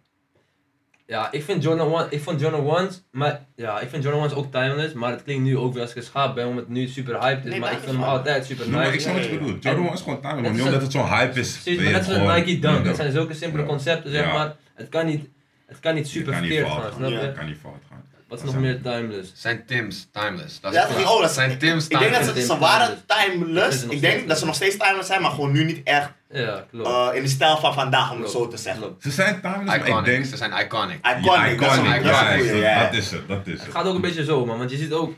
Ja, 1.07 1.33
ik 1.33 1.43
vind 1.45 1.63
Jordan 1.63 1.93
One, 1.93 2.07
ik 2.11 2.23
vond 2.23 2.41
Jordan 2.41 2.67
Ones, 2.67 3.03
maar 3.11 3.45
ja, 3.57 3.81
ik 3.81 3.89
vind 3.89 4.03
Jordan 4.03 4.21
Ones 4.23 4.35
ook 4.35 4.53
timeless, 4.53 4.95
maar 4.95 5.11
het 5.11 5.23
klinkt 5.23 5.43
nu 5.45 5.57
ook 5.57 5.73
weer 5.73 5.83
als 5.83 5.91
ik 5.91 5.97
geschapen 5.97 6.35
ben, 6.35 6.47
omdat 6.47 6.65
het 6.65 6.73
nu 6.73 6.87
super 6.87 7.21
hyped 7.21 7.45
is, 7.45 7.51
Nee, 7.51 7.61
maar 7.61 7.73
ik 7.73 7.79
vind 7.79 7.91
hem 7.91 8.03
altijd 8.03 8.45
super 8.47 8.65
Nee, 8.67 8.75
maar 8.75 8.87
ik 8.87 8.91
nice. 8.93 9.03
snap 9.03 9.15
wat 9.15 9.25
je 9.25 9.39
bedoelt. 9.39 9.63
Jordan 9.63 9.85
One 9.85 9.93
is 9.95 10.01
gewoon 10.01 10.21
timeless 10.21 10.49
Niet 10.51 10.59
is 10.59 10.65
omdat 10.67 10.83
het 10.83 10.93
zo'n 10.93 11.09
hype 11.09 11.41
is. 11.41 11.59
Precies, 11.59 11.83
maar 11.83 11.93
net 11.93 12.05
zoals 12.05 12.37
Nike 12.37 12.59
Dunk, 12.59 12.85
dat 12.85 12.97
zijn 12.97 13.13
zulke 13.13 13.35
simpele 13.35 13.63
Ja. 13.63 13.69
concepten, 13.69 14.11
zeg 14.11 14.25
Ja. 14.25 14.33
maar. 14.33 14.57
Het 14.75 14.89
kan 14.89 15.07
niet, 15.07 15.29
het 15.67 15.81
kan 15.81 15.95
niet 15.95 16.09
super 16.09 16.35
verkeerd 16.35 16.69
gaan, 16.69 16.93
snap 16.97 17.11
Ja. 17.11 17.21
je? 17.21 17.33
Kan 17.33 17.47
niet 17.47 17.59
fout. 17.63 17.83
Wat 18.29 18.39
is 18.39 18.45
nog 18.45 18.57
meer 18.57 18.83
timeless? 18.83 19.33
Zijn 19.35 19.63
Tim's 19.67 20.09
timeless. 20.13 20.61
Dat 20.61 20.73
Ja, 20.73 20.87
is 20.87 20.95
dat 20.95 21.05
oh, 21.13 21.21
dat 21.21 21.31
zijn 21.33 21.59
Tim's 21.59 21.85
Ik 21.89 21.99
denk 21.99 22.13
dat 22.13 22.23
timeless. 22.23 22.47
ze, 22.47 22.59
waren 22.59 23.03
timeless. 23.07 23.79
timeless. 23.81 23.85
Ik 23.85 24.01
denk 24.01 24.29
dat 24.29 24.39
ze 24.39 24.45
nog 24.45 24.55
steeds 24.55 24.77
timeless 24.77 25.07
zijn, 25.07 25.23
maar 25.23 25.31
gewoon 25.31 25.53
nu 25.53 25.65
niet 25.65 25.81
echt 25.85 26.11
Ja, 26.31 26.65
klopt. 26.71 26.89
eh, 26.89 27.09
in 27.17 27.23
de 27.23 27.29
stijl 27.29 27.57
van 27.59 27.75
vandaag, 27.75 28.13
om 28.13 28.21
het 28.23 28.31
zo 28.31 28.49
te 28.49 28.57
zeggen. 28.57 28.83
klopt. 28.83 29.03
Ze 29.03 29.11
zijn 29.11 29.41
timeless, 29.41 29.65
maar 29.67 29.77
ik 29.77 29.85
denk... 29.85 29.99
Iconic. 30.07 30.25
Ze 30.25 30.37
zijn 30.37 30.53
iconic. 30.65 30.99
Ja, 31.03 31.19
Iconic, 31.19 31.61
dat 31.61 31.71
is 31.73 31.77
een 31.79 31.85
iconic, 31.85 32.03
dat 32.03 32.13
is 32.13 32.19
ja, 32.21 32.35
goeie, 32.37 32.51
dat- 32.53 32.61
ja. 32.61 32.83
dat 32.85 32.93
is 32.95 33.11
het, 33.11 33.29
dat 33.29 33.47
is 33.47 33.53
Het 33.53 33.63
het. 33.63 33.71
gaat 33.75 33.87
ook 33.87 33.95
een 33.95 34.01
beetje 34.01 34.25
zo, 34.25 34.47
man, 34.47 34.59
want 34.59 34.71
je 34.71 34.77
ziet 34.77 34.93
ook, 34.93 35.15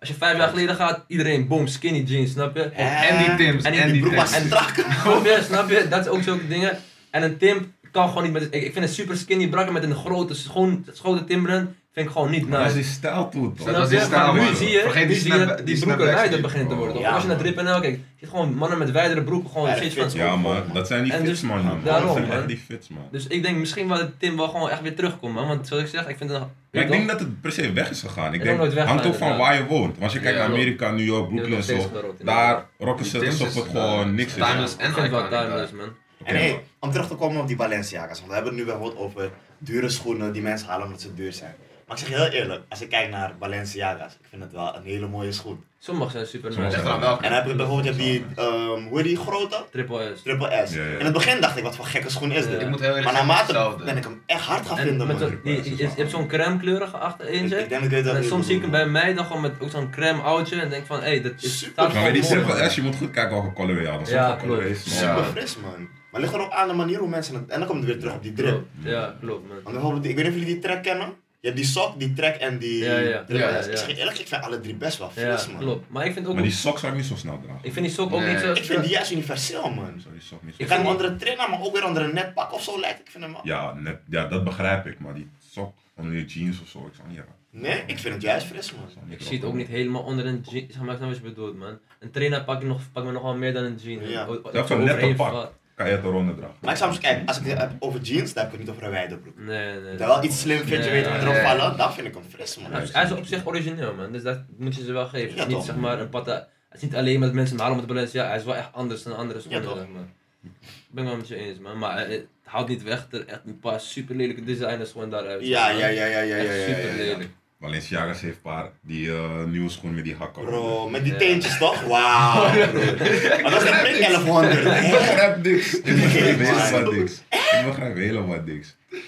als 0.00 0.08
je 0.08 0.14
vijf 0.14 0.36
jaar 0.38 0.48
geleden 0.48 0.74
gaat, 0.74 1.04
iedereen 1.06 1.48
boom, 1.48 1.66
skinny 1.66 2.00
jeans, 2.02 2.30
snap 2.30 2.56
je? 2.56 2.62
Eh, 2.62 3.10
En 3.10 3.18
die 3.18 3.46
Tim's. 3.46 3.64
En 3.64 3.72
die 3.72 3.80
En 3.80 3.92
die 3.92 4.00
broek 4.00 4.14
was 4.14 4.34
strak. 4.34 4.74
Snap 5.02 5.24
je, 5.24 5.40
snap 5.46 5.70
je? 5.70 5.86
Dat 5.88 6.00
is 6.06 6.10
ook 6.12 6.22
zulke 6.22 6.48
dingen. 6.48 6.78
En 7.10 7.22
een 7.22 7.38
Tim 7.38 7.74
kan 7.92 8.08
gewoon 8.08 8.22
niet 8.22 8.32
met, 8.32 8.42
ik, 8.42 8.52
ik 8.62 8.72
vind 8.72 8.84
een 8.84 8.90
super 8.92 9.16
skinny 9.16 9.48
brakker 9.48 9.72
met 9.72 9.82
een 9.82 9.94
grote, 9.94 10.34
schoon, 10.34 10.86
grote 10.94 11.24
Timbrand, 11.24 11.68
vind 11.98 12.10
ik 12.10 12.16
gewoon 12.16 12.30
niet 12.30 12.50
Dat 12.50 12.58
is 12.60 12.64
nice. 12.64 12.74
die 12.74 12.84
stijl 12.84 13.28
toe, 13.28 13.54
toch? 13.54 13.66
Dat 13.72 13.92
is 13.92 14.02
stijl, 14.02 14.32
Maar 14.34 14.42
nu 14.50 14.54
zie 14.56 14.68
je, 14.70 14.80
Vergeet 14.80 15.02
nu 15.08 15.12
die 15.12 15.20
snap- 15.20 15.56
die 15.56 15.64
die 15.64 15.78
broeken 15.84 16.04
wijder 16.06 16.40
beginnen 16.40 16.68
te 16.68 16.74
worden. 16.74 16.98
Ja, 16.98 17.10
als 17.10 17.22
je 17.22 17.28
naar. 17.28 17.36
Drip 17.36 17.56
NL 17.62 17.80
kijkt, 17.80 17.96
je 17.96 18.02
ziet 18.20 18.28
gewoon 18.28 18.54
mannen 18.54 18.78
met 18.78 18.90
wijdere 18.90 19.22
broeken, 19.22 19.50
gewoon 19.50 19.68
Ja, 19.68 19.76
shit 19.76 19.96
dat 19.96 20.10
van. 20.10 20.20
Ja 20.20 20.36
man, 20.36 20.62
dat 20.72 20.86
zijn 20.86 21.02
die 21.04 21.12
En 21.12 21.18
fits 21.18 21.30
dus- 21.30 21.40
man. 21.50 21.64
man. 21.64 21.80
daarom, 21.84 22.06
Dat 22.06 22.16
zijn 22.16 22.28
man. 22.28 22.36
echt 22.36 22.48
die 22.48 22.56
fits 22.68 22.88
man. 22.88 23.02
Dus 23.10 23.26
ik 23.26 23.42
denk 23.42 23.56
misschien 23.56 23.88
wel 23.88 23.98
dat 23.98 24.10
Tim 24.18 24.36
wel 24.36 24.48
gewoon 24.48 24.70
echt 24.70 24.80
weer 24.82 24.94
terugkomt, 24.94 25.34
man. 25.34 25.48
Want 25.48 25.66
zoals 25.66 25.82
ik 25.82 25.88
zeg, 25.88 26.08
ik 26.08 26.16
vind 26.16 26.30
het... 26.30 26.40
Maar 26.72 26.82
ik 26.82 26.90
denk 26.90 27.08
dat 27.08 27.20
het 27.20 27.40
per 27.40 27.52
se 27.52 27.72
weg 27.72 27.90
is 27.90 28.00
gegaan. 28.00 28.34
Ik 28.34 28.42
denk, 28.42 28.74
hangt 28.74 29.06
ook 29.06 29.14
van 29.14 29.36
waar 29.36 29.54
je 29.54 29.66
woont. 29.66 29.90
Want 29.90 30.02
als 30.02 30.12
je 30.12 30.20
kijkt 30.20 30.38
Ja, 30.38 30.42
naar. 30.46 30.52
Amerika, 30.54 30.90
New 30.90 31.06
York, 31.06 31.28
Brooklyn 31.28 31.56
en 31.56 31.62
zo, 31.62 31.90
daar 32.24 32.64
rocken 32.78 33.04
ze 33.04 33.26
alsof 33.26 33.54
het 33.54 33.64
gewoon 33.64 34.06
eh, 34.06 34.12
niks 34.12 34.36
is. 34.36 34.44
timeless 34.44 34.74
Ik 34.74 34.80
en 34.80 34.92
vind 34.92 35.00
het 35.02 35.10
wel 35.10 35.20
iconic. 35.26 35.40
timeless, 35.46 35.72
man. 35.72 35.88
En 36.24 36.36
hey, 36.36 36.62
om 36.78 36.90
terug 36.90 37.08
te 37.08 37.14
komen 37.14 37.40
op 37.40 37.46
die 37.46 37.56
Balenciaga's, 37.56 38.16
want 38.18 38.28
we 38.28 38.34
hebben 38.34 38.52
het 38.54 38.60
nu 38.60 38.66
bijvoorbeeld 38.66 38.98
over 39.04 39.30
dure 39.58 39.88
schoenen 39.88 40.32
die 40.32 40.42
mensen 40.42 40.68
halen 40.68 40.86
omdat 40.86 41.00
ze 41.00 41.14
duur 41.14 41.32
zijn. 41.32 41.54
Maar 41.88 41.96
ik 41.98 42.06
zeg 42.06 42.08
je 42.08 42.22
heel 42.24 42.32
eerlijk, 42.40 42.62
als 42.68 42.80
ik 42.80 42.88
kijk 42.88 43.10
naar 43.10 43.32
Balenciaga's, 43.38 44.12
ik 44.12 44.26
vind 44.30 44.42
het 44.42 44.52
wel 44.52 44.76
een 44.76 44.82
hele 44.82 45.06
mooie 45.06 45.32
schoen. 45.32 45.64
Sommige 45.78 46.10
zijn 46.10 46.26
super 46.26 46.50
nice. 46.50 46.62
Ligt 46.62 46.76
eraan 46.76 47.00
welke. 47.00 47.22
En 47.24 47.30
dan 47.30 47.38
heb 47.38 47.48
je 47.48 47.54
bijvoorbeeld 47.54 47.96
die, 47.96 48.24
um, 48.38 48.86
hoe 48.86 48.96
heet 48.96 49.04
die 49.04 49.16
grote? 49.16 49.64
Triple 49.70 50.12
S. 50.16 50.22
Triple 50.22 50.62
S. 50.66 50.74
Ja, 50.74 50.82
ja. 50.82 50.98
In 50.98 51.04
het 51.04 51.12
begin 51.12 51.40
dacht 51.40 51.56
ik, 51.56 51.62
wat 51.62 51.76
voor 51.76 51.84
gekke 51.84 52.10
schoen 52.10 52.32
is 52.32 52.46
dit? 52.46 52.54
Ja. 52.54 52.60
Ik 52.60 52.68
moet 52.68 52.80
heel 52.80 52.88
eerlijk 52.88 53.04
Maar 53.04 53.14
naarmate 53.14 53.84
ben 53.84 53.96
ik 53.96 54.04
hem 54.04 54.22
echt 54.26 54.44
hard 54.44 54.66
gaan 54.66 54.78
En 54.78 54.86
vinden, 54.86 55.06
met 55.06 55.18
die, 55.44 55.54
je, 55.64 55.76
je 55.76 55.88
hebt 55.96 56.10
zo'n 56.10 56.26
crème 56.28 56.58
kleurige 56.58 56.96
achter 56.96 57.28
Ik, 57.28 57.40
eentje. 57.40 57.58
ik 57.58 57.68
denk 57.68 57.82
dat 57.82 57.82
ik 57.82 57.90
weet 57.90 58.04
dat 58.04 58.14
En 58.14 58.22
je 58.22 58.28
soms 58.28 58.46
zie 58.46 58.54
ik 58.56 58.60
hem 58.62 58.70
bij 58.70 58.86
mij 58.86 59.14
dan 59.14 59.24
gewoon 59.24 59.42
met 59.42 59.52
ook 59.60 59.70
zo'n 59.70 59.90
crème 59.90 60.20
oudje 60.22 60.60
en 60.60 60.70
denk 60.70 60.86
van, 60.86 60.98
hé, 60.98 61.04
hey, 61.04 61.20
dat 61.22 61.32
is 61.40 61.58
Super. 61.58 61.72
staat 61.72 61.92
Maar 61.92 62.02
bij 62.02 62.12
die 62.12 62.22
Triple. 62.22 62.68
S, 62.70 62.74
je 62.74 62.82
moet 62.82 62.96
goed 62.96 63.10
kijken 63.10 63.32
welke 63.36 63.52
colorway 63.52 63.82
je 63.84 63.90
had. 63.90 64.08
Ja, 64.08 64.34
klopt. 64.42 64.78
Super 64.78 65.06
Ja. 65.06 65.22
fris, 65.24 65.56
man. 65.56 65.88
Maar 66.12 66.20
ligt 66.20 66.32
er 66.32 66.40
ook 66.40 66.52
aan 66.52 66.68
de 66.68 66.74
manier 66.74 66.98
hoe 66.98 67.08
mensen 67.08 67.34
het... 67.34 67.48
En 67.48 67.58
dan 67.58 67.68
komt 67.68 67.80
het 67.80 67.88
weer 67.90 67.98
terug 67.98 68.14
op 68.14 68.22
die 68.22 68.32
drip. 68.32 68.62
Ja, 68.82 69.14
klopt, 69.20 69.48
man. 69.48 69.56
Want 69.62 69.74
bijvoorbeeld, 69.74 70.04
ik 70.04 70.14
weet 70.16 70.24
niet 70.24 70.34
of 70.34 70.38
jullie 70.38 70.54
die 70.54 70.62
track 70.62 70.82
kennen. 70.82 71.12
Je 71.40 71.46
hebt 71.46 71.56
die 71.60 71.66
sok, 71.66 71.98
die 71.98 72.12
track 72.12 72.34
en 72.34 72.58
die 72.58 72.84
Ja, 72.84 72.98
ja. 72.98 73.24
Ja. 73.28 73.48
Ik 73.58 73.76
zeg 73.76 73.96
eerlijk, 73.98 74.18
ik 74.18 74.26
vind 74.26 74.42
alle 74.42 74.60
drie 74.60 74.74
best 74.74 74.98
wel 74.98 75.10
Ja, 75.14 75.36
fris, 75.38 75.52
man. 75.52 75.60
klopt. 75.60 75.90
Maar 75.90 76.06
ik 76.06 76.12
vind 76.12 76.26
ook, 76.26 76.34
Maar 76.34 76.42
die 76.42 76.52
sok 76.52 76.78
zou 76.78 76.92
ik 76.92 76.98
niet 76.98 77.06
zo 77.08 77.16
snel 77.16 77.40
dragen. 77.42 77.60
ik 77.64 77.72
vind 77.72 77.86
die 77.86 77.94
sok 77.94 78.12
ook 78.12 78.20
Nee. 78.20 78.30
niet 78.32 78.40
zo... 78.40 78.52
Ik 78.52 78.64
vind 78.64 78.82
die 78.82 78.90
juist 78.90 79.10
universeel, 79.10 79.70
man. 79.70 80.00
Zou 80.00 80.14
die 80.14 80.22
sok 80.22 80.42
niet 80.42 80.54
zo 80.54 80.56
Je 80.58 80.62
Ik 80.62 80.68
kan 80.68 80.78
hem 80.78 80.86
onder 80.86 81.06
een 81.06 81.16
trainer, 81.18 81.50
maar 81.50 81.60
ook 81.62 81.72
weer 81.72 81.84
onder 81.86 82.02
een 82.02 82.14
netpak 82.14 82.52
of 82.52 82.62
zo 82.62 82.80
lijkt. 82.80 83.00
Ik 83.00 83.10
vind 83.10 83.24
hem 83.24 83.32
wel. 83.32 83.40
Ja, 83.44 83.74
net, 83.74 83.98
ja, 84.08 84.24
dat 84.26 84.44
begrijp 84.44 84.86
ik. 84.86 84.98
Maar 84.98 85.14
die 85.14 85.28
sok 85.50 85.72
onder 85.96 86.12
je 86.14 86.24
jeans 86.24 86.60
of 86.60 86.68
zo, 86.68 86.78
ik 86.86 86.92
zou 86.96 87.08
niet 87.08 87.18
raken. 87.18 87.32
Nee, 87.50 87.82
ik 87.86 87.98
vind 87.98 88.14
het 88.14 88.22
juist 88.22 88.46
fris, 88.46 88.72
man. 88.72 88.84
Ik 89.08 89.20
Ik 89.20 89.26
zie 89.26 89.36
het 89.36 89.46
ook 89.46 89.54
niet 89.54 89.68
helemaal 89.68 90.02
onder 90.02 90.26
een 90.26 90.44
jean. 90.50 90.66
Zeg 90.70 90.80
maar, 90.82 90.90
ik 90.90 90.96
snap 90.96 91.08
wat 91.08 91.16
je 91.18 91.22
bedoelt, 91.24 91.56
man. 91.58 91.78
Een 92.00 92.10
trainer 92.10 92.44
pak, 92.44 92.60
ik 92.62 92.66
nog, 92.68 92.80
pak 92.92 93.04
me 93.04 93.12
nog 93.12 93.22
wel 93.22 93.34
meer 93.36 93.52
dan 93.52 93.64
een 93.64 93.78
jean. 93.82 94.08
Ja. 94.08 94.26
O- 94.26 94.32
o- 94.42 94.50
Ja, 94.52 94.60
zo 94.60 94.66
van 94.66 94.78
net 94.78 94.88
overheen 94.88 95.10
een 95.10 95.16
pak. 95.16 95.52
Valt. 95.78 95.88
Kan 95.88 95.88
je 95.88 95.92
het 95.92 96.04
eronder 96.04 96.34
dragen? 96.36 96.56
Maar 96.60 96.70
ik 96.72 96.78
zou 96.78 96.90
eens 96.90 97.00
kijken, 97.00 97.26
als 97.26 97.38
ik 97.40 97.46
het 97.46 97.58
heb 97.58 97.70
over 97.78 98.00
jeans, 98.00 98.32
dan 98.32 98.44
heb 98.44 98.52
ik 98.52 98.58
het 98.58 98.66
niet 98.66 98.76
over 98.76 98.82
een 98.86 98.90
wijde 98.98 99.16
broek. 99.18 99.38
Nee, 99.38 99.80
nee. 99.80 99.96
Dat 99.96 100.06
wel 100.06 100.24
iets 100.24 100.40
slim 100.40 100.58
vind 100.58 100.84
je, 100.84 100.90
weet 100.90 101.04
wat 101.04 101.12
nee, 101.12 101.22
erop 101.22 101.34
nee. 101.34 101.42
vallen, 101.42 101.76
dan 101.76 101.92
vind 101.92 102.06
ik 102.06 102.14
hem 102.14 102.22
fris, 102.28 102.58
man. 102.58 102.72
Hij 102.72 102.82
is- 102.82 102.92
hij 102.92 103.04
is 103.04 103.12
op 103.12 103.24
zich 103.24 103.46
origineel, 103.46 103.94
man. 103.94 104.12
Dus 104.12 104.22
dat 104.22 104.38
moet 104.58 104.74
je 104.76 104.84
ze 104.84 104.92
wel 104.92 105.06
geven. 105.06 105.28
Ja, 105.28 105.30
het 105.30 105.38
is 105.38 105.46
niet 105.46 105.56
toch? 105.56 105.64
zeg 105.64 105.76
maar 105.76 106.00
een 106.00 106.08
patta. 106.08 106.48
Het 106.68 106.76
is 106.76 106.88
niet 106.88 106.94
alleen 106.96 107.20
met 107.20 107.32
mensen 107.32 107.54
hem 107.56 107.64
halen 107.64 107.78
met 107.78 107.86
Balenciaga. 107.94 108.28
Hij 108.28 108.38
is 108.38 108.44
wel 108.44 108.56
echt 108.56 108.72
anders 108.72 109.02
dan 109.02 109.16
andere 109.16 109.40
schoenen, 109.40 109.62
toch? 109.62 109.74
maar. 109.92 110.02
Ik 110.42 110.50
ben 110.94 111.04
het 111.04 111.06
wel 111.06 111.16
met 111.16 111.28
je 111.28 111.36
eens, 111.36 111.58
man. 111.58 111.78
Maar 111.78 112.08
het 112.08 112.26
houdt 112.44 112.68
niet 112.68 112.82
weg 112.82 113.08
dat 113.08 113.20
er 113.20 113.26
echt 113.26 113.40
een 113.46 113.58
paar 113.60 113.80
super 113.80 114.16
lelijke 114.16 114.44
designers 114.44 114.90
gewoon 114.92 115.10
daaruit 115.10 115.46
Ja, 115.46 115.70
ja, 115.70 115.86
ja, 115.86 116.04
ja, 116.04 116.04
ja, 116.06 116.20
ja, 116.20 116.36
Echt 116.36 116.46
ja, 116.46 116.52
ja, 116.54 116.64
super 116.66 116.82
ja, 116.84 116.90
ja. 116.90 116.96
lelijk. 116.96 117.28
Balenciaga's 117.58 118.20
heeft 118.20 118.36
een 118.36 118.42
paar, 118.42 118.70
die 118.82 119.10
eh, 119.12 119.44
nieuwe 119.44 119.68
schoen 119.70 119.94
met 119.94 120.04
die 120.04 120.14
hakken. 120.14 120.44
Bro, 120.44 120.88
met 120.88 121.02
die 121.04 121.12
Ja. 121.12 121.18
teentjes 121.18 121.58
toch? 121.58 121.80
Wauw. 121.82 122.42
Maar 123.42 123.50
dat 123.50 123.62
is 123.62 123.70
de 123.70 123.78
print 123.82 123.98
1100. 123.98 124.56
Ik 124.58 124.62
begrijp 124.90 125.42
niks. 125.42 125.74
Ik 125.74 125.84
begrijp 126.02 126.38
helemaal 126.38 126.92
niks. 126.92 127.22
Ik 127.30 127.62
begrijp 127.66 127.96
helemaal 127.96 128.40
niks. 128.44 128.76
Nee, 128.90 129.00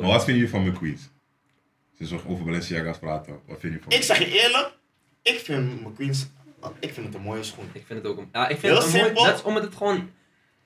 Maar 0.00 0.10
wat 0.10 0.24
vinden 0.24 0.34
jullie 0.34 0.48
van 0.48 0.66
McQueen's? 0.68 1.10
Sinds 1.96 2.12
we 2.12 2.28
over 2.28 2.44
Balenciaga's 2.44 2.98
praten, 2.98 3.32
wat 3.32 3.60
vinden 3.60 3.80
jullie 3.80 3.82
van 3.82 3.92
Ik 3.92 4.02
zeg 4.02 4.18
je 4.18 4.42
eerlijk, 4.42 4.72
ik 5.22 5.38
vind 5.44 5.80
McQueen's, 5.86 6.26
ik 6.80 6.92
vind 6.94 7.06
het 7.06 7.14
een 7.14 7.20
mooie 7.20 7.42
schoen. 7.42 7.70
Ik 7.72 7.82
vind 7.86 8.02
het 8.02 8.08
ook 8.12 8.18
een. 8.18 8.28
Ja, 8.32 8.42
ik 8.48 8.58
vind 8.58 8.62
Heel 8.62 8.74
het 8.74 8.84
een 8.84 8.90
mooi. 8.90 9.04
simpel. 9.04 9.24
Dat 9.24 9.34
is 9.34 9.42
omdat 9.42 9.62
het 9.62 9.74
gewoon. 9.74 10.10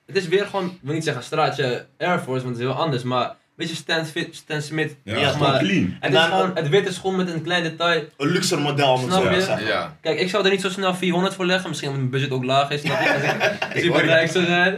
Het 0.05 0.15
is 0.15 0.27
weer 0.27 0.45
gewoon. 0.45 0.65
Ik 0.65 0.77
wil 0.81 0.93
niet 0.93 1.03
zeggen 1.03 1.23
straatje 1.23 1.87
Air 1.97 2.19
Force, 2.19 2.43
want 2.43 2.55
het 2.57 2.65
is 2.65 2.71
heel 2.71 2.81
anders. 2.83 3.03
Maar. 3.03 3.35
Weet 3.59 3.69
je, 3.69 3.75
Stan, 3.75 4.05
Fit- 4.05 4.35
Stan 4.35 4.61
Smith. 4.61 4.95
Ja, 5.03 5.17
Ja, 5.17 5.37
maar- 5.37 5.59
clean. 5.59 5.97
Het 5.99 6.11
Dan- 6.11 6.21
is 6.21 6.27
gewoon 6.27 6.51
het 6.55 6.69
witte 6.69 6.93
schoen 6.93 7.15
met 7.15 7.33
een 7.33 7.41
klein 7.41 7.63
detail. 7.63 8.03
Een 8.17 8.27
luxe 8.27 8.57
model 8.57 8.93
om 8.93 9.01
het 9.03 9.11
Snap 9.13 9.33
je? 9.33 9.41
zeggen. 9.41 9.67
Ja. 9.67 9.97
Kijk, 10.01 10.19
ik 10.19 10.29
zou 10.29 10.43
er 10.45 10.51
niet 10.51 10.61
zo 10.61 10.69
snel 10.69 10.95
400 10.95 11.33
voor 11.35 11.45
leggen. 11.45 11.69
Misschien 11.69 11.89
omdat 11.89 12.09
mijn 12.09 12.21
budget 12.21 12.35
ook 12.37 12.43
laag 12.43 12.69
is. 12.69 12.81
Snap 12.81 12.99
je? 13.01 13.09
Als 13.13 13.23
ik 13.23 13.73
Ik 13.73 13.81
super 13.81 13.89
hoor 13.91 14.01
je. 14.01 14.07
rijk 14.07 14.31
zou 14.31 14.45
zijn. 14.45 14.77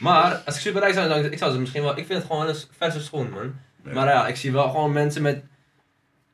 Maar 0.00 0.34
als 0.46 0.54
ik 0.54 0.60
super 0.60 0.80
rijk 0.80 0.94
zou 0.94 1.08
zijn, 1.08 1.32
ik 1.32 1.38
zou 1.38 1.52
ze 1.52 1.58
misschien 1.58 1.82
wel. 1.82 1.90
Ik 1.98 2.06
vind 2.06 2.18
het 2.18 2.30
gewoon 2.30 2.48
een 2.48 2.54
verse 2.78 3.00
schoen, 3.00 3.30
man. 3.30 3.54
Ja. 3.84 3.92
Maar 3.92 4.06
ja, 4.06 4.26
ik 4.26 4.36
zie 4.36 4.52
wel 4.52 4.68
gewoon 4.70 4.92
mensen 4.92 5.22
met 5.22 5.42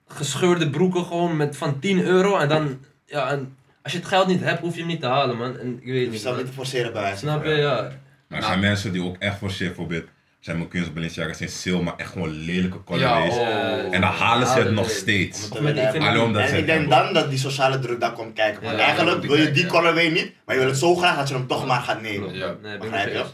gescheurde 0.08 0.70
broeken 0.70 1.04
gewoon 1.04 1.36
met 1.36 1.56
van 1.56 1.78
10 1.80 2.04
euro. 2.04 2.36
En 2.38 2.48
dan. 2.48 2.78
Ja, 3.06 3.30
en 3.30 3.56
als 3.82 3.92
je 3.92 3.98
het 3.98 4.08
geld 4.08 4.26
niet 4.26 4.40
hebt, 4.40 4.60
hoef 4.60 4.72
je 4.74 4.78
hem 4.78 4.88
niet 4.88 5.00
te 5.00 5.06
halen, 5.06 5.36
man. 5.36 5.58
En 5.58 5.78
ik 5.80 5.84
weet 5.84 5.94
Je 5.94 6.00
het 6.00 6.10
niet. 6.10 6.20
staat 6.20 6.36
niet 6.36 6.46
te 6.46 6.52
forceren 6.52 6.92
bij 6.92 7.16
Snap 7.16 7.44
je? 7.44 7.50
Ja. 7.50 7.90
Maar 8.28 8.38
er 8.38 8.44
zijn 8.44 8.60
mensen 8.60 8.92
die 8.92 9.02
ook 9.02 9.16
echt 9.18 9.38
voor 9.38 9.50
shit, 9.50 9.66
bijvoorbeeld, 9.66 10.04
zijn 10.44 10.58
McQueen's 10.58 10.86
of 10.88 10.92
Balenciaga's 10.94 11.36
zijn 11.38 11.48
sale, 11.48 11.82
maar 11.82 11.96
echt 11.96 12.10
gewoon 12.12 12.28
lelijke 12.30 12.76
Ja, 12.76 12.82
colorways. 12.84 13.32
oh. 13.32 13.94
En 13.94 14.00
dan 14.00 14.10
halen 14.10 14.46
ze 14.46 14.58
het 14.58 14.70
nog 14.70 14.90
steeds. 14.90 15.50
Alleen 15.50 16.20
omdat 16.20 16.42
En 16.42 16.48
ze 16.48 16.58
ik 16.58 16.66
denk 16.66 16.90
dan 16.90 17.12
dat 17.14 17.30
die 17.30 17.38
sociale 17.38 17.78
druk 17.78 18.00
dan 18.00 18.12
komt 18.14 18.32
kijken. 18.34 18.62
Want 18.62 18.78
Ja, 18.78 18.84
eigenlijk 18.84 19.22
wil 19.22 19.36
je 19.36 19.50
die 19.50 19.66
colorway 19.66 20.08
niet, 20.08 20.32
maar 20.44 20.54
je 20.54 20.60
wil 20.60 20.70
het 20.70 20.78
zo 20.78 20.94
graag 20.96 21.16
dat 21.16 21.28
je 21.28 21.34
hem 21.34 21.46
toch 21.46 21.66
maar 21.66 21.80
gaat 21.80 22.00
nemen. 22.02 22.34
Ja. 22.34 22.54
Nee, 22.62 22.78
Begrijp 22.78 23.12
je? 23.12 23.24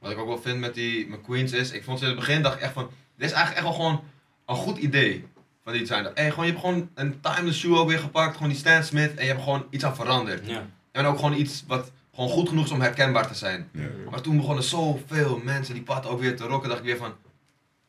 Wat 0.00 0.10
ik 0.10 0.18
ook 0.18 0.26
wel 0.26 0.40
vind 0.42 0.58
met 0.60 0.74
die 0.74 1.06
McQueen's 1.10 1.52
is, 1.52 1.70
ik 1.70 1.84
vond 1.84 1.98
ze 1.98 2.04
in 2.04 2.10
het 2.10 2.20
begin 2.20 2.42
dacht 2.42 2.58
echt 2.58 2.72
van, 2.72 2.90
dit 3.16 3.26
is 3.28 3.32
eigenlijk 3.34 3.66
echt 3.66 3.76
wel 3.76 3.86
gewoon 3.86 4.02
een 4.46 4.56
goed 4.56 4.78
idee. 4.78 5.24
van 5.64 5.72
die 5.72 5.86
zijn. 5.86 6.06
Hey, 6.14 6.30
gewoon, 6.30 6.46
je 6.46 6.50
hebt 6.52 6.64
gewoon 6.64 6.88
een 6.94 7.20
timeless 7.20 7.58
shoe 7.60 7.78
ook 7.78 7.88
weer 7.88 7.98
gepakt, 7.98 8.34
gewoon 8.36 8.48
die 8.48 8.58
Stan 8.58 8.82
Smith, 8.82 9.14
en 9.14 9.22
je 9.24 9.30
hebt 9.30 9.42
gewoon 9.42 9.66
iets 9.70 9.84
aan 9.84 9.94
veranderd. 9.96 10.46
Ja. 10.46 10.66
En 10.92 11.04
ook 11.06 11.16
gewoon 11.16 11.34
iets 11.34 11.64
wat 11.66 11.90
gewoon 12.14 12.30
goed 12.30 12.48
genoeg 12.48 12.64
is 12.64 12.70
om 12.70 12.80
herkenbaar 12.80 13.26
te 13.26 13.34
zijn. 13.34 13.68
Ja. 13.72 13.82
Maar 14.10 14.20
toen 14.20 14.36
begonnen 14.36 14.64
zoveel 14.64 15.40
mensen 15.44 15.74
die 15.74 15.82
pad 15.82 16.06
ook 16.06 16.20
weer 16.20 16.36
te 16.36 16.44
rocken, 16.44 16.68
dacht 16.68 16.80
ik 16.80 16.86
weer 16.86 16.96
van. 16.96 17.14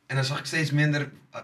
En 0.08 0.16
dan 0.16 0.26
zag 0.26 0.40
ik 0.40 0.46
steeds 0.46 0.72
minder, 0.72 1.02
uh, 1.36 1.40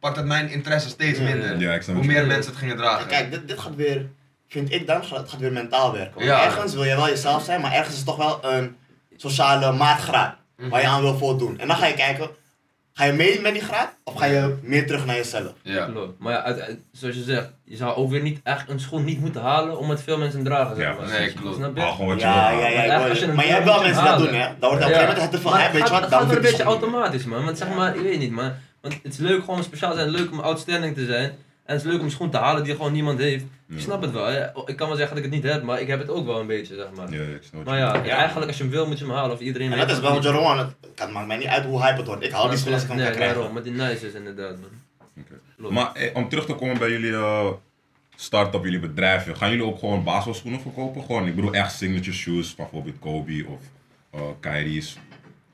pak 0.00 0.14
dat 0.14 0.24
mijn 0.24 0.50
interesse 0.50 0.88
steeds 0.88 1.18
minder. 1.18 1.58
Ja, 1.58 1.74
ik 1.74 1.82
snap 1.82 1.94
Hoe 1.96 2.04
je 2.04 2.10
meer 2.10 2.26
mensen 2.26 2.50
het 2.50 2.60
gingen 2.60 2.76
dragen. 2.76 3.06
Kijk, 3.06 3.30
dit, 3.30 3.48
dit 3.48 3.58
gaat 3.58 3.74
weer, 3.74 4.10
vind 4.48 4.72
ik 4.72 4.86
dan, 4.86 5.00
het 5.00 5.30
gaat 5.30 5.38
weer 5.40 5.52
mentaal 5.52 5.92
werken. 5.92 6.14
Want 6.14 6.26
Ja. 6.26 6.44
ergens 6.44 6.74
wil 6.74 6.84
je 6.84 6.96
wel 6.96 7.08
jezelf 7.08 7.44
zijn, 7.44 7.60
maar 7.60 7.72
ergens 7.72 7.90
is 7.90 7.96
het 7.96 8.06
toch 8.06 8.16
wel 8.16 8.52
een 8.52 8.76
sociale 9.16 9.72
maatgraad 9.72 10.36
waar 10.56 10.80
je 10.80 10.86
aan 10.86 11.02
wil 11.02 11.18
voldoen. 11.18 11.58
En 11.58 11.68
dan 11.68 11.76
ga 11.76 11.86
je 11.86 11.94
kijken, 11.94 12.30
ga 12.94 13.04
je 13.04 13.12
mee 13.12 13.40
met 13.40 13.52
die 13.52 13.62
graad 13.62 13.94
of 14.04 14.14
ga 14.14 14.24
je 14.24 14.56
meer 14.62 14.86
terug 14.86 15.06
naar 15.06 15.16
jezelf? 15.16 15.52
Ja. 15.62 15.84
Klopt. 15.84 16.18
Maar 16.18 16.32
ja, 16.32 16.42
uit- 16.42 16.60
uit- 16.60 16.78
zoals 16.92 17.14
je 17.16 17.22
zegt, 17.22 17.50
je 17.64 17.76
zou 17.76 17.94
ook 17.96 18.10
weer 18.10 18.22
niet 18.22 18.40
echt 18.42 18.68
een 18.68 18.80
schoen 18.80 19.04
niet 19.04 19.20
moeten 19.20 19.40
halen 19.40 19.78
omdat 19.78 20.02
veel 20.02 20.18
mensen 20.18 20.44
dragen. 20.44 20.76
zeg 20.76 20.84
Ja, 20.84 20.94
maar. 20.94 21.08
nee, 21.20 21.32
klopt. 21.32 21.56
Snap 21.56 21.76
je? 21.76 21.82
Gewoon 21.82 22.06
wat 22.06 22.20
je 22.20 22.26
Ja, 22.26 22.50
wil. 22.50 22.58
ja, 22.60 22.68
ja. 22.68 22.98
Maar 22.98 23.10
echt, 23.10 23.20
je 23.46 23.52
hebt 23.52 23.64
wel 23.64 23.82
mensen 23.82 24.04
dat 24.04 24.18
doen, 24.18 24.34
hè? 24.34 24.46
Dan 24.58 24.70
wordt 24.70 24.72
op 24.72 24.72
een 24.72 24.82
gegeven 24.82 25.06
moment 25.14 25.32
het 25.32 25.42
Maar 25.42 25.58
hè? 25.58 25.62
het 25.64 25.72
Weet 25.72 25.82
je 25.82 25.88
gaat, 25.88 26.00
wat? 26.00 26.10
het 26.10 26.18
gaat 26.18 26.26
wel 26.26 26.36
een 26.36 26.42
beetje 26.42 26.62
automatisch, 26.62 27.24
man. 27.24 27.44
Want 27.44 27.58
zeg 27.58 27.68
maar, 27.74 27.96
ik 27.96 28.02
weet 28.02 28.18
niet, 28.18 28.30
man. 28.30 28.52
Want 28.80 28.94
het 29.02 29.12
is 29.12 29.18
leuk 29.18 29.40
gewoon 29.40 29.56
om 29.56 29.62
speciaal 29.62 29.90
te 29.90 29.96
zijn, 29.96 30.10
leuk 30.10 30.30
om 30.32 30.40
outstanding 30.40 30.94
te 30.94 31.04
zijn. 31.04 31.32
En 31.64 31.74
het 31.74 31.84
is 31.84 31.90
leuk 31.90 31.98
om 31.98 32.04
een 32.04 32.10
schoen 32.10 32.30
te 32.30 32.36
halen 32.36 32.64
die 32.64 32.74
gewoon 32.74 32.92
niemand 32.92 33.18
heeft. 33.18 33.44
Ja. 33.66 33.74
Ik 33.76 33.80
snap 33.82 34.02
het 34.02 34.10
wel. 34.10 34.24
hè. 34.26 34.44
Ik 34.66 34.76
kan 34.76 34.88
wel 34.88 34.96
zeggen 34.96 35.16
dat 35.16 35.24
ik 35.24 35.32
het 35.32 35.42
niet 35.42 35.52
heb, 35.52 35.62
maar 35.62 35.80
ik 35.80 35.86
heb 35.86 35.98
het 35.98 36.08
ook 36.10 36.26
wel 36.26 36.40
een 36.40 36.46
beetje, 36.46 36.74
zeg 36.74 36.86
maar. 36.96 37.12
Ja, 37.12 37.22
ik 37.22 37.42
snap 37.42 37.64
Maar 37.64 37.78
ja, 37.78 38.04
eigenlijk 38.04 38.46
als 38.48 38.56
je 38.56 38.62
hem 38.62 38.72
wil, 38.72 38.86
moet 38.86 38.98
je 38.98 39.04
hem 39.04 39.14
halen. 39.14 39.32
Of 39.32 39.40
iedereen 39.40 39.72
En 39.72 39.78
dat 39.78 39.90
is 39.90 40.00
wel 40.00 40.22
Jeroen, 40.22 40.58
het 40.58 40.74
het 40.94 41.10
maakt 41.12 41.26
mij 41.26 41.36
niet 41.36 41.46
uit 41.46 41.64
hoe 41.64 41.80
hype 41.82 41.96
het 41.96 42.06
wordt. 42.06 42.24
Ik 42.24 42.30
hou 42.30 42.48
die 42.48 42.58
schoenen 42.58 42.74
als 42.80 42.82
ik 42.82 42.88
hem 42.88 42.98
Nee, 42.98 43.06
kan 43.06 43.14
krijgen. 43.16 43.36
daarom, 43.36 43.54
maar 43.54 43.62
die 43.62 43.72
nice 43.72 44.06
is 44.06 44.12
inderdaad, 44.14 44.56
man. 44.60 45.72
Maar 45.72 45.92
eh, 45.94 46.16
om 46.16 46.28
terug 46.28 46.46
te 46.46 46.54
komen 46.54 46.78
bij 46.78 46.90
jullie 46.90 47.12
eh, 47.12 47.46
start-up, 48.16 48.64
jullie 48.64 48.78
bedrijf, 48.80 49.36
gaan 49.36 49.50
jullie 49.50 49.64
ook 49.64 49.78
gewoon 49.78 50.04
basisschoenen 50.04 50.60
verkopen? 50.60 51.02
Gewoon, 51.04 51.26
ik 51.26 51.34
bedoel 51.34 51.52
echt 51.54 51.72
signature 51.76 52.16
shoes, 52.16 52.54
bijvoorbeeld 52.54 52.98
Kobe 52.98 53.44
of 53.48 53.60
eh 54.10 54.20
Kyrie's. 54.40 54.98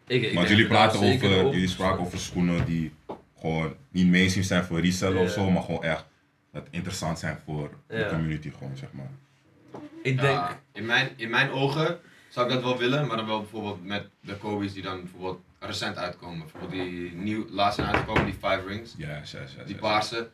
Ik, 0.07 0.23
ik 0.23 0.33
denk 0.33 0.49
jullie 0.49 0.67
praten 0.67 0.99
over, 0.99 1.29
jullie 1.53 1.69
spraken 1.69 2.01
over 2.01 2.19
schoenen 2.19 2.65
die 2.65 2.93
gewoon 3.41 3.75
niet 3.91 4.11
mainstream 4.11 4.47
zijn 4.47 4.65
voor 4.65 4.81
resellen 4.81 5.23
of 5.23 5.31
zo, 5.31 5.51
maar 5.51 5.63
gewoon 5.63 5.83
echt 5.83 6.05
dat 6.53 6.67
interessant 6.71 7.19
zijn 7.19 7.39
voor 7.45 7.71
de 7.87 8.07
community 8.11 8.51
gewoon, 8.59 8.77
zeg 8.77 8.89
maar. 8.93 9.11
Ik 10.03 10.21
Ja, 10.21 10.23
denk, 10.23 10.59
in, 10.73 10.87
mijn, 10.87 11.09
in 11.17 11.31
mijn 11.31 11.51
ogen 11.51 11.99
zou 12.29 12.47
ik 12.47 12.53
dat 12.53 12.63
wel 12.63 12.79
willen, 12.79 13.07
maar 13.07 13.17
dan 13.17 13.27
wel 13.27 13.41
bijvoorbeeld 13.41 13.85
met 13.85 14.07
de 14.21 14.37
Kobe's 14.37 14.73
die 14.73 14.83
dan 14.83 15.01
bijvoorbeeld 15.01 15.41
recent 15.59 15.97
uitkomen. 15.97 16.39
Bijvoorbeeld 16.39 16.71
die 16.91 17.13
nieuw, 17.15 17.47
laatst 17.51 17.75
zijn 17.79 17.89
uitgekomen, 17.89 18.25
die 18.25 18.35
Five 18.35 18.63
Rings, 18.67 18.95
Ja, 18.97 19.09
ja, 19.09 19.15
ja, 19.33 19.39
ja, 19.57 19.65
die 19.65 19.77
paarse. 19.77 20.31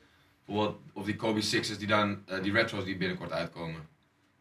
Bijvoorbeeld, 0.47 0.81
of 0.93 1.05
die 1.05 1.17
Kobe 1.17 1.41
Sixes 1.41 1.79
die 1.79 1.87
dan, 1.87 2.23
eh, 2.27 2.43
die 2.43 2.53
retro's 2.53 2.85
die 2.85 2.97
binnenkort 2.97 3.33
uitkomen. 3.33 3.81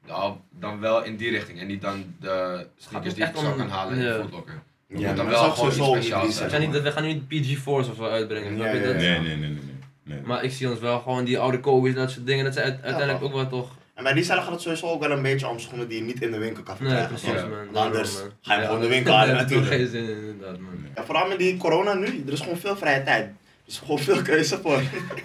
Nou, 0.07 0.37
dan 0.49 0.79
wel 0.79 1.03
in 1.03 1.15
die 1.15 1.29
richting 1.29 1.59
en 1.59 1.67
niet 1.67 1.81
dan 1.81 2.15
de 2.19 2.67
sneakers 2.77 3.13
die 3.13 3.23
ik 3.25 3.35
zou 3.35 3.51
om- 3.51 3.57
kan 3.57 3.69
halen 3.69 3.97
in 3.97 4.03
de 4.03 4.19
Footlocker. 4.21 4.61
Ja, 4.87 5.07
moet 5.07 5.17
dan 5.17 5.27
wel 5.29 5.51
gewoon 5.51 5.67
iets 5.69 5.77
speciaals 5.85 6.37
zijn. 6.37 6.49
gaan 6.49 6.59
niet, 6.59 6.81
we 6.81 6.91
gaan 6.91 7.03
nu 7.03 7.13
niet 7.13 7.27
PG 7.27 7.57
Force 7.61 7.89
of 7.91 7.95
zo 7.97 8.03
uitbrengen, 8.03 8.57
Ja, 8.57 8.63
dat? 8.73 8.73
ja, 8.73 8.81
Nee, 8.81 8.91
nee, 8.91 9.19
nee, 9.19 9.35
nee. 9.37 9.49
nee. 9.49 9.59
nee. 10.03 10.19
Maar 10.23 10.43
ik 10.43 10.51
zie 10.51 10.69
ons 10.69 10.79
wel 10.79 10.99
gewoon 10.99 11.23
die 11.25 11.39
oude 11.39 11.59
Kobe's 11.59 11.93
en 11.93 11.99
dat 11.99 12.11
soort 12.11 12.25
dingen, 12.25 12.43
dat 12.45 12.53
zijn 12.53 12.65
uit- 12.65 12.79
uiteindelijk 12.83 13.23
ook 13.23 13.33
wel 13.33 13.47
toch... 13.47 13.69
En 13.93 14.03
bij 14.03 14.13
die 14.13 14.23
cellen 14.23 14.43
gaat 14.43 14.51
het 14.51 14.61
sowieso 14.61 14.87
ook 14.87 14.99
wel 15.01 15.11
een 15.11 15.21
beetje 15.21 15.47
om 15.47 15.59
schoenen 15.59 15.87
die 15.87 15.97
je 15.97 16.03
niet 16.03 16.21
in 16.21 16.31
de 16.31 16.37
winkel 16.37 16.63
kan 16.63 16.75
Nee, 16.79 16.89
verkrijgen. 16.89 17.19
precies 17.21 17.41
Ja. 17.41 17.47
man. 17.73 17.83
Anders 17.85 18.13
man. 18.13 18.21
ga 18.41 18.53
je 18.55 18.59
Ja, 18.61 18.65
gewoon 18.65 18.81
de 18.81 18.87
winkel 18.87 19.13
halen 19.13 19.35
dat 19.37 19.49
heeft 19.49 19.61
natuurlijk. 19.61 19.81
geen 19.81 19.91
zin 19.91 20.03
in, 20.17 20.29
inderdaad 20.29 20.59
man. 20.59 20.71
Ja, 20.95 21.03
vooral 21.03 21.27
met 21.27 21.37
die 21.37 21.57
corona 21.57 21.93
nu, 21.93 22.23
er 22.27 22.33
is 22.33 22.39
gewoon 22.39 22.57
veel 22.57 22.77
vrije 22.77 23.03
tijd. 23.03 23.23
Er 23.25 23.33
is 23.71 23.77
gewoon 23.77 23.99
veel 23.99 24.21
keuze 24.21 24.59
voor. 24.61 24.81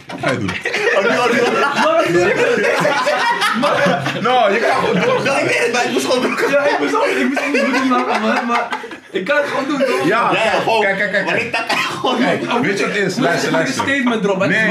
Wat 0.06 0.18
ga 0.20 0.30
je 0.30 0.38
doen? 0.38 0.50
Oh, 0.98 1.04
No, 4.22 4.48
je 4.52 4.58
kan 4.60 4.84
gewoon 4.84 5.00
door. 5.04 5.24
Ja, 5.24 5.38
ik 5.38 5.46
weet 5.46 5.58
het, 5.58 5.72
maar 5.72 5.84
ik 5.84 5.90
moest 5.92 6.06
gewoon... 6.06 6.36
Ja, 6.50 6.64
ik 6.66 6.78
moest 6.78 6.94
ook, 6.96 7.04
ik 7.04 7.28
moest 7.28 7.40
ook 7.40 7.52
niet 7.52 7.90
lachen 7.90 8.20
man, 8.20 8.46
maar 8.46 8.68
ik 9.10 9.24
kan 9.24 9.36
het 9.36 9.46
gewoon 9.46 9.64
doen 9.68 9.78
toch? 9.78 10.06
Ja, 10.06 10.30
Ja, 10.32 10.50
gewoon. 10.50 10.80
kijk, 10.80 10.96
kijk, 10.96 11.12
kijk. 11.12 11.24
Maar 11.24 11.34
kijk. 11.34 11.44
ik 11.70 11.76
gewoon... 11.78 12.18
Kijk, 12.18 12.42
weet 12.62 12.78
je 12.78 12.86
wat 12.86 12.94
het 12.94 13.04
is? 13.04 13.16
Luister, 13.16 13.48
ik 13.48 13.54
een 13.54 13.60
luister. 13.60 13.82
statement 13.84 14.24
erop? 14.24 14.38
Nee, 14.38 14.48
nee, 14.48 14.68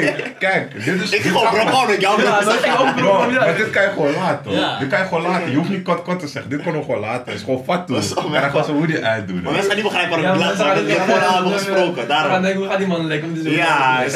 nee. 0.00 0.14
Kijk, 0.38 0.84
dit 0.84 1.02
is... 1.02 1.10
Ik 1.10 1.20
gewoon 1.22 1.54
is- 1.54 1.64
bro, 1.64 1.88
ik 1.92 2.00
jou 2.00 2.22
Ja, 2.22 2.40
dat 2.40 2.52
ging 2.52 2.76
ook 2.78 2.94
Bro, 2.94 3.30
maar 3.30 3.56
dit 3.56 3.70
kan 3.70 3.82
je 3.82 3.88
gewoon 3.88 4.12
laten. 4.14 4.50
hoor. 4.50 4.60
Ja. 4.60 4.78
Dit 4.78 4.88
kan 4.88 4.98
je 4.98 5.04
gewoon 5.04 5.22
laten. 5.22 5.50
Je 5.50 5.56
hoeft 5.56 5.68
niet 5.68 5.82
kot 5.84 6.02
kot 6.02 6.20
te 6.20 6.26
zeggen. 6.28 6.50
Dit 6.50 6.62
kan 6.62 6.72
we 6.72 6.80
gewoon 6.80 7.00
laten. 7.00 7.22
Het 7.26 7.34
is 7.34 7.40
gewoon 7.42 7.62
fat 7.64 7.90
is 7.90 7.96
En 7.96 8.02
zo, 8.02 8.14
dan 8.30 8.50
gaan 8.50 8.64
ze 8.64 8.70
hoe 8.72 8.86
die 8.86 9.04
uitdoen. 9.04 9.42
Maar 9.42 9.52
mensen 9.52 9.70
gaan 9.70 9.74
niet 9.82 9.84
begrijpen 9.92 10.22
waarom 10.22 10.40
ik 10.40 10.46
heb. 10.46 10.56
gaan- 10.56 10.74
Dat 10.74 10.86
we 10.86 11.12
gewoon 11.12 11.50
ja, 11.50 11.56
gesproken, 11.56 11.94
We 11.94 11.98
gaan 12.00 12.08
daarom. 12.08 12.42
denken, 12.42 12.60
hoe 12.60 12.68
gaat 12.68 12.78
die 12.78 12.86
man 12.86 13.06
lekker? 13.06 13.28
Ja, 13.42 13.96
doen? 13.96 14.06
is 14.06 14.14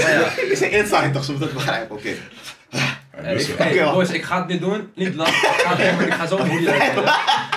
is 0.51 0.61
een 0.61 0.71
insight 0.71 1.13
toch, 1.13 1.25
ze 1.25 1.31
moeten 1.31 1.49
het 1.49 1.57
begrijpen, 1.57 1.97
oké. 1.97 2.09
Ik- 3.23 3.55
hey, 3.59 3.85
boys, 3.93 4.11
ik 4.11 4.23
ga 4.25 4.37
het 4.39 4.47
niet 4.47 4.61
doen, 4.61 4.91
niet 4.95 5.15
lachen. 5.15 5.35
Ik 5.49 5.65
ga, 5.67 5.77
het- 5.77 6.07
ik 6.07 6.13
ga 6.13 6.27
zo. 6.27 6.37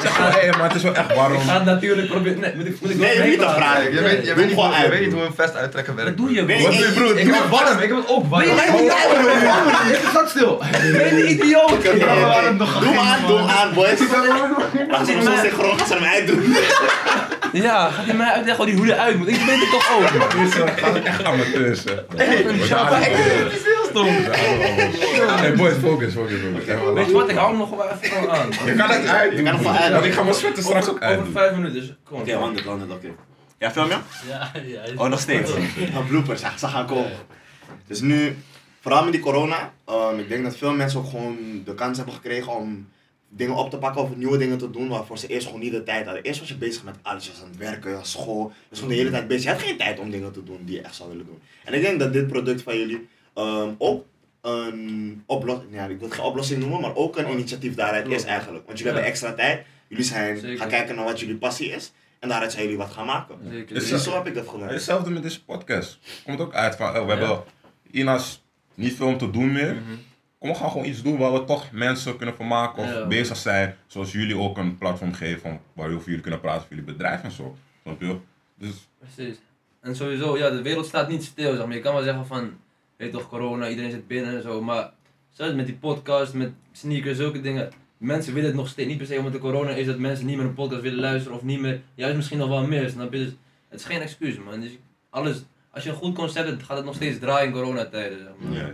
Zeg 0.01 0.19
maar, 0.19 0.39
hé, 0.41 0.49
maar 0.57 0.67
het 0.67 0.75
is 0.75 0.83
wel 0.83 0.95
echt 0.95 1.09
Ik 1.09 1.15
warm. 1.15 1.39
ga 1.39 1.53
het 1.53 1.65
natuurlijk 1.65 2.07
proberen. 2.09 2.39
Nee, 2.39 2.51
moet 2.55 2.65
ik, 2.65 2.81
moet 2.81 2.89
ik 2.89 2.97
Nee, 2.97 3.13
je 3.13 3.17
wel 3.17 3.25
hoeft 3.25 3.29
niet 3.29 3.39
te 3.39 3.45
meepraten? 3.45 3.61
vragen. 3.61 3.83
Je 3.93 3.99
Nee. 4.01 4.03
weet, 4.15 4.25
je 4.27 4.33
weet, 4.33 4.45
niet, 4.45 4.53
gewoon 4.53 4.73
hoe- 4.73 4.83
je 4.83 4.89
weet 4.89 4.99
niet 4.99 5.09
broer. 5.09 5.19
hoe 5.21 5.29
een 5.29 5.35
vest 5.35 5.55
uittrekken 5.55 5.95
werkt. 5.95 6.09
Wat 6.09 6.17
doe 6.27 6.35
je, 6.35 6.41
Nee, 6.41 6.61
bro? 6.61 6.69
nee, 6.69 6.77
doe 6.77 6.87
je, 6.87 6.93
broer? 6.93 7.17
Ik 7.19 7.33
heb 7.33 7.49
warm, 7.49 7.79
ik 7.79 7.87
heb 7.89 7.97
het 7.97 8.07
ook 8.09 8.25
warm. 8.29 8.43
Even 8.43 10.11
zat 10.13 10.29
stil. 10.29 10.61
Ben 10.81 10.91
je 10.91 11.11
een 11.23 11.29
idioot? 11.31 11.71
Oké, 11.71 11.89
oké, 11.89 11.89
oké. 11.89 12.57
Doe 12.79 12.93
maar 12.93 13.05
aan, 13.05 13.27
doe 13.27 13.39
maar 13.41 13.55
aan, 13.55 13.73
boys. 13.73 13.99
Laat 14.89 15.05
ze 15.05 15.11
hem 15.11 15.23
zo 15.23 15.31
synchroon, 15.41 15.77
gaan 15.77 15.87
ze 15.87 15.93
hem 15.93 16.03
uitdoen. 16.03 16.55
Ja, 17.51 17.89
gaat 17.89 18.05
hij 18.05 18.15
mij 18.15 18.27
uitleggen 18.31 18.55
hoe 18.63 18.65
die 18.65 18.75
hoede 18.75 18.95
uit 18.97 19.17
moet? 19.17 19.27
Ik 19.27 19.35
weet 19.35 19.59
het 19.59 19.69
toch 19.69 19.91
ook. 19.97 20.31
Dit 20.43 20.53
gaat 20.53 20.97
ook 20.97 21.03
echt 21.03 21.23
amateurs, 21.23 21.83
ik 21.83 21.95
het 22.07 23.53
veel 23.53 23.85
stom. 23.89 24.07
Hey 24.07 25.53
boys, 25.53 25.73
focus, 25.73 26.13
focus, 26.13 26.39
focus. 26.39 26.93
Weet 26.93 27.05
je 27.05 27.11
wat, 27.13 27.29
ik 27.29 27.35
hou 27.35 27.49
hem 27.49 27.57
nog 27.57 27.69
wel 27.69 27.89
even 27.89 28.17
gewoon 28.17 28.31
aan. 28.31 28.49
Je 28.65 28.73
kan 28.75 28.89
het 28.89 29.07
uit. 29.07 29.37
Je 29.37 29.43
kan 29.43 29.53
het 29.53 29.63
wel 29.63 29.71
uit. 29.73 29.93
Want 29.93 30.05
ik 30.05 30.13
ga 30.13 30.23
mijn 30.23 30.35
sweater 30.35 30.63
straks 30.63 30.87
ook 30.89 30.95
Over 30.95 31.07
uitdoen. 31.07 31.31
vijf 31.31 31.51
minuten, 31.51 31.79
dus 31.79 31.93
kom. 32.03 32.19
Oké, 32.19 32.33
100, 32.33 32.65
100, 32.65 32.91
oké. 32.91 33.07
Ja, 33.57 33.71
film 33.71 33.87
je? 33.87 33.97
Ja, 34.27 34.51
ja. 34.65 34.81
Oh, 34.95 35.07
nog 35.09 35.19
steeds. 35.19 35.51
Een 35.51 36.07
bloopers, 36.07 36.41
ja, 36.41 36.57
ze 36.57 36.67
gaan 36.67 36.85
komen. 36.85 37.11
Dus 37.87 37.99
nu, 37.99 38.37
vooral 38.81 39.03
met 39.03 39.11
die 39.11 39.21
corona, 39.21 39.71
ehm, 39.85 40.19
ik 40.19 40.29
denk 40.29 40.43
dat 40.43 40.57
veel 40.57 40.73
mensen 40.73 40.99
ook 40.99 41.09
gewoon 41.09 41.61
de 41.65 41.75
kans 41.75 41.97
hebben 41.97 42.15
gekregen 42.15 42.55
om 42.55 42.87
dingen 43.33 43.55
op 43.55 43.69
te 43.69 43.77
pakken 43.77 44.01
of 44.01 44.15
nieuwe 44.15 44.37
dingen 44.37 44.57
te 44.57 44.69
doen 44.71 44.87
waarvoor 44.87 45.17
ze 45.17 45.27
eerst 45.27 45.45
gewoon 45.45 45.61
niet 45.61 45.71
de 45.71 45.83
tijd 45.83 46.05
hadden. 46.05 46.23
Eerst 46.23 46.39
was 46.39 46.49
je 46.49 46.55
bezig 46.57 46.83
met 46.83 46.95
alles, 47.01 47.25
je 47.25 47.31
was 47.31 47.41
aan 47.41 47.47
het 47.47 47.57
werken, 47.57 48.05
school, 48.05 48.47
je 48.47 48.65
was 48.69 48.79
gewoon 48.79 48.93
de 48.93 48.99
hele 48.99 49.11
tijd 49.11 49.27
bezig. 49.27 49.43
Je 49.43 49.49
had 49.49 49.61
geen 49.61 49.77
tijd 49.77 49.99
om 49.99 50.09
dingen 50.11 50.31
te 50.31 50.43
doen 50.43 50.59
die 50.65 50.75
je 50.75 50.81
echt 50.81 50.95
zou 50.95 51.09
willen 51.09 51.25
doen. 51.25 51.39
En 51.63 51.73
ik 51.73 51.81
denk 51.81 51.99
dat 51.99 52.13
dit 52.13 52.27
product 52.27 52.61
van 52.61 52.77
jullie 52.77 53.07
ehm, 53.33 53.69
ook 53.77 54.05
een 54.41 55.23
oplossing, 55.25 55.73
ja, 55.73 55.83
ik 55.87 55.97
wil 55.99 56.07
het 56.07 56.17
geen 56.17 56.25
oplossing 56.25 56.59
noemen, 56.59 56.81
maar 56.81 56.95
ook 56.95 57.17
een 57.17 57.29
initiatief 57.31 57.75
daaruit 57.75 58.07
is 58.07 58.23
eigenlijk. 58.23 58.65
Want 58.65 58.77
jullie 58.77 58.93
Ja. 58.93 58.99
hebben 58.99 59.11
extra 59.11 59.33
tijd, 59.33 59.65
jullie 59.87 60.03
zijn 60.05 60.37
Zeker. 60.39 60.57
gaan 60.57 60.67
kijken 60.67 60.95
naar 60.95 61.05
wat 61.05 61.19
jullie 61.19 61.35
passie 61.35 61.69
is 61.69 61.91
en 62.19 62.29
daaruit 62.29 62.51
zijn 62.51 62.63
jullie 62.63 62.77
wat 62.77 62.89
gaan 62.91 63.05
maken. 63.05 63.35
Zeker. 63.51 63.73
Dus 63.75 63.89
Dus 63.89 64.03
zo 64.03 64.13
heb 64.13 64.27
ik 64.27 64.33
dat 64.35 64.47
gedaan. 64.47 64.67
Hetzelfde 64.67 65.09
met 65.09 65.23
deze 65.23 65.43
podcast. 65.43 65.99
Komt 66.25 66.39
ook 66.39 66.53
uit 66.53 66.75
van, 66.75 66.87
oh, 66.97 67.05
we 67.05 67.11
hebben 67.11 67.43
Ina's 67.91 68.41
niet 68.75 68.93
veel 68.95 69.07
om 69.07 69.17
te 69.17 69.29
doen 69.29 69.51
meer. 69.51 69.73
Mhm. 69.75 69.83
Kom, 70.41 70.49
we 70.49 70.55
gaan 70.55 70.71
gewoon 70.71 70.85
iets 70.85 71.01
doen 71.01 71.17
waar 71.17 71.33
we 71.33 71.43
toch 71.43 71.71
mensen 71.71 72.17
kunnen 72.17 72.35
vermaken 72.35 72.83
of 72.83 72.89
Ja. 72.89 73.07
bezig 73.07 73.37
zijn. 73.37 73.75
Zoals 73.87 74.11
jullie 74.11 74.37
ook 74.37 74.57
een 74.57 74.77
platform 74.77 75.13
geven 75.13 75.59
waar 75.73 75.89
we 75.89 75.95
over 75.95 76.07
jullie 76.07 76.21
kunnen 76.21 76.39
praten 76.39 76.61
over 76.63 76.75
jullie 76.75 76.91
bedrijf 76.91 77.23
en 77.23 77.31
zo. 77.31 77.55
Snap 77.83 78.01
je? 78.01 78.17
Dus 78.57 78.87
Precies. 78.99 79.37
En 79.81 79.95
sowieso, 79.95 80.37
ja, 80.37 80.49
de 80.49 80.61
wereld 80.61 80.85
staat 80.85 81.09
niet 81.09 81.23
stil, 81.23 81.55
zeg 81.55 81.65
maar. 81.65 81.75
Je 81.75 81.81
kan 81.81 81.93
wel 81.93 82.03
zeggen 82.03 82.25
van, 82.25 82.51
weet 82.97 83.11
toch, 83.11 83.27
corona, 83.29 83.69
iedereen 83.69 83.91
zit 83.91 84.07
binnen 84.07 84.35
en 84.35 84.41
zo, 84.41 84.61
maar 84.61 84.91
zelfs 85.29 85.53
met 85.53 85.65
die 85.65 85.75
podcast, 85.75 86.33
met 86.33 86.51
sneakers, 86.71 87.17
zulke 87.17 87.41
dingen, 87.41 87.69
mensen 87.97 88.33
willen 88.33 88.49
het 88.49 88.57
nog 88.57 88.67
steeds, 88.67 88.87
niet 88.89 88.97
per 88.97 89.07
se 89.07 89.17
omdat 89.17 89.33
de 89.33 89.39
corona 89.39 89.69
is 89.69 89.85
dat 89.85 89.97
mensen 89.97 90.25
niet 90.25 90.37
meer 90.37 90.45
een 90.45 90.53
podcast 90.53 90.81
willen 90.81 90.99
luisteren 90.99 91.37
of 91.37 91.43
niet 91.43 91.59
meer, 91.59 91.81
juist 91.95 92.15
misschien 92.15 92.37
nog 92.37 92.49
wel 92.49 92.67
meer, 92.67 92.89
snap 92.89 93.13
je? 93.13 93.19
Dus 93.19 93.31
het 93.69 93.79
is 93.79 93.85
geen 93.85 94.01
excuus, 94.01 94.37
man. 94.37 94.59
Dus 94.59 94.71
alles, 95.09 95.43
als 95.71 95.83
je 95.83 95.89
een 95.89 95.95
goed 95.95 96.15
concept 96.15 96.47
hebt, 96.47 96.63
gaat 96.63 96.77
het 96.77 96.85
nog 96.85 96.95
steeds 96.95 97.19
draaien 97.19 97.47
in 97.47 97.53
coronatijden, 97.53 98.17
zeg 98.19 98.31
maar. 98.39 98.53
Ja, 98.57 98.65
ja. 98.67 98.73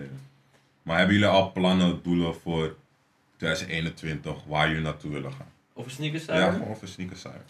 Maar 0.88 0.98
hebben 0.98 1.16
jullie 1.16 1.30
al 1.32 1.52
plannen, 1.52 2.00
doelen 2.04 2.36
voor 2.36 2.76
2021, 3.38 4.36
waar 4.48 4.68
jullie 4.68 4.84
naartoe 4.84 5.12
willen 5.12 5.32
gaan? 5.32 5.52
Over 5.74 5.92
sneakers 5.92 6.26
Ja, 6.26 6.36
zijn? 6.38 6.54
gewoon 6.54 6.78
voor 6.78 6.88
sneakers 6.88 7.22
zijn. 7.22 7.42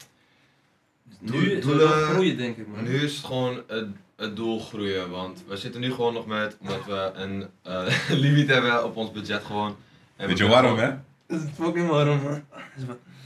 Nu 1.19 1.38
is 1.52 1.63
Doelen- 1.65 1.88
het 1.88 1.89
wel 1.97 2.08
groeien, 2.08 2.38
denk 2.38 2.58
ik, 2.58 2.67
man. 2.67 2.84
Nu 2.84 2.95
is 3.04 3.15
het 3.15 3.26
gewoon 3.26 3.62
het, 3.67 3.88
het 4.15 4.36
doel 4.36 4.60
groeien, 4.60 5.10
want 5.10 5.43
we 5.47 5.58
zitten 5.58 5.82
nu 5.82 5.91
gewoon 5.91 6.13
nog 6.13 6.26
met, 6.26 6.58
omdat 6.60 6.86
we 6.86 7.12
een 7.15 7.47
eh, 7.63 7.93
limiet 8.23 8.47
hebben 8.47 8.84
op 8.86 8.95
ons 8.95 9.12
budget 9.12 9.43
gewoon. 9.43 9.76
En 10.15 10.28
Weet 10.28 10.38
we 10.38 10.43
je 10.43 10.50
waarom, 10.50 10.76
gewoon- 10.78 10.89
hè? 10.91 10.95
Dat 11.28 11.41
is 11.43 11.50
fucking 11.56 11.88
warm, 11.89 12.21
man. 12.23 12.43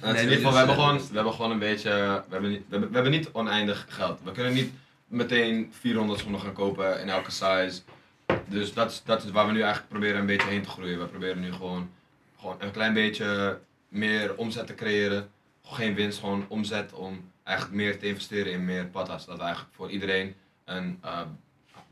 Nee, 0.01 0.13
in 0.13 0.21
ieder 0.21 0.35
geval, 0.35 0.51
we 0.51 0.57
hebben, 0.57 0.75
eh, 0.75 0.81
gewoon, 0.83 0.97
we 0.97 1.13
hebben 1.15 1.33
gewoon 1.33 1.51
een 1.51 1.59
beetje, 1.59 1.89
we 1.89 2.31
hebben, 2.31 2.49
niet, 2.49 2.59
we, 2.59 2.65
hebben, 2.69 2.89
we 2.89 2.95
hebben 2.95 3.11
niet 3.11 3.29
oneindig 3.31 3.85
geld. 3.89 4.19
We 4.23 4.31
kunnen 4.31 4.53
niet 4.53 4.71
meteen 5.07 5.71
400 5.79 6.19
schoenen 6.19 6.41
gaan 6.41 6.53
kopen 6.53 7.01
in 7.01 7.09
elke 7.09 7.31
size. 7.31 7.81
Dus 8.47 8.73
dat 8.73 8.91
is, 8.91 9.01
dat 9.05 9.23
is 9.23 9.31
waar 9.31 9.45
we 9.45 9.51
nu 9.51 9.61
eigenlijk 9.61 9.89
proberen 9.89 10.19
een 10.19 10.25
beetje 10.25 10.47
heen 10.49 10.61
te 10.61 10.69
groeien. 10.69 10.99
We 10.99 11.05
proberen 11.05 11.39
nu 11.39 11.51
gewoon, 11.53 11.89
gewoon 12.39 12.55
een 12.59 12.71
klein 12.71 12.93
beetje 12.93 13.59
meer 13.87 14.35
omzet 14.35 14.67
te 14.67 14.75
creëren. 14.75 15.29
Geen 15.63 15.95
winst, 15.95 16.19
gewoon 16.19 16.45
omzet 16.47 16.93
om 16.93 17.31
eigenlijk 17.43 17.77
meer 17.77 17.99
te 17.99 18.07
investeren 18.07 18.51
in 18.51 18.65
meer 18.65 18.85
patas. 18.85 19.25
Dat 19.25 19.37
we 19.37 19.43
eigenlijk 19.43 19.73
voor 19.75 19.89
iedereen 19.89 20.35
een, 20.65 20.97
eh, 21.01 21.21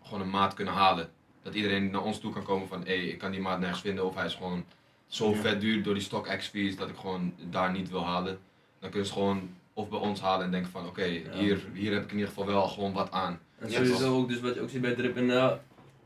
gewoon 0.04 0.22
een 0.22 0.30
maat 0.30 0.54
kunnen 0.54 0.74
halen. 0.74 1.10
Dat 1.44 1.54
iedereen 1.54 1.92
naar 1.92 2.04
ons 2.04 2.20
toe 2.20 2.34
kan 2.34 2.44
komen 2.44 2.68
van, 2.68 2.82
hé, 2.86 2.98
hey, 2.98 3.06
ik 3.06 3.18
kan 3.18 3.32
die 3.32 3.42
maat 3.42 3.60
nergens 3.60 3.82
vinden. 3.82 4.06
Of 4.06 4.16
hij 4.16 4.26
is 4.26 4.34
gewoon 4.36 4.66
zo 5.08 5.30
Ja. 5.30 5.36
vet 5.36 5.62
duur 5.62 5.84
door 5.84 5.94
die 5.94 6.04
StockX 6.04 6.48
fees 6.48 6.76
dat 6.76 6.90
ik 6.90 6.96
gewoon 6.96 7.34
daar 7.50 7.72
niet 7.72 7.90
wil 7.90 8.06
halen. 8.06 8.40
Dan 8.80 8.90
kunnen 8.90 9.08
ze 9.08 9.14
gewoon 9.14 9.50
of 9.74 9.90
bij 9.90 10.00
ons 10.00 10.22
halen 10.22 10.46
en 10.46 10.52
denken 10.52 10.72
van, 10.72 10.88
oké, 10.88 11.04
hier, 11.34 11.60
hier 11.74 11.94
heb 11.94 12.04
ik 12.04 12.10
in 12.10 12.16
ieder 12.16 12.28
geval 12.28 12.46
wel 12.46 12.68
gewoon 12.68 12.94
wat 12.94 13.12
aan. 13.12 13.40
En 13.60 13.72
sowieso 13.72 14.18
ook, 14.18 14.30
dus 14.30 14.40
wat 14.40 14.54
je 14.56 14.62
ook 14.62 14.70
ziet 14.70 14.82
bij 14.82 14.94
Drip 14.94 15.18
en 15.18 15.24
uh, 15.24 15.52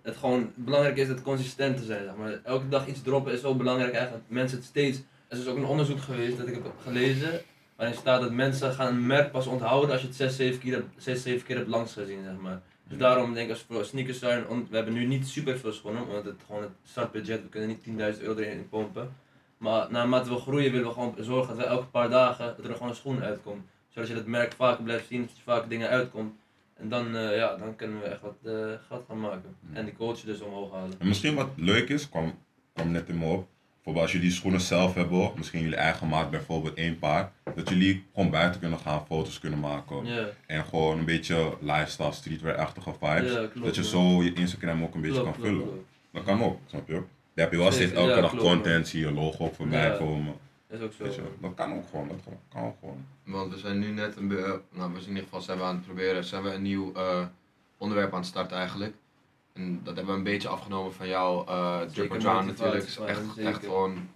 het 0.03 0.17
gewoon 0.17 0.51
belangrijk 0.55 0.97
is 0.97 1.07
het 1.07 1.21
consistent 1.21 1.77
te 1.77 1.83
zijn. 1.83 2.03
Zeg 2.03 2.15
maar. 2.15 2.39
Elke 2.43 2.69
dag 2.69 2.87
iets 2.87 3.01
droppen 3.01 3.33
is 3.33 3.41
zo 3.41 3.55
belangrijk 3.55 3.93
eigenlijk. 3.93 4.23
dat 4.27 4.35
Mensen 4.35 4.57
het 4.57 4.67
steeds. 4.67 5.01
Er 5.27 5.37
is 5.37 5.47
ook 5.47 5.57
een 5.57 5.65
onderzoek 5.65 5.99
geweest 6.01 6.37
dat 6.37 6.47
ik 6.47 6.53
heb 6.53 6.73
gelezen. 6.83 7.41
Waarin 7.75 7.95
staat 7.95 8.21
dat 8.21 8.31
mensen 8.31 8.73
gaan 8.73 8.87
een 8.87 9.05
merk 9.05 9.31
pas 9.31 9.47
onthouden 9.47 9.91
als 9.91 10.01
je 10.01 10.07
het 10.07 10.15
6, 10.15 10.35
7 10.35 10.59
keer, 10.59 10.73
hebt- 10.73 11.03
6, 11.03 11.21
7 11.21 11.45
keer 11.45 11.55
hebt 11.55 11.67
langs 11.67 11.93
gezien. 11.93 12.23
Zeg 12.23 12.37
maar. 12.41 12.61
Dus 12.87 12.97
daarom 12.97 13.33
denk 13.33 13.45
ik 13.45 13.51
als 13.51 13.65
we 13.67 13.73
voor 13.73 13.85
sneakers 13.85 14.19
zijn, 14.19 14.45
we 14.69 14.75
hebben 14.75 14.93
nu 14.93 15.05
niet 15.05 15.27
super 15.27 15.57
veel 15.59 15.71
schoenen, 15.71 16.07
want 16.07 16.25
het 16.25 16.35
gewoon 16.45 16.61
het 16.61 16.71
startbudget, 16.83 17.41
we 17.41 17.49
kunnen 17.49 17.69
niet 17.69 17.83
10.000 18.15 18.21
euro 18.23 18.39
erin 18.39 18.69
pompen. 18.69 19.15
Maar 19.57 19.91
naarmate 19.91 20.29
we 20.29 20.35
groeien 20.35 20.71
willen 20.71 20.87
we 20.87 20.93
gewoon 20.93 21.15
zorgen 21.19 21.55
dat 21.55 21.65
we 21.65 21.71
elke 21.71 21.85
paar 21.85 22.09
dagen 22.09 22.53
dat 22.57 22.65
er 22.65 22.73
gewoon 22.73 22.89
een 22.89 22.95
schoen 22.95 23.23
uitkomt. 23.23 23.65
Zodat 23.89 24.09
je 24.09 24.15
het 24.15 24.25
merk 24.27 24.53
vaker 24.53 24.83
blijft 24.83 25.07
zien, 25.07 25.21
dat 25.21 25.29
er 25.29 25.41
vaker 25.43 25.69
dingen 25.69 25.89
uitkomt. 25.89 26.33
En 26.83 26.89
dan, 26.89 27.15
eh, 27.15 27.35
ja, 27.37 27.55
dan 27.55 27.75
kunnen 27.75 27.99
we 27.99 28.05
echt 28.05 28.21
wat 28.21 28.37
geld 28.87 29.05
gaan 29.07 29.19
maken. 29.19 29.55
En 29.73 29.85
die 29.85 29.93
coach 29.93 30.19
dus 30.19 30.41
omhoog 30.41 30.71
halen. 30.71 30.93
En 30.99 31.07
misschien 31.07 31.35
wat 31.35 31.49
leuk 31.55 31.89
is, 31.89 32.09
kwam, 32.09 32.33
kwam 32.73 32.91
net 32.91 33.09
in 33.09 33.17
me 33.17 33.25
op. 33.25 33.47
Bijvoorbeeld 33.73 34.05
als 34.05 34.11
jullie 34.11 34.27
die 34.27 34.37
schoenen 34.37 34.61
zelf 34.61 34.93
hebben, 34.93 35.31
misschien 35.35 35.61
jullie 35.61 35.75
eigen 35.75 36.07
maat, 36.07 36.29
bijvoorbeeld 36.29 36.73
één 36.73 36.99
paar. 36.99 37.31
Dat 37.55 37.69
jullie 37.69 38.03
gewoon 38.13 38.29
buiten 38.29 38.59
kunnen 38.59 38.79
gaan, 38.79 39.05
foto's 39.07 39.39
kunnen 39.39 39.59
maken. 39.59 40.07
En 40.45 40.65
gewoon 40.65 40.97
een 40.97 41.05
beetje 41.05 41.57
lifestyle, 41.61 42.11
streetwear-achtige 42.11 42.93
vibes. 42.99 43.31
Klopt, 43.33 43.63
dat 43.63 43.75
je 43.75 43.83
zo 43.83 44.23
je 44.23 44.33
Instagram 44.33 44.83
ook 44.83 44.95
een 44.95 45.01
beetje 45.01 45.21
klopt, 45.21 45.37
kan 45.37 45.49
klopt, 45.49 45.63
vullen. 45.63 45.85
Dat 46.11 46.23
kan 46.23 46.43
ook, 46.43 46.59
snap 46.65 46.87
je? 46.87 46.93
Daar 46.93 47.45
heb 47.45 47.51
je 47.51 47.57
wel 47.57 47.71
steeds 47.71 47.91
elke 47.91 48.21
dag 48.21 48.35
content, 48.35 48.87
zie 48.87 48.99
je 48.99 49.11
logo 49.11 49.51
voorbij 49.55 49.97
komen. 49.97 50.33
Is 50.73 50.81
ook 50.81 50.93
zo. 50.93 51.03
Weet 51.03 51.15
je, 51.15 51.21
man. 51.21 51.31
dat 51.41 51.53
kan 51.53 51.73
ook 51.77 51.83
gewoon, 51.89 52.07
dat 52.07 52.17
kan, 52.53 52.63
ook 52.63 52.75
gewoon. 52.79 53.05
Want 53.23 53.53
we 53.53 53.59
zijn 53.59 53.79
nu 53.79 53.87
net 53.91 54.15
een 54.15 54.27
be- 54.27 54.59
nou 54.71 54.93
we 54.93 54.99
zijn 54.99 55.01
in 55.03 55.07
ieder 55.09 55.23
geval 55.23 55.41
zijn 55.41 55.57
we 55.57 55.63
aan 55.63 55.75
het 55.75 55.85
proberen, 55.85 56.23
zijn 56.23 56.43
we 56.43 56.49
een 56.53 56.61
nieuw 56.61 56.93
eh, 56.93 57.25
onderwerp 57.77 58.11
aan 58.13 58.19
het 58.19 58.27
starten 58.27 58.57
eigenlijk. 58.57 58.93
En 59.53 59.79
dat 59.83 59.95
hebben 59.95 60.13
we 60.13 60.17
een 60.19 60.25
beetje 60.25 60.47
afgenomen 60.47 60.93
van 60.93 61.07
jou, 61.07 61.47
eh 61.47 61.79
or 61.79 61.87
Drown 61.93 62.07
motivatie 62.13 62.47
natuurlijk. 62.47 62.83
Is 62.85 62.97
echt, 62.97 63.37
echt 63.37 63.59
gewoon... 63.63 64.09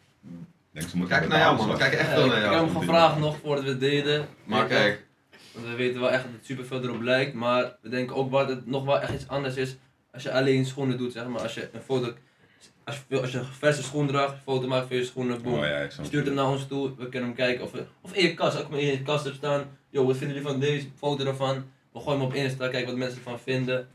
Denk, 0.72 0.86
ze 0.86 0.92
We 0.92 0.98
moeten 0.98 1.18
kijken 1.18 1.30
naar 1.30 1.40
jou 1.46 1.58
man, 1.58 1.70
we 1.72 1.78
kijken 1.78 2.00
echt 2.00 2.10
Ja, 2.10 2.14
veel 2.16 2.24
ik, 2.26 2.30
naar 2.30 2.38
ik 2.38 2.44
heb 2.44 2.54
jou. 2.54 2.68
hem 2.68 2.78
gevraagd 2.80 3.20
nog 3.20 3.38
voordat 3.38 3.64
we 3.64 3.70
het 3.70 3.80
deden. 3.80 4.28
Maar 4.44 4.66
kijk, 4.66 5.06
Want 5.54 5.66
we 5.66 5.76
weten 5.76 6.00
wel 6.02 6.12
echt 6.12 6.24
dat 6.24 6.32
het 6.32 6.46
super 6.46 6.66
veel 6.66 6.84
erop 6.84 7.02
lijkt, 7.02 7.34
maar 7.34 7.76
we 7.82 7.90
denken 7.90 8.16
ook 8.16 8.32
wat 8.32 8.50
het 8.50 8.66
nog 8.66 8.86
wel 8.86 9.00
echt 9.00 9.14
iets 9.14 9.28
anders 9.28 9.56
is 9.56 9.76
als 10.12 10.24
je 10.24 10.32
alleen 10.34 10.66
schoenen 10.66 10.98
doet, 10.98 11.12
zeg 11.12 11.28
maar. 11.28 11.42
Als 11.42 11.54
je 11.54 11.70
een 11.74 11.82
foto, 11.82 12.14
als 12.88 12.96
je, 12.96 13.02
veel- 13.08 13.22
als 13.22 13.32
je 13.32 13.38
een 13.38 13.46
verse 13.46 13.84
schoen 13.84 14.08
draagt, 14.08 14.36
foto 14.44 14.68
maakt 14.68 14.88
van 14.88 14.96
je 14.96 15.04
schoenen, 15.06 15.42
boom. 15.42 15.54
Oh 15.54 15.66
ja, 15.66 15.90
Stuurt 15.90 16.12
het. 16.14 16.26
hem 16.26 16.34
naar 16.34 16.48
ons 16.50 16.68
toe, 16.68 16.92
we 16.98 17.10
kunnen 17.10 17.28
hem 17.30 17.38
kijken 17.38 17.64
of, 17.64 17.72
of 18.02 18.14
in 18.14 18.24
je 18.24 18.34
kast, 18.34 18.62
ook 18.64 18.70
maar 18.70 18.80
in 18.80 18.86
je 18.86 19.02
kast 19.02 19.24
hebt 19.24 19.36
staan. 19.36 19.64
Yo, 19.90 20.06
wat 20.06 20.18
vinden 20.18 20.36
jullie 20.38 20.52
van 20.52 20.60
deze 20.60 20.88
foto 20.98 21.26
ervan? 21.26 21.56
We 21.94 22.00
gooien 22.00 22.20
hem 22.20 22.28
op 22.30 22.34
Insta, 22.34 22.68
kijken 22.68 22.90
wat 22.90 22.98
mensen 22.98 23.18
ervan 23.18 23.40
vinden. 23.40 23.88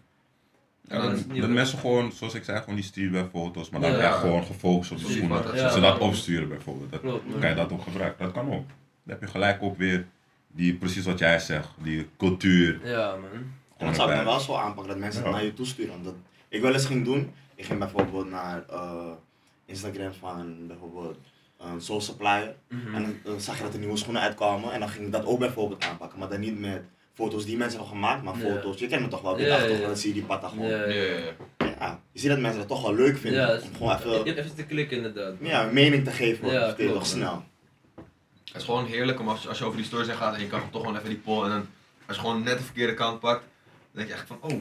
Ja, 0.89 1.15
dat 1.41 1.49
mensen 1.49 1.79
gewoon, 1.79 2.13
zoals 2.13 2.35
ik 2.35 2.45
zei, 2.45 2.59
gewoon 2.59 2.75
die 2.75 2.85
streetwear 2.85 3.29
foto's, 3.33 3.71
maar 3.71 3.81
dan 3.81 3.91
Ja. 3.91 3.99
echt 3.99 4.19
gewoon 4.19 4.45
gefocust 4.45 4.91
op 4.93 4.99
de 4.99 5.05
schoenen. 5.13 5.43
Dat 5.43 5.55
ja. 5.55 5.71
ze 5.71 5.81
dat 5.81 5.99
opsturen 5.99 6.49
bijvoorbeeld. 6.49 6.91
Dat, 6.91 7.01
Klopt, 7.01 7.25
kan 7.41 7.49
je 7.49 7.55
dat 7.55 7.73
ook 7.73 7.83
gebruiken? 7.83 8.25
Dat 8.25 8.33
kan 8.35 8.47
ook. 8.47 8.67
Dan 9.05 9.15
heb 9.15 9.21
je 9.21 9.27
gelijk 9.27 9.63
ook 9.63 9.77
weer 9.79 10.07
die, 10.49 10.75
precies 10.75 11.05
wat 11.05 11.19
jij 11.19 11.39
zegt, 11.39 11.69
die 11.83 12.09
cultuur. 12.19 12.81
Ja, 12.85 13.11
man. 13.17 13.31
En 13.79 13.87
dat 13.87 13.97
zou 13.97 14.11
ik 14.11 14.17
dan 14.17 14.25
wel 14.25 14.41
zo 14.41 14.55
aanpakken, 14.55 14.89
dat 14.93 14.99
mensen 14.99 15.21
Ja. 15.21 15.27
het 15.27 15.37
naar 15.37 15.45
je 15.45 15.55
toesturen. 15.55 16.03
Dat 16.03 16.15
ik 16.49 16.61
wel 16.61 16.73
eens 16.73 16.85
ging 16.87 17.05
doen, 17.05 17.33
ik 17.55 17.65
ging 17.65 17.79
bijvoorbeeld 17.79 18.31
naar 18.31 18.65
eh, 18.71 19.11
Instagram 19.65 20.13
van 20.13 20.67
bijvoorbeeld 20.67 21.19
een 21.59 21.81
Soul 21.81 22.01
Supplier. 22.01 22.55
Mhm. 22.69 22.95
En 22.95 23.21
dan, 23.25 23.41
zag 23.41 23.57
je 23.57 23.63
dat 23.63 23.73
er 23.73 23.79
nieuwe 23.79 23.97
schoenen 23.97 24.23
uitkwamen 24.23 24.73
en 24.73 24.81
dan 24.81 24.89
ging 24.89 25.07
ik 25.07 25.13
dat 25.13 25.27
ook 25.27 25.39
bijvoorbeeld 25.39 25.85
aanpakken. 25.85 26.19
Maar 26.19 26.29
dan 26.29 26.41
niet 26.41 26.61
met 26.61 26.83
foto's 27.15 27.45
die 27.45 27.57
mensen 27.57 27.79
hebben 27.79 27.97
gemaakt, 27.97 28.23
maar 28.23 28.35
foto's. 28.35 28.79
Je 28.79 28.87
kent 28.87 29.03
me 29.03 29.09
toch 29.09 29.23
wel, 29.23 29.37
dit 29.37 29.51
achtergrond, 29.51 29.81
ja. 29.81 29.87
dan 29.87 29.97
zie 29.97 30.09
je 30.09 30.15
die 30.15 30.25
patta 30.25 30.49
gewoon. 30.49 30.69
Ja, 30.69 32.01
je 32.13 32.21
ziet 32.21 32.31
dat 32.31 32.39
mensen 32.39 32.59
dat 32.59 32.69
toch 32.69 32.83
wel 32.83 32.95
leuk 32.95 33.17
vinden. 33.17 33.41
Ja, 33.41 33.55
om 33.55 33.75
gewoon 33.77 33.89
je 33.89 34.05
even 34.05 34.27
hebt 34.27 34.39
even 34.39 34.55
te 34.55 34.67
klikken 34.67 34.97
inderdaad. 34.97 35.35
ja, 35.41 35.67
een 35.67 35.75
mening 35.75 36.05
te 36.05 36.11
geven, 36.11 36.51
Ja, 36.51 36.67
toch 36.67 36.77
klopt, 36.77 36.95
man. 36.95 37.05
snel. 37.05 37.45
Het 38.45 38.61
is 38.61 38.65
gewoon 38.65 38.87
heerlijk 38.87 39.21
om 39.21 39.29
als, 39.29 39.49
als 39.49 39.59
je 39.59 39.65
over 39.65 39.77
die 39.77 39.87
stories 39.87 40.07
heen 40.07 40.17
gaat 40.17 40.35
en 40.35 40.41
je 40.41 40.47
kan 40.47 40.71
toch 40.71 40.81
gewoon 40.81 40.97
even 40.97 41.09
die 41.09 41.19
poll 41.19 41.45
en 41.45 41.51
dan 41.51 41.67
als 42.07 42.17
je 42.17 42.23
gewoon 42.23 42.43
net 42.43 42.59
de 42.59 42.65
verkeerde 42.65 42.95
kant 42.95 43.21
pakt, 43.21 43.41
dan 43.41 43.91
denk 43.93 44.09
je 44.09 44.15
echt 44.15 44.27
van, 44.27 44.39
oh, 44.41 44.61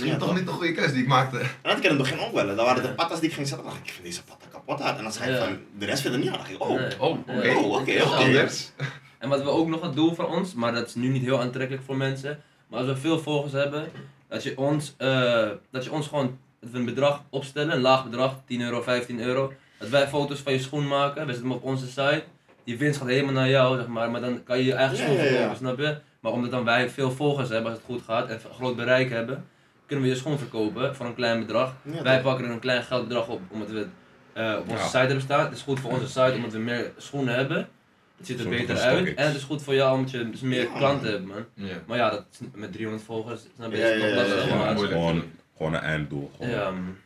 dat 0.00 0.02
is 0.02 0.12
Ja, 0.12 0.16
toch 0.18 0.28
toch? 0.28 0.36
niet 0.36 0.46
de 0.46 0.52
goede 0.52 0.72
keuze 0.72 0.92
die 0.92 1.02
ik 1.02 1.08
maakte. 1.08 1.38
En 1.38 1.46
dat 1.62 1.70
had 1.72 1.76
ik 1.78 1.82
in 1.84 1.88
het 1.88 1.98
begin 1.98 2.18
ook 2.20 2.32
wel. 2.32 2.46
Dan 2.46 2.56
waren 2.56 2.82
Ja. 2.82 2.88
de 2.88 2.94
patas 2.94 3.20
die 3.20 3.28
ik 3.28 3.34
ging 3.34 3.48
zetten, 3.48 3.66
dacht 3.66 3.78
ik, 3.78 3.84
ik 3.86 3.90
vind 3.92 4.04
deze 4.04 4.22
patta 4.24 4.46
kapot 4.50 4.80
uit. 4.82 4.96
En 4.96 5.02
dan 5.02 5.12
zei 5.12 5.30
ik 5.30 5.36
Ja. 5.38 5.44
van, 5.44 5.58
de 5.78 5.84
rest 5.86 6.02
vindt 6.02 6.16
het 6.16 6.24
niet 6.26 6.34
aan. 6.34 6.38
Dan 6.38 6.56
dacht 6.58 6.60
ik, 6.60 6.62
oh, 6.62 6.78
Nee. 6.78 6.98
Oh, 6.98 7.18
oké. 7.18 7.42
Ja. 7.42 7.56
Oh, 7.56 7.64
oké, 7.72 8.02
oké. 8.02 8.14
anders. 8.14 8.70
En 9.18 9.28
wat 9.28 9.42
we 9.42 9.48
ook 9.48 9.68
nog 9.68 9.80
het 9.82 9.94
doel 9.94 10.14
van 10.14 10.26
ons, 10.26 10.54
maar 10.54 10.72
dat 10.74 10.86
is 10.86 10.94
nu 10.94 11.08
niet 11.08 11.22
heel 11.22 11.40
aantrekkelijk 11.40 11.84
voor 11.86 11.96
mensen. 11.96 12.40
Maar 12.68 12.78
als 12.78 12.88
we 12.88 12.96
veel 12.96 13.18
volgers 13.18 13.52
hebben, 13.52 13.88
dat 14.28 14.42
je 14.42 14.58
ons, 14.58 14.94
eh, 14.96 15.48
dat 15.70 15.84
je 15.84 15.92
ons 15.92 16.06
gewoon 16.06 16.38
dat 16.60 16.70
we 16.70 16.78
een 16.78 16.84
bedrag 16.84 17.22
opstellen, 17.30 17.74
een 17.74 17.80
laag 17.80 18.04
bedrag, 18.04 18.36
10 18.46 18.60
euro, 18.60 18.82
15 18.82 19.20
euro. 19.20 19.52
Dat 19.78 19.88
wij 19.88 20.08
foto's 20.08 20.38
van 20.40 20.52
je 20.52 20.58
schoen 20.58 20.88
maken, 20.88 21.26
we 21.26 21.32
zetten 21.32 21.50
hem 21.50 21.58
op 21.58 21.64
onze 21.64 21.86
site. 21.86 22.22
Die 22.64 22.78
winst 22.78 22.98
gaat 22.98 23.08
helemaal 23.08 23.32
naar 23.32 23.48
jou, 23.48 23.76
zeg 23.76 23.86
maar. 23.86 24.10
Maar 24.10 24.20
dan 24.20 24.42
kan 24.44 24.58
je 24.58 24.64
je 24.64 24.74
eigen 24.74 24.96
Ja, 24.96 25.02
schoen 25.02 25.16
ja, 25.16 25.22
ja. 25.22 25.28
verkopen, 25.30 25.56
snap 25.56 25.78
je? 25.78 25.96
Maar 26.20 26.32
omdat 26.32 26.50
dan 26.50 26.64
wij 26.64 26.90
veel 26.90 27.10
volgers 27.10 27.48
hebben, 27.48 27.70
als 27.70 27.80
het 27.80 27.90
goed 27.90 28.02
gaat, 28.06 28.28
en 28.28 28.34
een 28.34 28.54
groot 28.54 28.76
bereik 28.76 29.10
hebben, 29.10 29.44
kunnen 29.86 30.04
we 30.04 30.10
je 30.10 30.16
schoen 30.18 30.38
verkopen 30.38 30.96
voor 30.96 31.06
een 31.06 31.14
klein 31.14 31.38
bedrag. 31.40 31.74
Ja, 31.82 32.02
wij 32.02 32.14
toch? 32.14 32.22
pakken 32.24 32.44
er 32.44 32.50
een 32.50 32.58
klein 32.58 32.82
geldbedrag 32.82 33.28
op, 33.28 33.40
omdat 33.48 33.70
we 33.70 33.78
het 33.78 33.88
eh, 34.32 34.56
op 34.58 34.68
onze 34.68 34.82
Ja. 34.82 34.86
site 34.86 34.98
hebben 34.98 35.20
staan. 35.20 35.44
Het 35.44 35.54
is 35.54 35.62
goed 35.62 35.80
voor 35.80 35.90
onze 35.90 36.06
site, 36.08 36.32
omdat 36.36 36.52
we 36.52 36.58
meer 36.58 36.92
schoenen 36.96 37.34
hebben. 37.34 37.68
Het 38.16 38.26
ziet 38.26 38.36
er 38.38 38.44
Soort 38.44 38.56
beter 38.56 38.78
uit. 38.78 39.14
En 39.14 39.26
het 39.26 39.36
is 39.36 39.42
goed 39.42 39.62
voor 39.62 39.74
jou, 39.74 39.96
omdat 39.96 40.10
je 40.10 40.30
dus 40.30 40.40
meer 40.40 40.62
Ja, 40.62 40.76
klanten 40.76 41.10
hebt, 41.10 41.24
man. 41.26 41.44
Ja. 41.54 41.74
Maar 41.86 41.96
ja, 41.96 42.10
dat 42.10 42.24
is 42.30 42.38
met 42.54 42.72
300 42.72 43.04
volgers, 43.06 43.40
is 43.42 43.48
ja, 43.58 43.64
nog 43.66 43.76
ja, 43.76 44.14
lastig. 44.14 44.48
ja. 44.48 44.74
Gewoon, 44.76 45.22
gewoon 45.56 45.74
een 45.74 45.80
einddoel. 45.80 46.30
Gewoon. 46.36 46.96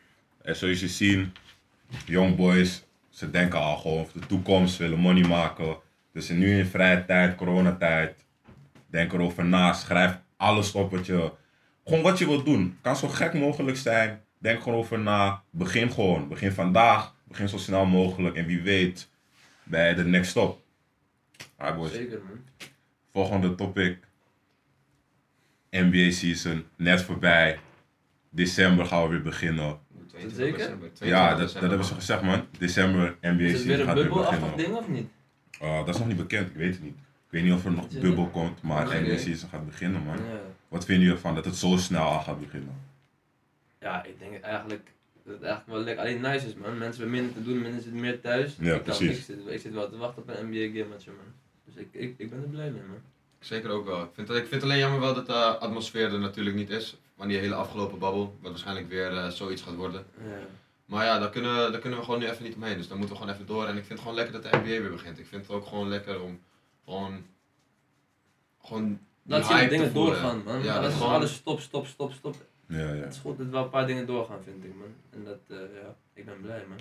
En 0.42 0.56
zoals 0.56 0.80
je 0.80 0.88
ziet, 0.88 1.26
young 2.06 2.36
boys, 2.36 2.82
ze 3.10 3.30
denken 3.30 3.58
al 3.58 3.76
gewoon 3.76 3.98
over 4.00 4.20
de 4.20 4.26
toekomst, 4.26 4.76
willen 4.76 4.98
money 4.98 5.28
maken. 5.28 5.76
Dus 6.12 6.28
nu 6.28 6.58
in 6.58 6.66
vrije 6.66 7.04
tijd, 7.04 7.34
coronatijd, 7.36 8.24
denk 8.86 9.12
erover 9.12 9.44
na, 9.44 9.72
schrijf 9.72 10.18
alles 10.36 10.72
op 10.72 10.90
wat 10.90 11.06
je, 11.06 11.30
gewoon 11.88 12.02
wat 12.02 12.18
je 12.18 12.26
wilt 12.26 12.44
doen. 12.44 12.78
Kan 12.80 12.96
zo 12.96 13.08
gek 13.08 13.34
mogelijk 13.34 13.76
zijn, 13.76 14.20
denk 14.38 14.62
gewoon 14.62 14.78
over 14.78 14.98
na, 14.98 15.42
begin 15.50 15.90
gewoon. 15.90 16.28
Begin 16.28 16.52
vandaag, 16.52 17.14
begin 17.24 17.48
zo 17.48 17.56
snel 17.56 17.86
mogelijk 17.86 18.36
en 18.36 18.46
wie 18.46 18.62
weet 18.62 19.08
bij 19.62 19.94
de 19.94 20.04
next 20.04 20.30
stop. 20.30 20.62
Alright 21.56 21.80
boys, 21.80 21.92
Zeker, 21.92 22.20
man. 22.28 22.40
volgende 23.12 23.54
topic. 23.54 23.98
NBA 25.70 26.10
season, 26.10 26.64
net 26.76 27.02
voorbij. 27.02 27.58
December 28.30 28.86
gaan 28.86 29.02
we 29.02 29.08
weer 29.08 29.22
beginnen. 29.22 29.78
22 30.06 30.36
zeker? 30.36 30.58
december, 30.58 30.90
Ja, 31.08 31.34
22 31.34 31.38
dat, 31.38 31.52
dat 31.52 31.70
hebben 31.70 31.86
ze 31.86 31.94
gezegd 31.94 32.22
man. 32.22 32.46
December 32.58 33.16
NBA 33.20 33.42
Is 33.42 33.52
het 33.52 33.62
weer 33.64 33.76
season 33.76 33.88
een 33.88 33.94
bubbelachtig 33.94 34.54
ding 34.54 34.74
of 34.74 34.88
niet? 34.88 35.08
Uh, 35.62 35.76
dat 35.84 35.88
is 35.94 35.98
nog 35.98 36.08
niet 36.08 36.16
bekend, 36.16 36.48
ik 36.50 36.56
weet 36.56 36.72
het 36.74 36.82
niet. 36.82 36.94
Ik 36.96 37.34
weet 37.34 37.42
niet 37.42 37.52
of 37.52 37.64
er 37.64 37.72
nog 37.72 37.88
bubbel 37.88 38.26
komt, 38.26 38.62
maar. 38.62 38.84
NBA 38.86 39.16
season 39.16 39.48
gaat 39.48 39.66
beginnen 39.66 40.02
man. 40.02 40.16
Ja. 40.16 40.40
Wat 40.68 40.84
vinden 40.84 41.04
jullie 41.04 41.16
ervan 41.18 41.34
dat 41.34 41.44
het 41.44 41.56
zo 41.56 41.76
snel 41.76 42.02
al 42.02 42.20
gaat 42.20 42.40
beginnen? 42.40 42.86
ja, 43.80 44.04
ik 44.04 44.18
denk 44.18 44.40
eigenlijk 44.42 44.90
dat 45.24 45.34
het 45.34 45.42
eigenlijk 45.42 45.72
wel 45.76 45.80
lekker 45.84 46.04
alleen 46.04 46.20
nice 46.20 46.46
is, 46.46 46.54
man. 46.54 46.78
Mensen 46.78 47.02
hebben 47.02 47.20
minder 47.20 47.36
te 47.36 47.42
doen, 47.48 47.62
mensen 47.62 47.82
zitten 47.82 48.00
meer 48.00 48.20
thuis. 48.20 48.56
Ja, 48.58 48.74
ik, 48.74 48.84
kan- 48.84 48.96
precies. 48.96 49.18
ik, 49.18 49.24
zit, 49.24 49.46
ik 49.46 49.60
zit 49.60 49.72
wel 49.72 49.88
te 49.90 49.96
wachten 49.96 50.22
op 50.22 50.28
een 50.28 50.46
NBA 50.48 50.78
game, 50.78 50.88
man. 50.88 50.98
Dus 51.64 51.74
ik, 51.74 51.88
ik, 51.92 52.14
ik 52.16 52.30
ben 52.30 52.42
er 52.42 52.48
blij 52.48 52.70
mee, 52.70 52.82
man. 52.82 52.98
Zeker 53.40 53.70
ook 53.70 53.84
wel. 53.86 54.02
Ik 54.02 54.10
vind, 54.12 54.30
ik 54.30 54.46
vind 54.46 54.62
alleen 54.62 54.78
jammer 54.78 55.00
wel 55.00 55.14
dat 55.14 55.26
de 55.26 55.32
atmosfeer 55.58 56.12
er 56.12 56.18
natuurlijk 56.18 56.56
niet 56.56 56.70
is. 56.70 56.96
Van 57.16 57.28
die 57.28 57.38
hele 57.38 57.54
afgelopen 57.54 57.98
babbel, 57.98 58.36
wat 58.40 58.50
waarschijnlijk 58.50 58.88
weer 58.88 59.16
eh, 59.16 59.28
zoiets 59.28 59.62
gaat 59.62 59.74
worden. 59.74 60.04
Ja. 60.24 60.38
Maar 60.84 61.04
ja, 61.04 61.18
daar 61.18 61.30
kunnen, 61.30 61.72
daar 61.72 61.80
kunnen 61.80 61.98
we 61.98 62.04
gewoon 62.04 62.20
nu 62.20 62.26
even 62.28 62.44
niet 62.44 62.54
omheen. 62.54 62.76
Dus 62.76 62.88
dan 62.88 62.98
moeten 62.98 63.16
we 63.16 63.20
gewoon 63.22 63.34
even 63.36 63.46
door. 63.46 63.64
En 63.66 63.68
ik 63.76 63.84
vind 63.84 63.88
het 63.88 63.98
gewoon 63.98 64.14
lekker 64.14 64.32
dat 64.32 64.42
de 64.42 64.56
NBA 64.58 64.64
weer 64.80 64.90
begint. 64.90 65.18
Ik 65.18 65.26
vind 65.26 65.42
het 65.46 65.50
ook 65.50 65.66
gewoon 65.66 65.88
lekker 65.88 66.20
om 66.22 66.40
gewoon. 66.84 67.24
Gewoon. 68.64 69.00
Die 69.28 69.36
Laat 69.36 69.46
zien 69.46 69.56
dat 69.56 69.68
te 69.68 69.74
dingen 69.74 69.92
doorgaan, 69.94 70.42
man. 70.44 70.62
Ja, 70.62 70.80
dat 70.80 70.92
gewoon- 70.92 71.12
alles 71.12 71.34
stop, 71.34 71.60
stop, 71.60 71.86
stop, 71.86 72.12
stop. 72.12 72.34
Ja, 72.66 72.78
ja. 72.78 72.84
Het 72.86 73.12
is 73.14 73.18
goed 73.20 73.38
dat 73.38 73.46
wel 73.46 73.62
een 73.64 73.70
paar 73.70 73.86
dingen 73.86 74.06
doorgaan, 74.06 74.38
vind 74.44 74.64
ik, 74.64 74.74
man. 74.76 74.86
En 75.10 75.24
dat, 75.24 75.38
eh, 75.48 75.56
ja, 75.82 75.94
ik 76.14 76.24
ben 76.24 76.40
blij, 76.40 76.64
man. 76.68 76.78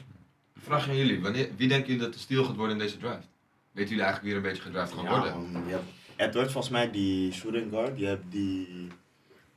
Vraag 0.57 0.89
aan 0.89 0.95
jullie, 0.97 1.21
wanneer, 1.21 1.49
wie 1.55 1.67
denken 1.67 1.87
jullie 1.87 2.01
dat 2.03 2.13
de 2.13 2.19
stil 2.19 2.43
gaat 2.43 2.55
worden 2.55 2.73
in 2.77 2.81
deze 2.83 2.97
draft? 2.97 3.27
Weten 3.71 3.89
jullie 3.89 4.03
eigenlijk 4.05 4.21
wie 4.21 4.31
er 4.31 4.37
een 4.37 4.51
beetje 4.53 4.61
gedraft 4.69 4.93
gaan 4.93 5.03
Ja, 5.03 5.09
worden? 5.09 5.63
je 5.67 5.71
hebt 5.71 5.83
Edwards 6.15 6.51
volgens 6.51 6.73
mij, 6.73 6.91
die 6.91 7.31
shooting 7.33 7.71
guard. 7.71 7.99
Je 7.99 8.05
hebt 8.05 8.23
die, 8.31 8.67
hoe 8.67 8.87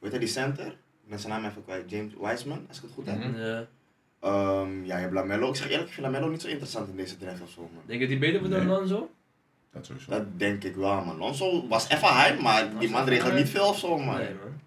heet 0.01 0.11
hij, 0.11 0.19
die 0.19 0.29
center? 0.29 0.77
Ben 1.09 1.19
zijn 1.19 1.33
naam 1.33 1.51
even 1.51 1.65
kwijt. 1.65 1.91
James 1.91 2.13
Wiseman, 2.21 2.65
als 2.69 2.77
ik 2.77 2.83
het 2.83 2.93
goed 2.93 3.07
heb. 3.07 3.19
Mhm. 3.19 3.41
Ja. 3.41 3.67
Ehm, 4.21 4.85
ja, 4.85 4.95
je 4.97 5.01
hebt 5.03 5.13
Lamello. 5.13 5.49
Ik 5.49 5.55
zeg 5.57 5.69
eerlijk, 5.71 5.89
ik 5.89 5.95
vind 5.95 6.07
Lamello 6.07 6.29
niet 6.29 6.41
zo 6.43 6.49
interessant 6.49 6.89
in 6.89 6.97
deze 6.97 7.17
draft 7.17 7.43
of 7.43 7.51
zo, 7.51 7.61
man. 7.61 7.83
Denk 7.87 8.01
je 8.01 8.07
dat 8.09 8.19
hij 8.19 8.19
beter 8.31 8.41
wordt 8.41 8.55
dan. 8.55 8.67
Lonzo? 8.67 9.11
Dat 9.73 9.87
sowieso. 9.87 10.11
Dat 10.11 10.25
denk 10.37 10.65
ik 10.65 10.75
wel, 10.75 11.05
man. 11.05 11.19
Lonzo 11.19 11.69
was 11.69 11.89
even 11.89 12.09
hype, 12.09 12.43
maar 12.43 12.79
die 12.79 12.91
man 12.91 13.05
regelt 13.05 13.35
niet 13.35 13.49
veel 13.49 13.69
of 13.69 13.79
zo, 13.79 13.99
man. 13.99 14.17
Nee, 14.17 14.29
man. 14.29 14.61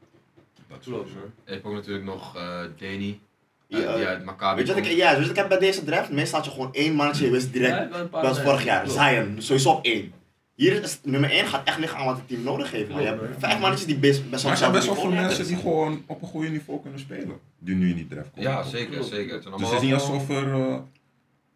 Dat 0.70 0.80
Klopt, 0.84 1.14
man. 1.14 1.24
Je 1.46 1.52
hebt 1.52 1.66
ook 1.66 1.74
natuurlijk 1.74 2.06
nog 2.06 2.36
eh 2.36 2.60
Danny. 2.78 3.20
Ja, 3.68 3.80
uit, 3.88 4.02
Ja, 4.02 4.20
Maccabi 4.26 4.58
Weet 4.58 4.68
je 4.68 4.74
wat 4.74 4.86
ik, 4.86 4.92
ja, 4.92 5.16
dus 5.16 5.30
ik 5.30 5.36
heb 5.36 5.48
bij 5.48 5.60
deze 5.60 5.84
draft, 5.84 6.12
meestal 6.12 6.40
had 6.40 6.48
je 6.48 6.52
gewoon 6.54 6.74
één 6.74 6.94
mannetje, 6.94 7.26
je 7.26 7.32
wist 7.32 7.54
direct, 7.54 7.92
dat 7.92 8.10
was 8.22 8.42
vorig 8.42 8.64
jaar. 8.64 8.90
Zion, 8.90 9.36
sowieso 9.38 9.70
op 9.72 9.86
één. 9.86 10.14
Hier 10.56 10.84
is 10.84 11.00
nummer 11.04 11.32
1 11.32 11.48
gaat 11.48 11.68
echt 11.68 11.78
liggen 11.78 12.00
aan 12.00 12.06
wat 12.06 12.18
het 12.18 12.28
team 12.28 12.44
nodig 12.44 12.72
heeft. 12.72 12.90
Maar 12.90 13.02
je 13.02 13.08
hebt 13.08 13.22
vijf 13.38 13.60
mannetjes 13.60 13.88
die 13.88 13.98
best, 13.98 14.30
best 14.30 14.32
Maar 14.32 14.42
wel 14.42 14.52
er 14.52 14.58
zijn 14.58 14.72
best 14.72 14.86
wel 14.86 14.96
veel 14.96 15.12
mensen 15.12 15.48
die 15.48 15.56
gewoon 15.56 16.04
op 16.06 16.22
een 16.22 16.28
goede 16.28 16.50
niveau 16.50 16.82
kunnen 16.82 17.00
spelen. 17.00 17.40
Die 17.60 17.76
nu 17.76 17.90
in 17.90 17.96
die 17.96 18.08
draft 18.08 18.30
komen. 18.36 18.50
Ja, 18.50 18.64
zeker, 18.64 19.04
zeker. 19.04 19.42
Dus 19.42 19.70
het 19.70 19.72
is 19.72 19.82
niet 19.82 19.94
alsof 19.94 20.30
er 20.30 20.54
eh, 20.54 20.80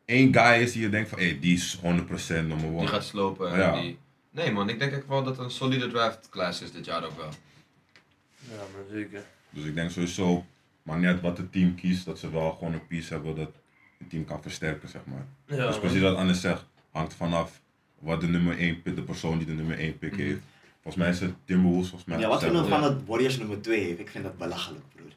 één 0.07 0.33
guy 0.33 0.61
is 0.61 0.71
die 0.71 0.81
je 0.81 0.89
denkt 0.89 1.09
van, 1.09 1.19
hé, 1.19 1.39
die 1.39 1.53
is 1.55 1.77
100% 1.77 1.81
nummer 1.83 2.57
Die 2.69 2.77
1. 2.79 2.87
gaat 2.87 3.03
slopen. 3.05 3.51
en 3.51 3.57
Ja. 3.59 3.81
Die... 3.81 3.97
Nee 4.31 4.51
man, 4.51 4.69
ik 4.69 4.79
denk 4.79 4.91
echt 4.91 5.07
wel 5.07 5.23
dat 5.23 5.35
het 5.37 5.45
een 5.45 5.51
solide 5.51 5.87
draft 5.87 6.29
class 6.29 6.61
is 6.61 6.71
dit 6.71 6.85
jaar 6.85 7.05
ook 7.05 7.17
wel. 7.17 7.29
Ja, 8.39 8.55
maar 8.57 8.83
zeker. 8.91 9.23
Dus 9.49 9.65
ik 9.65 9.75
denk 9.75 9.89
sowieso, 9.91 10.45
maar 10.83 10.99
net 10.99 11.21
wat 11.21 11.37
het 11.37 11.51
team 11.51 11.75
kiest, 11.75 12.05
dat 12.05 12.19
ze 12.19 12.31
wel 12.31 12.51
gewoon 12.51 12.73
een 12.73 12.87
piece 12.87 13.13
hebben 13.13 13.35
dat 13.35 13.51
het 13.97 14.09
team 14.09 14.25
kan 14.25 14.41
versterken, 14.41 14.89
zeg 14.89 15.01
maar. 15.05 15.25
Ja, 15.57 15.67
dus 15.67 15.79
precies 15.79 16.01
wat 16.01 16.15
Anne 16.15 16.33
zegt, 16.33 16.65
hangt 16.91 17.13
vanaf 17.13 17.61
wat 17.99 18.21
de 18.21 18.27
nummer 18.27 18.57
1 18.57 18.81
pick, 18.81 18.95
de 18.95 19.01
persoon 19.03 19.37
die 19.37 19.47
de 19.47 19.53
nummer 19.53 19.79
1 19.79 19.97
pick 19.97 20.11
Mhm. 20.11 20.21
heeft. 20.21 20.39
Volgens 20.81 20.95
mij 21.03 21.09
is 21.13 21.19
het 21.19 21.33
Timberwolves, 21.45 21.89
volgens 21.89 22.09
mij. 22.09 22.19
Ja, 22.19 22.27
wat 22.27 22.39
Zijn 22.39 22.51
vinden 22.51 22.69
we 22.69 22.75
we- 22.75 22.81
van 22.83 22.93
dat 22.95 23.03
Warriors 23.07 23.37
nummer 23.37 23.61
2 23.61 23.83
heeft? 23.83 23.99
Ik 23.99 24.09
vind 24.09 24.23
dat 24.23 24.37
belachelijk, 24.37 24.83
broer. 24.95 25.11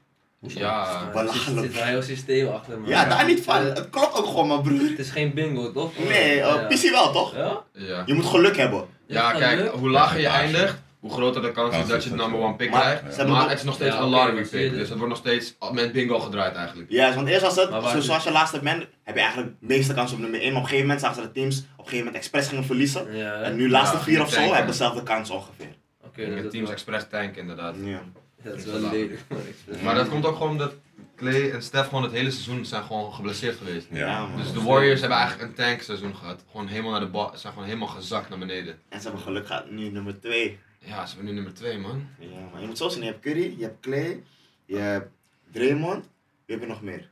Ja, 0.48 1.00
Er 1.14 1.29
zit- 1.33 1.57
een 1.57 1.72
heel 1.72 2.03
systeem 2.03 2.48
achter, 2.48 2.81
man. 2.81 2.88
Ja, 2.88 3.05
daar 3.05 3.26
niet 3.26 3.40
van. 3.44 3.57
Het 3.64 3.79
Het 3.79 3.90
klopt 3.90 4.16
ook 4.18 4.26
gewoon, 4.26 4.46
maar 4.48 4.61
broer. 4.61 4.98
is 4.98 5.11
geen 5.11 5.35
bingo, 5.35 5.72
toch? 5.72 5.92
Nee, 6.09 6.37
ja. 6.37 6.57
uh, 6.61 6.66
PC 6.66 6.90
wel, 6.90 7.12
toch? 7.12 7.35
Ja? 7.37 7.62
ja. 7.72 8.03
Je 8.07 8.14
moet 8.14 8.24
geluk 8.24 8.57
hebben. 8.57 8.85
Ja, 9.07 9.33
Ja, 9.33 9.38
kijk, 9.38 9.68
hoe 9.70 9.90
lager 9.90 10.20
je 10.20 10.26
eindigt, 10.29 10.79
hoe 11.00 11.11
groter 11.12 11.42
de 11.42 11.53
kans 11.53 11.76
is 11.76 11.87
dat 11.87 12.05
je 12.05 12.11
de 12.11 12.16
number 12.16 12.40
one 12.40 12.55
pick 12.55 12.70
Maar 12.70 12.81
krijgt. 12.81 13.14
ze 13.14 13.24
Maar 13.26 13.48
het 13.48 13.59
is 13.59 13.64
nog 13.64 13.74
steeds 13.74 13.94
Ja, 13.94 14.00
een 14.00 14.35
je 14.37 14.46
pick, 14.50 14.70
dus 14.70 14.88
het 14.88 14.98
wordt 14.98 15.09
nog 15.09 15.18
steeds 15.18 15.57
met 15.72 15.92
bingo 15.92 16.18
gedraaid 16.18 16.55
eigenlijk. 16.55 16.90
Ja, 16.90 17.14
want 17.14 17.29
eerst 17.29 17.42
was 17.42 17.57
het, 17.57 17.68
zo- 17.92 18.00
zoals 18.00 18.24
je 18.24 18.31
laatste 18.33 18.61
bent, 18.61 18.87
heb 19.03 19.14
je 19.14 19.20
eigenlijk 19.20 19.53
de 19.61 19.66
meeste 19.66 19.94
kans 19.94 20.12
op 20.12 20.18
nummer 20.18 20.40
1. 20.40 20.46
Maar 20.53 20.57
op 20.57 20.62
een 20.62 20.68
gegeven 20.68 20.87
moment 20.87 21.00
zagen 21.05 21.22
ze 21.22 21.29
de 21.29 21.33
teams 21.40 21.59
op 21.59 21.64
een 21.66 21.74
gegeven 21.76 21.98
moment 21.98 22.16
expres 22.16 22.48
gingen 22.48 22.64
verliezen. 22.64 23.16
Ja? 23.16 23.33
En 23.40 23.57
nu 23.57 23.70
laatste 23.70 23.96
Ja, 23.96 24.03
vier 24.03 24.20
of 24.22 24.31
zo 24.33 24.40
hebben 24.40 24.66
dezelfde 24.66 25.03
kans 25.03 25.31
ongeveer. 25.31 25.66
Oké, 26.05 26.20
Ik 26.20 26.26
dat 26.26 26.37
heb 26.37 26.44
is 26.44 26.50
teams 26.50 26.64
wel- 26.64 26.72
expres 26.74 27.05
tanken 27.11 27.40
inderdaad. 27.40 27.74
Ja. 27.85 28.00
Dat 28.42 28.57
is 28.57 28.64
wel 28.64 28.81
lelijk. 28.81 29.20
Maar 29.85 29.94
dat 29.94 30.09
komt 30.09 30.24
ook 30.26 30.37
gewoon 30.37 30.50
omdat 30.50 30.74
Clay 31.16 31.50
en 31.50 31.62
Steph 31.62 31.88
gewoon 31.88 32.03
het 32.03 32.12
hele 32.12 32.31
seizoen 32.31 32.64
zijn 32.64 32.83
gewoon 32.83 33.12
geblesseerd 33.12 33.57
geweest. 33.57 33.87
Ja. 33.90 34.26
man. 34.26 34.37
Dus 34.37 34.53
de 34.53 34.62
Warriors 34.62 35.00
hebben 35.00 35.18
eigenlijk 35.18 35.48
een 35.48 35.55
tankseizoen 35.55 36.16
gehad. 36.16 36.44
Gewoon 36.50 36.66
helemaal 36.66 36.90
naar 36.90 37.00
de 37.00 37.07
bal, 37.07 37.31
zijn 37.35 37.53
gewoon 37.53 37.68
helemaal 37.68 37.88
gezakt 37.88 38.29
naar 38.29 38.38
beneden. 38.38 38.79
En 38.88 39.00
ze 39.00 39.07
hebben 39.07 39.22
geluk 39.24 39.46
gehad, 39.46 39.70
nu 39.70 39.90
nummer 39.90 40.20
2. 40.20 40.59
Ja, 40.79 41.07
ze 41.07 41.14
hebben 41.14 41.24
nu 41.24 41.40
nummer 41.40 41.55
2 41.55 41.79
man. 41.79 42.09
Ja, 42.18 42.29
maar 42.53 42.61
je 42.61 42.66
moet 42.66 42.79
zo 42.79 42.88
zien, 42.88 43.03
je 43.03 43.11
hebt 43.11 43.20
Curry, 43.20 43.55
je 43.59 43.62
hebt 43.62 43.81
Clay, 43.81 44.22
je 44.64 44.76
hebt 44.76 45.11
Draymond, 45.53 46.05
wie 46.46 46.57
heb 46.57 46.61
je 46.61 46.66
nog 46.66 46.83
meer? 46.83 47.11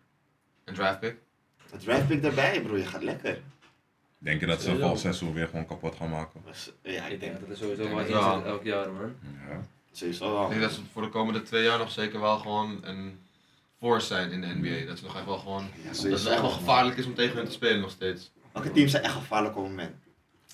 Een 0.64 0.75
draft 0.75 1.01
pick. 1.01 1.17
Het 1.71 1.81
draft 1.81 2.07
pick 2.07 2.25
erbij, 2.25 2.62
bro, 2.62 2.77
je 2.77 2.87
gaat 2.87 3.03
lekker. 3.03 3.41
Denk 4.19 4.41
je 4.41 4.47
dat 4.47 4.62
ze 4.62 4.77
volgend 4.79 5.01
seizoen 5.01 5.33
weer 5.33 5.47
gewoon 5.47 5.67
kapot 5.67 5.95
gaan 5.97 6.11
maken? 6.11 6.43
Ja, 6.83 7.07
ik 7.07 7.21
denk 7.21 7.33
dat 7.33 7.41
dat 7.41 7.51
is 7.51 7.59
sowieso 7.59 7.88
wel. 7.88 8.01
eens 8.01 8.45
elk 8.45 8.64
jaar, 8.64 8.93
man. 8.93 9.14
Ja. 9.49 9.61
Sowieso 9.99 10.33
wel. 10.33 10.43
Ik 10.45 10.49
denk 10.49 10.61
dat 10.61 10.73
ze 10.73 10.81
voor 10.93 11.03
de 11.03 11.09
komende 11.09 11.43
twee 11.43 11.63
jaar 11.65 11.79
nog 11.79 11.91
zeker 11.91 12.21
wel 12.21 12.39
gewoon 12.39 12.79
een 12.83 13.19
force 13.79 14.07
zijn 14.07 14.31
in 14.31 14.41
de 14.41 14.47
NBA. 14.47 14.87
Dat 14.87 14.99
ze 14.99 15.05
nog 15.05 15.17
echt 15.17 15.25
wel 15.27 15.39
gewoon. 15.39 15.69
Ja, 15.83 15.89
Dat 16.03 16.03
het 16.03 16.27
echt 16.27 16.41
wel 16.41 16.51
gevaarlijk 16.51 16.97
is 16.97 17.07
om 17.07 17.15
tegen 17.15 17.37
hen 17.37 17.45
te 17.45 17.53
spelen 17.53 17.81
nog 17.81 17.91
steeds. 17.91 18.31
Welke 18.53 18.73
teams 18.73 18.91
zijn 18.91 19.03
echt 19.03 19.13
gevaarlijk 19.13 19.57
op 19.57 19.63
het 19.63 19.71
moment? 19.73 19.95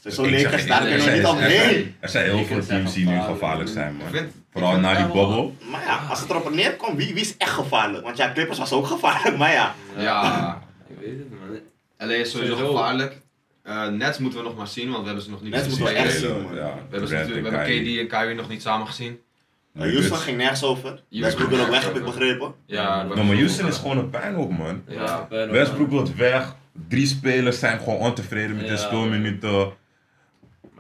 Lakers, 0.04 0.66
daar 0.66 0.82
er 0.82 0.88
kunnen 0.88 0.96
we 0.96 1.02
zijn- 1.02 1.16
niet 1.16 1.94
er 2.00 2.08
zijn-. 2.08 2.24
Er 2.26 2.34
heel 2.36 2.44
veel 2.44 2.66
teams 2.66 2.92
die 2.94 3.06
nu 3.06 3.20
gevaarlijk. 3.20 3.68
zijn, 3.70 3.96
man. 3.96 4.06
Vooral 4.52 4.78
na 4.78 4.94
die 4.96 5.06
bobbel. 5.06 5.56
Maar 5.70 5.84
ja, 5.84 5.96
als 6.10 6.20
het 6.20 6.30
erop 6.30 6.50
neer 6.54 6.76
komt, 6.76 6.96
wie, 6.96 7.12
wie 7.14 7.22
is 7.22 7.36
echt 7.36 7.50
gevaarlijk? 7.50 8.04
Want 8.04 8.16
ja, 8.16 8.32
Clippers 8.32 8.58
was 8.58 8.72
ook 8.72 8.86
gevaarlijk, 8.86 9.36
maar 9.36 9.52
ja. 9.52 9.74
Ja, 9.96 10.62
Ik 10.88 10.96
weet 11.00 11.18
het, 11.18 11.30
man. 11.30 11.58
LA 12.08 12.14
is 12.14 12.30
sowieso 12.30 12.52
Sowieso. 12.54 12.72
gevaarlijk. 12.76 13.16
Eh 13.62 13.86
Nets 13.88 14.18
moeten 14.18 14.38
we 14.38 14.44
nog 14.44 14.56
maar 14.56 14.66
zien, 14.66 14.86
want 14.90 14.98
we 15.00 15.06
hebben 15.06 15.24
ze 15.24 15.30
nog 15.30 15.42
niet 15.42 15.50
Nets 15.52 15.64
gezien 15.64 15.78
moeten 15.80 16.02
we 16.02 16.08
echt 16.08 16.18
zien, 16.18 16.42
man. 16.42 16.54
Ja, 16.54 16.60
We 16.64 16.64
hebben, 16.64 16.78
ze 16.90 16.90
Durant 16.90 17.10
natuurlijk, 17.10 17.36
en 17.36 17.42
we 17.42 17.48
hebben 17.58 17.64
Kyrie. 17.66 18.04
KD 18.06 18.12
en 18.12 18.18
Kyrie 18.18 18.34
nog 18.34 18.48
niet 18.48 18.62
samen 18.62 18.86
gezien. 18.86 19.20
Uh, 19.76 19.82
Houston 19.82 20.16
ging 20.18 20.36
nergens 20.36 20.62
over. 20.64 21.02
Westbrook 21.10 21.48
wil 21.50 21.60
ook 21.60 21.68
weg, 21.70 21.84
heb 21.84 21.96
ik 21.96 22.04
begrepen. 22.04 22.54
Ja, 22.66 23.02
Nou, 23.02 23.24
maar 23.24 23.36
Houston 23.36 23.66
is 23.68 23.76
gewoon 23.76 23.98
een 23.98 24.10
puinhoop, 24.10 24.50
man. 24.58 24.82
Ja. 24.88 25.26
Westbrook 25.28 25.90
wil 25.90 26.06
weg. 26.16 26.54
Drie 26.88 27.06
spelers 27.06 27.58
zijn 27.58 27.78
gewoon 27.78 27.98
ontevreden 27.98 28.56
met 28.56 28.64
de 28.66 28.72
Ja. 28.72 28.76
speelminuten. 28.78 29.72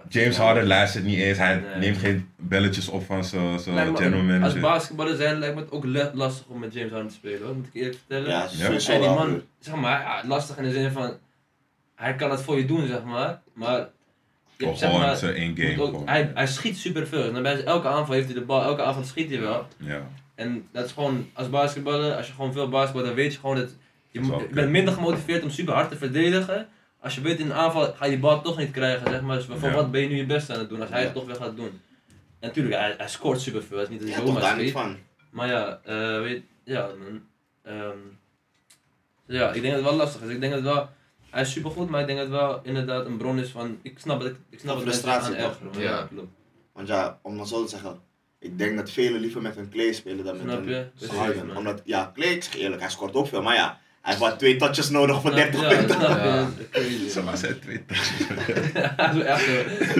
James 0.08 0.36
Harden 0.36 0.66
luistert 0.66 1.04
niet 1.04 1.18
eens. 1.18 1.38
Hij 1.38 1.54
Nee. 1.54 1.76
neemt 1.78 1.98
geen 1.98 2.28
belletjes 2.36 2.88
op 2.88 3.04
van 3.04 3.24
zijn 3.24 3.58
general 3.60 3.94
Als 4.12 4.22
manager. 4.22 4.60
basketballer 4.60 5.16
zijn 5.16 5.38
lijkt 5.38 5.54
me 5.54 5.60
het 5.60 5.70
ook 5.70 5.84
lastig 6.14 6.46
om 6.46 6.58
met 6.58 6.72
James 6.74 6.90
Harden 6.90 7.08
te 7.08 7.14
spelen, 7.14 7.42
hoor. 7.46 7.54
moet 7.54 7.66
ik 7.66 7.74
eerlijk 7.74 7.96
vertellen. 7.96 8.28
Ja, 8.30 8.40
Ja. 8.42 8.48
sowieso 8.48 8.92
En 8.92 9.00
die 9.00 9.08
man, 9.10 9.42
zeg 9.58 9.74
maar, 9.74 10.00
ja, 10.00 10.22
lastig 10.26 10.56
in 10.56 10.62
de 10.62 10.72
zin 10.72 10.90
van, 10.90 11.16
hij 11.94 12.14
kan 12.14 12.30
het 12.30 12.40
voor 12.42 12.58
je 12.58 12.64
doen, 12.66 12.86
zeg 12.86 13.02
maar, 13.04 13.40
maar... 13.54 13.88
Of 14.68 14.78
zeg 14.78 14.88
gewoon 14.90 15.04
maar, 15.06 15.16
zijn 15.16 15.34
één 15.34 15.48
moet 15.50 15.58
game. 15.60 15.80
ook- 15.82 15.90
gewoon. 15.90 16.08
hij, 16.08 16.30
hij 16.34 16.46
schiet 16.46 16.76
super 16.76 17.06
veel. 17.06 17.34
En 17.34 17.42
bij 17.42 17.64
elke 17.64 17.88
aanval 17.88 18.14
heeft 18.14 18.26
hij 18.26 18.34
de 18.34 18.44
bal, 18.44 18.62
elke 18.62 18.82
avond 18.82 19.06
schiet 19.06 19.30
hij 19.30 19.40
wel. 19.40 19.66
Ja. 19.76 20.08
En 20.34 20.68
dat 20.72 20.84
is 20.84 20.92
gewoon, 20.92 21.30
als 21.32 21.50
basketballer, 21.50 22.16
als 22.16 22.26
je 22.26 22.32
gewoon 22.32 22.52
veel 22.52 22.68
basketbalt, 22.68 23.06
dan 23.06 23.14
weet 23.14 23.32
je 23.32 23.38
gewoon 23.38 23.56
dat 23.56 23.68
je, 24.10 24.20
Dat 24.20 24.50
bent 24.50 24.70
minder 24.70 24.94
gemotiveerd 24.94 25.42
om 25.42 25.50
super 25.50 25.74
hard 25.74 25.90
te 25.90 25.96
verdedigen. 25.96 26.68
Als 27.00 27.14
je 27.14 27.20
weet 27.20 27.38
in 27.38 27.46
een 27.46 27.52
aanval 27.56 27.92
ga 27.92 28.04
je 28.04 28.10
die 28.10 28.20
bal 28.20 28.42
toch 28.42 28.58
niet 28.58 28.70
krijgen, 28.70 29.10
zeg 29.10 29.20
maar. 29.20 29.36
Dus 29.36 29.46
voor 29.58 29.68
Ja. 29.68 29.74
wat 29.74 29.90
ben 29.90 30.00
je 30.00 30.08
nu 30.08 30.16
je 30.16 30.26
best 30.26 30.50
aan 30.50 30.58
het 30.58 30.68
doen 30.68 30.80
als 30.80 30.90
hij 30.90 30.98
Ja. 30.98 31.04
het 31.04 31.14
toch 31.14 31.26
weer 31.26 31.34
gaat 31.36 31.56
doen? 31.56 31.80
En 32.40 32.50
natuurlijk, 32.50 32.74
hij, 32.74 32.94
hij 32.98 33.08
scoort 33.08 33.40
super 33.40 33.62
veel. 33.62 33.78
Het 33.78 33.86
is 33.86 33.92
niet 33.92 34.00
dat 34.00 34.08
Ja, 34.08 34.14
hij 34.16 34.26
zomaar 34.26 34.42
daar 34.42 34.52
niet 34.56 34.60
schiet. 34.68 34.72
van. 34.80 34.96
Maar 35.30 35.48
ja, 35.48 35.80
eh, 35.84 36.20
weet 36.20 36.42
ja, 36.64 36.86
man. 36.98 37.22
Ehm, 37.62 37.96
ja, 39.26 39.46
ik 39.52 39.62
denk 39.62 39.74
dat 39.74 39.82
het 39.82 39.84
wel 39.90 39.94
lastig 39.98 40.22
is. 40.22 40.28
Ik 40.30 40.40
denk 40.40 40.52
dat 40.52 40.62
het 40.64 40.72
wel, 40.74 40.88
hij 41.34 41.42
is 41.42 41.52
super 41.52 41.70
goed, 41.70 41.88
maar 41.88 42.00
ik 42.00 42.06
denk 42.06 42.18
dat 42.18 42.28
het 42.28 42.36
wel 42.36 42.60
inderdaad 42.62 43.06
een 43.06 43.16
bron 43.16 43.38
is 43.38 43.50
van, 43.50 43.78
ik 43.82 43.98
snap 43.98 44.20
het, 44.22 44.36
ik 44.50 44.58
snap 44.60 44.76
aan 44.76 44.82
frustratie, 44.82 45.36
toch? 45.36 45.58
ergeren. 45.60 45.80
Ja. 45.82 46.02
Klopt. 46.02 46.32
Want 46.72 46.88
ja, 46.88 47.18
om 47.22 47.36
dan 47.36 47.46
zo 47.46 47.62
te 47.64 47.70
zeggen, 47.70 48.00
ik 48.38 48.58
denk 48.58 48.76
dat 48.76 48.90
velen 48.90 49.20
liever 49.20 49.42
met 49.42 49.56
een 49.56 49.70
Clay 49.70 49.92
spelen 49.92 50.24
dan 50.24 50.36
met 50.36 50.42
Snap 50.46 50.64
je? 50.66 50.90
een 51.00 51.08
Harden. 51.08 51.46
man. 51.46 51.56
Omdat, 51.56 51.82
ja, 51.84 52.10
Clay, 52.14 52.28
ik 52.32 52.42
zeg 52.42 52.52
je 52.54 52.58
eerlijk, 52.60 52.80
hij 52.80 52.90
scoort 52.90 53.14
ook 53.14 53.26
veel, 53.26 53.42
maar 53.42 53.54
ja, 53.54 53.80
hij 54.04 54.16
heeft 54.18 54.38
twee 54.38 54.56
touches 54.56 54.90
nodig 54.90 55.20
voor 55.20 55.34
30 55.34 55.60
ja, 55.60 55.68
punten. 55.68 56.00
je? 56.00 56.06
Ja. 56.06 56.48
Crazy. 56.70 57.20
Was 57.20 57.40
het 57.40 57.62
twee 57.62 57.84
touches. 57.86 58.26
Ja, 58.74 59.12
zo 59.12 59.20
echt 59.20 59.42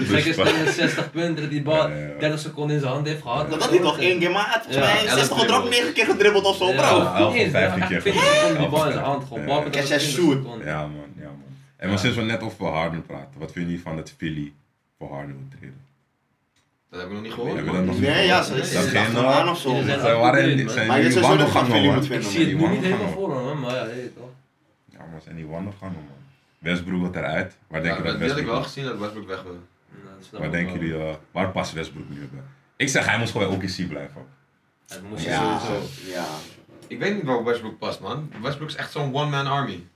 gek 0.07 0.25
is 0.25 0.35
tegen 0.35 0.73
60 0.73 1.11
punten 1.11 1.41
dat 1.41 1.49
die 1.51 1.61
bal 1.61 1.89
Ja, 1.89 1.95
ja. 1.97 2.19
30 2.19 2.39
seconden 2.39 2.75
in 2.75 2.81
zijn 2.81 2.93
hand 2.93 3.07
heeft 3.07 3.21
gehad. 3.21 3.49
Dat 3.49 3.61
had 3.61 3.69
hij 3.69 3.79
toch 3.79 3.99
één 3.99 4.19
keer, 4.19 4.31
maar 4.31 4.43
hij 4.45 4.51
had 4.53 4.63
volgens 4.63 4.85
Ja, 4.87 4.93
mij 4.93 5.05
elf 5.05 5.19
60 5.19 5.39
gedropt, 5.39 5.47
dribbles. 5.61 5.79
9 5.79 5.93
keer 5.93 6.05
gedribbeld 6.05 6.45
of 6.45 6.57
zo, 6.57 6.67
Ja, 6.71 7.15
bro. 7.17 7.31
eens, 7.31 7.51
15 7.51 7.81
ja, 7.81 7.87
keer 7.87 8.01
20 8.01 8.21
gedaan. 8.23 8.35
seconden 8.39 8.61
die 8.61 8.69
bal 8.69 8.85
in 8.85 8.91
zijn 8.91 9.03
hand 9.05 9.23
gewoon. 9.27 9.39
Ja, 9.41 9.47
Bal 9.47 9.57
ja. 9.57 9.63
met 9.63 9.71
Catch 9.73 9.85
20 9.85 10.07
and 10.07 10.15
shoot. 10.15 10.63
Ja, 10.65 10.81
man. 10.81 10.91
Ja, 11.17 11.23
man. 11.23 11.43
En 11.77 11.89
maar 11.89 11.99
sinds 11.99 12.15
we 12.17 12.23
net 12.23 12.41
over 12.41 12.65
Harden 12.65 13.05
praten, 13.05 13.39
wat 13.39 13.51
vinden 13.51 13.69
jullie 13.71 13.85
van 13.85 13.95
dat 13.95 14.13
Philly 14.17 14.51
voor 14.97 15.13
Harden 15.13 15.35
moet 15.35 15.51
treden? 15.51 15.79
Dat 16.95 17.03
heb 17.03 17.13
ik 17.13 17.15
nog 17.15 17.23
niet 17.23 17.33
gehoord. 17.33 17.85
Nog 17.85 17.99
Nee, 17.99 18.25
ja, 18.25 18.41
ze 18.43 18.53
Dat 18.55 18.63
is 18.63 18.75
geen, 18.75 19.17
aan 19.17 19.49
of 19.49 19.59
zo. 19.59 19.69
zijn 19.69 19.85
Zijn, 19.85 20.19
waren, 20.19 20.57
man. 20.65 20.69
zijn 20.73 20.87
Maar 20.87 20.97
je 20.97 21.03
die 21.03 21.11
zou 21.11 21.25
sowieso 21.25 21.47
gaan 21.47 21.65
moeten 21.81 21.95
Ik 22.01 22.03
vinden, 22.03 22.29
zie 22.31 22.45
het 22.47 22.57
nu 22.57 22.67
niet 22.67 22.83
helemaal 22.83 23.09
voor 23.09 23.47
hem, 23.47 23.59
maar 23.59 23.73
ja, 23.75 23.83
je 23.85 23.95
weet 23.95 24.15
toch. 24.15 24.29
Ja, 24.85 24.97
maar 25.11 25.21
zijn 25.23 25.35
die 25.35 25.45
wandelgangen, 25.45 25.93
man. 25.95 26.17
Westbrook 26.59 27.01
wat 27.01 27.15
eruit. 27.15 27.57
Waar 27.67 27.83
denk 27.83 27.97
je 27.97 28.03
dat 28.03 28.11
dat 28.11 28.19
die 28.21 28.29
had 28.29 28.37
ik 28.37 28.45
wel 28.45 28.63
gezien 28.63 28.83
dat 28.85 28.97
Westbrook 28.97 29.27
weg 29.27 29.43
wil. 29.43 29.51
Nou, 30.03 30.15
Waar 30.31 30.43
ik 30.45 30.51
denken 30.51 30.79
jullie, 30.79 30.97
eh, 31.07 31.15
waar 31.31 31.51
past 31.51 31.73
Westbrook 31.73 32.09
nu 32.09 32.15
bij? 32.31 32.39
Ik 32.75 32.89
zeg, 32.89 33.05
hij 33.05 33.17
moest 33.19 33.31
gewoon 33.31 33.47
bij 33.47 33.57
OKC 33.57 33.87
blijven. 33.89 34.21
Het 34.87 35.01
moest 35.09 35.25
Ja, 35.25 35.59
sowieso. 35.59 35.85
ja. 36.11 36.25
Ik 36.87 36.99
weet 36.99 37.13
niet 37.15 37.23
waar 37.23 37.43
Westbrook 37.43 37.77
past, 37.77 37.99
man. 37.99 38.31
Westbrook 38.41 38.69
is 38.69 38.75
echt 38.75 38.91
zo'n 38.91 39.13
one-man 39.15 39.47
army. 39.47 39.87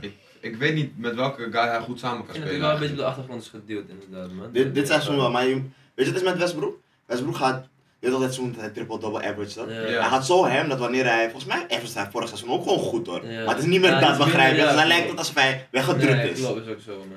Ik, 0.00 0.12
ik 0.40 0.56
weet 0.56 0.74
niet 0.74 0.98
met 0.98 1.14
welke 1.14 1.42
guy 1.50 1.68
hij 1.68 1.80
goed 1.80 1.98
samen 1.98 2.18
Ik 2.20 2.24
kan 2.26 2.34
vind 2.34 2.46
dat 2.46 2.54
hij 2.54 2.60
spelen. 2.60 2.60
wel 2.60 2.70
een 2.74 2.78
beetje 2.80 2.92
op 2.94 2.98
de 3.00 3.04
achtergrond 3.04 3.42
is 3.42 3.48
gedeeld 3.48 3.88
inderdaad, 3.88 4.32
man. 4.32 4.52
Dit, 4.52 4.74
dit 4.74 4.86
seizoen 4.86 5.16
wel, 5.16 5.30
maar 5.30 5.46
je, 5.46 5.62
weet 6.00 6.06
je 6.08 6.12
wat 6.12 6.22
het 6.22 6.30
is 6.30 6.38
met 6.38 6.38
Westbrook? 6.38 6.80
Westbrook 7.06 7.36
gaat, 7.36 7.68
dit 7.98 8.12
altijd 8.12 8.34
seizoen 8.34 8.52
dat 8.54 8.60
hij 8.62 8.70
triple-double 8.70 9.22
average 9.28 9.54
dat. 9.54 9.68
Ja. 9.68 9.80
Ja. 9.80 10.00
Hij 10.00 10.08
gaat 10.08 10.26
zo 10.26 10.44
hem 10.46 10.68
dat 10.68 10.78
wanneer 10.78 11.04
hij, 11.04 11.30
volgens 11.30 11.44
mij 11.54 11.62
average 11.64 11.98
hij 11.98 12.10
vorig 12.10 12.28
seizoen 12.28 12.50
ook 12.50 12.62
gewoon 12.62 12.78
goed 12.78 13.06
hoor. 13.06 13.26
Ja. 13.26 13.44
Maar 13.44 13.54
het 13.54 13.62
is 13.64 13.70
niet 13.70 13.80
meer 13.80 13.90
Ja, 13.90 14.00
dat, 14.00 14.18
begrijp 14.18 14.56
je? 14.56 14.62
Dus 14.62 14.70
dan 14.70 14.80
ja, 14.80 14.86
lijkt 14.86 15.08
het 15.08 15.18
alsof 15.18 15.34
hij 15.34 15.68
weggedrukt 15.70 16.12
Nee, 16.16 16.30
is. 16.30 16.38
klopt, 16.40 16.66
is 16.66 16.72
ook 16.72 16.80
zo, 16.80 16.96
man. 16.98 17.08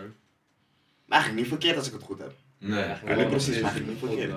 Maar 1.05 1.17
eigenlijk 1.21 1.41
niet 1.41 1.47
verkeerd 1.47 1.77
als 1.77 1.88
ik 1.88 1.93
het 1.93 2.03
goed 2.03 2.19
heb. 2.19 2.34
Nee. 2.57 2.81
eigenlijk 2.81 3.19
Ja, 3.19 3.25
precies, 3.27 3.61
maar 3.61 3.81
niet 3.88 3.99
verkeerd. 3.99 4.31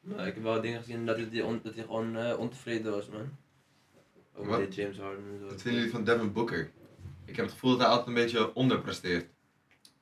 Maar 0.00 0.26
ik 0.26 0.34
heb 0.34 0.42
wel 0.42 0.60
dingen 0.60 0.78
gezien 0.80 1.06
dat 1.06 1.16
hij, 1.16 1.42
on, 1.42 1.60
dat 1.62 1.74
hij 1.74 1.84
gewoon 1.84 2.16
eh, 2.16 2.38
ontevreden 2.38 2.92
was, 2.92 3.08
man. 3.08 3.30
Ook 4.36 4.46
Wat? 4.46 4.58
met 4.58 4.66
dit 4.66 4.74
James 4.74 4.98
Harden 4.98 5.24
en 5.32 5.38
zo. 5.40 5.46
Wat 5.46 5.62
vinden 5.62 5.80
jullie 5.80 5.94
van 5.94 6.04
Devin 6.04 6.32
Booker? 6.32 6.70
Ik 7.24 7.36
heb 7.36 7.44
het 7.44 7.54
gevoel 7.54 7.70
dat 7.70 7.80
hij 7.80 7.88
altijd 7.88 8.06
een 8.08 8.14
beetje 8.14 8.54
onderpresteert. 8.54 9.26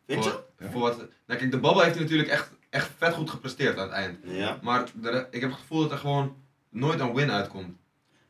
Vind 0.07 0.25
je? 0.25 0.31
Voor, 0.31 0.45
Ja. 0.59 0.71
voor 0.71 0.81
wat, 0.81 0.97
nou 0.97 1.39
kijk, 1.41 1.51
de 1.51 1.59
babbel 1.59 1.83
heeft 1.83 1.95
hij 1.95 2.05
natuurlijk 2.05 2.31
echt, 2.31 2.53
echt 2.71 2.91
vet 2.99 3.15
goed 3.15 3.31
gepresteerd 3.31 3.77
aan 3.79 3.83
het 3.83 3.93
eind. 3.93 4.19
Ja. 4.25 4.59
Maar 4.63 4.85
de- 4.95 5.27
ik 5.31 5.41
heb 5.41 5.51
het 5.51 5.59
gevoel 5.61 5.81
dat 5.81 5.91
er 5.93 5.99
gewoon 5.99 6.37
nooit 6.71 7.01
een 7.01 7.15
win 7.15 7.31
uitkomt. 7.31 7.79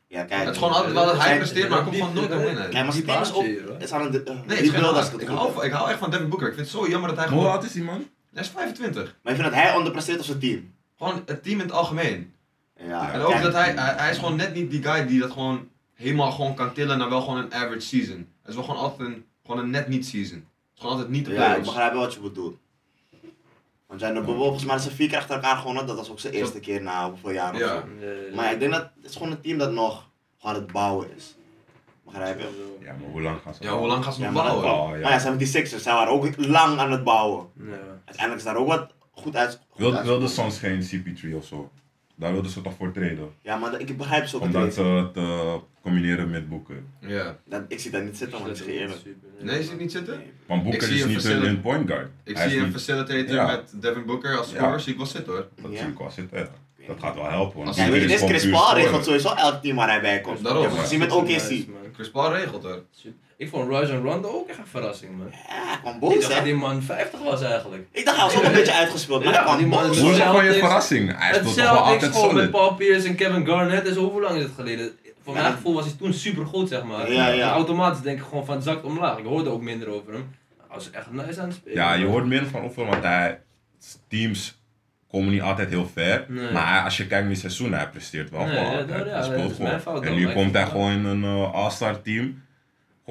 Ja, 0.07 0.23
kijk. 0.23 0.41
het 0.43 0.49
is 0.49 0.57
gewoon 0.57 0.73
altijd 0.73 0.93
wel 0.93 1.05
dat 1.05 1.17
hij 1.21 1.37
presteert, 1.37 1.69
maar 1.69 1.77
er 1.77 1.83
komt 1.83 1.95
gewoon 1.95 2.13
nooit 2.13 2.31
een 2.31 2.39
win 2.39 2.57
uit. 2.57 2.69
Kijk, 2.69 2.83
maar 2.85 2.93
Die 2.93 3.03
is 3.03 3.09
ook, 3.09 3.15
baasje 3.15 3.43
hier, 3.43 3.63
hoor. 3.67 3.75
is 3.79 3.91
aan 3.91 4.01
het, 4.01 4.13
uh, 4.29 4.35
Nee, 4.45 4.57
het 4.57 4.65
ik 4.65 4.71
het 5.19 5.27
hou, 5.27 5.65
ik 5.65 5.71
hou 5.71 5.89
echt 5.89 5.99
van 5.99 6.09
Devin 6.11 6.29
Booker. 6.29 6.47
Ik 6.47 6.53
vind 6.53 6.67
het 6.71 6.75
zo 6.77 6.87
jammer 6.89 7.09
dat 7.09 7.17
hij 7.17 7.27
Hoe 7.27 7.37
gewoon... 7.37 7.51
oud 7.53 7.63
is 7.63 7.71
die 7.71 7.83
man? 7.83 8.07
Hij 8.33 8.41
is 8.43 8.49
25. 8.49 9.15
Maar 9.23 9.33
ik 9.33 9.39
vind 9.39 9.53
dat 9.53 9.61
hij 9.63 9.75
onderpresteert 9.75 10.17
als 10.17 10.27
zijn 10.27 10.39
team. 10.39 10.73
Gewoon 10.97 11.21
het 11.25 11.43
team 11.43 11.59
in 11.59 11.65
het 11.65 11.71
algemeen. 11.75 12.33
Ja, 12.77 13.11
en 13.13 13.21
ook 13.21 13.29
kijk. 13.31 13.43
dat 13.43 13.53
hij, 13.53 13.71
hij, 13.73 13.93
hij 13.97 14.11
is 14.11 14.17
gewoon 14.17 14.35
net 14.35 14.53
niet 14.53 14.71
die 14.71 14.83
guy 14.83 15.07
die 15.07 15.19
dat 15.19 15.31
gewoon 15.31 15.67
helemaal 15.93 16.31
gewoon 16.31 16.55
kan 16.55 16.73
tillen 16.73 16.97
naar 16.97 17.09
wel 17.09 17.21
gewoon 17.21 17.37
een 17.37 17.53
average 17.53 17.79
season. 17.81 18.17
Het 18.41 18.49
is 18.49 18.55
wel 18.55 18.63
gewoon 18.63 18.79
altijd 18.81 19.09
een, 19.09 19.25
gewoon 19.45 19.61
een 19.63 19.69
net 19.69 19.87
niet 19.87 20.05
season. 20.05 20.37
Het 20.37 20.45
is 20.75 20.79
gewoon 20.81 20.91
altijd 20.91 21.09
niet 21.11 21.25
de 21.25 21.31
Ja, 21.31 21.37
ik 21.37 21.43
playoffs. 21.45 21.67
begrijp 21.67 21.91
wel 21.91 22.01
wat 22.01 22.13
je 22.13 22.19
bedoelt. 22.19 22.57
Want 23.91 24.03
jij 24.03 24.13
hebt 24.13 24.25
volgens 24.25 24.65
mij 24.65 24.77
ze 24.77 24.91
vier 24.91 25.07
keer 25.09 25.17
achter 25.17 25.35
elkaar 25.35 25.57
gewonnen. 25.57 25.87
Dat 25.87 25.95
was 25.95 26.09
ook 26.11 26.19
zijn 26.19 26.33
eerste 26.33 26.59
keer 26.59 26.81
na 26.81 27.09
hoeveel 27.09 27.31
jaar 27.31 27.53
of 27.53 27.59
Ja. 27.59 27.67
zo. 27.67 27.83
Maar 28.35 28.45
ja, 28.45 28.51
ik 28.51 28.59
denk 28.59 28.71
dat 28.71 28.81
het 29.01 29.05
is 29.09 29.15
gewoon 29.15 29.31
een 29.31 29.41
team 29.41 29.57
dat 29.57 29.71
nog 29.71 30.07
gewoon 30.39 30.55
aan 30.55 30.61
het 30.61 30.71
bouwen 30.71 31.07
is. 31.15 31.35
Begrijp 32.05 32.39
je? 32.39 32.75
Ja, 32.79 32.93
maar 32.93 33.09
hoe 33.11 33.21
lang 33.21 33.39
gaan 33.43 33.53
ze 33.53 33.63
Ja, 33.63 33.77
hoe 33.77 33.87
lang 33.87 34.03
gaan 34.03 34.13
ze 34.13 34.19
Ja, 34.21 34.25
nog 34.31 34.43
maar 34.43 34.51
dat- 34.51 34.61
bouwen? 34.61 34.83
Oh, 34.89 34.95
ja. 34.97 35.01
Maar 35.03 35.11
ja, 35.11 35.19
76ers, 35.19 35.83
zij 35.83 35.93
waren 35.93 36.13
ook 36.13 36.27
lang 36.37 36.79
aan 36.79 36.91
het 36.91 37.03
bouwen. 37.03 37.47
Ja. 37.59 37.73
Uiteindelijk 38.05 38.37
is 38.37 38.43
daar 38.43 38.55
ook 38.55 38.67
wat 38.67 38.93
goed 39.11 39.35
uit. 39.35 39.59
goed 39.69 39.79
Wil, 39.79 40.03
wilde 40.03 40.27
soms 40.27 40.59
geen 40.59 40.81
CP3 40.81 41.35
of 41.35 41.45
zo? 41.45 41.71
Daar 42.21 42.31
wilden 42.33 42.51
ze 42.51 42.61
toch 42.61 42.73
voor 42.77 42.91
treden? 42.91 43.29
Ja, 43.41 43.57
maar 43.57 43.79
ik 43.79 43.97
begrijp 43.97 44.25
ze 44.25 44.35
ook 44.35 44.41
Om 44.41 44.51
dat 44.51 44.61
het 44.61 44.73
te, 44.73 45.09
te 45.13 45.59
combineren 45.81 46.29
met 46.29 46.49
boeken. 46.49 46.85
Ja. 46.99 47.37
dat, 47.45 47.61
Ik 47.67 47.79
zie 47.79 47.91
daar 47.91 48.03
niet 48.03 48.17
zitten, 48.17 48.39
man. 48.41 48.49
Ik 48.49 48.55
je. 48.57 48.89
Nee, 49.39 49.59
is 49.59 49.69
het 49.69 49.79
niet 49.79 49.91
zitten? 49.91 50.21
Want 50.47 50.61
Ik 50.65 50.69
Boeker 50.69 50.91
is 50.91 51.05
niet 51.05 51.25
een, 51.25 51.61
point 51.61 51.87
guard. 51.87 52.09
Ik 52.23 52.35
Hij 52.35 52.45
is 52.45 52.51
zie 52.51 52.59
een 52.59 52.65
niet- 52.67 52.75
facilitator 52.75 53.35
Ja. 53.35 53.45
met 53.45 53.73
Devin 53.81 54.05
Booker 54.05 54.37
als 54.37 54.51
Ja. 54.51 54.57
scorer, 54.57 54.79
zie 54.79 54.91
ik 54.91 54.97
wel 54.97 55.07
zitten 55.07 55.33
hoor. 55.33 55.47
Dat 55.61 55.71
Ja. 55.71 55.77
zie 55.77 55.87
ik 55.87 55.97
wel 55.97 56.11
zitten, 56.11 56.37
ja. 56.39 56.49
Dat 56.87 56.99
gaat 56.99 57.15
wel 57.15 57.29
helpen. 57.29 57.55
Want 57.55 57.67
Als 57.67 57.77
Ja, 57.77 57.89
weet 57.89 58.01
je, 58.01 58.07
dit 58.07 58.21
is 58.21 58.29
Chris 58.29 58.49
Paul 58.49 58.75
regelt 58.75 59.05
sowieso 59.05 59.33
elk 59.33 59.61
team 59.61 59.75
waar 59.75 59.89
hij 59.89 60.01
bij 60.01 60.21
komt. 60.21 60.43
Daarom. 60.43 60.61
Je 60.61 60.67
hebt 60.67 60.79
gezien 60.81 60.99
met 60.99 61.11
OKC. 61.11 61.65
Chris 61.93 62.11
Paul 62.11 62.33
regelt 62.33 62.63
er. 62.63 62.81
Ik 63.41 63.49
vond 63.49 63.69
Rajon 63.69 64.03
Rondo 64.03 64.27
ook 64.29 64.49
echt 64.49 64.57
een 64.57 64.65
verrassing, 64.67 65.17
man. 65.17 65.27
Ja, 65.49 65.77
kwam 65.81 65.93
Ik 65.93 65.99
boos, 65.99 66.13
dacht 66.13 66.27
dat 66.27 66.37
hè? 66.37 66.43
die 66.43 66.53
man 66.55 66.81
50 66.81 67.19
was 67.23 67.41
eigenlijk. 67.41 67.87
Ik 67.91 68.05
dacht 68.05 68.17
hij 68.17 68.25
was 68.25 68.35
ook 68.35 68.43
een 68.43 68.51
beetje 68.51 68.73
uitgespeeld, 68.73 69.23
maar 69.23 69.33
Ja, 69.33 69.43
hij 69.45 69.55
kwam 69.57 69.67
man 69.69 69.87
boos. 69.87 69.95
is- 69.95 70.01
Hoe 70.01 70.11
is 70.11 70.17
het 70.17 70.27
van 70.27 70.45
je 70.45 70.53
verrassing? 70.53 71.17
Hij 71.17 71.33
speelt 71.33 71.55
toch 71.55 71.55
wel 71.55 71.65
Celtics 71.75 71.91
altijd 72.03 72.15
gewoon 72.15 72.35
met. 72.35 72.51
Paul 72.51 72.73
Pierce 72.73 73.07
en 73.07 73.15
Kevin 73.15 73.45
Garnett. 73.45 73.85
Dus 73.85 73.95
hoe 73.95 74.21
lang 74.21 74.35
is 74.37 74.43
het 74.43 74.51
geleden? 74.55 74.91
Voor 75.23 75.35
Ja. 75.35 75.41
mijn 75.41 75.53
gevoel 75.53 75.73
was 75.73 75.85
hij 75.85 75.93
toen 75.97 76.13
super 76.13 76.45
goed, 76.45 76.69
zeg 76.69 76.83
maar. 76.83 77.11
Ja, 77.11 77.27
ja. 77.27 77.47
En 77.47 77.53
automatisch 77.53 78.01
denk 78.01 78.17
ik 78.19 78.23
gewoon 78.25 78.45
van 78.45 78.55
het 78.55 78.63
zakt 78.63 78.83
omlaag. 78.83 79.17
Ik 79.17 79.25
hoorde 79.25 79.49
ook 79.49 79.61
minder 79.61 79.87
over 79.87 80.13
hem. 80.13 80.29
Hij 80.57 80.75
was 80.75 80.91
echt 80.91 81.11
nice 81.11 81.41
aan 81.41 81.47
het 81.47 81.55
spelen. 81.57 81.77
Ja, 81.77 81.93
je 81.93 82.05
hoort 82.05 82.25
meer 82.25 82.45
van 82.45 82.61
over, 82.63 82.85
want 82.85 83.03
hij, 83.03 83.39
teams 84.07 84.59
komen 85.11 85.31
niet 85.31 85.41
altijd 85.41 85.69
heel 85.69 85.89
ver. 85.93 86.25
Nee. 86.27 86.51
Maar 86.51 86.83
als 86.83 86.97
je 86.97 87.07
kijkt 87.07 87.21
naar 87.23 87.31
het 87.31 87.39
seizoen, 87.39 87.73
hij 87.73 87.89
presteert 87.89 88.29
wel 88.29 88.45
Nee, 88.45 88.55
gewoon 88.57 88.71
ja, 88.71 88.83
dat- 88.83 89.05
ja, 89.05 89.13
hij 89.13 89.23
speelt 89.23 89.51
is 89.51 89.55
gewoon. 89.57 89.79
fout 89.79 90.03
en 90.03 90.13
nu 90.15 90.27
ik 90.27 90.33
komt 90.33 90.53
hij 90.53 90.65
gewoon 90.65 90.91
in 90.91 91.05
een 91.05 91.23
uh, 91.23 91.53
all-star 91.53 92.01
team. 92.01 92.43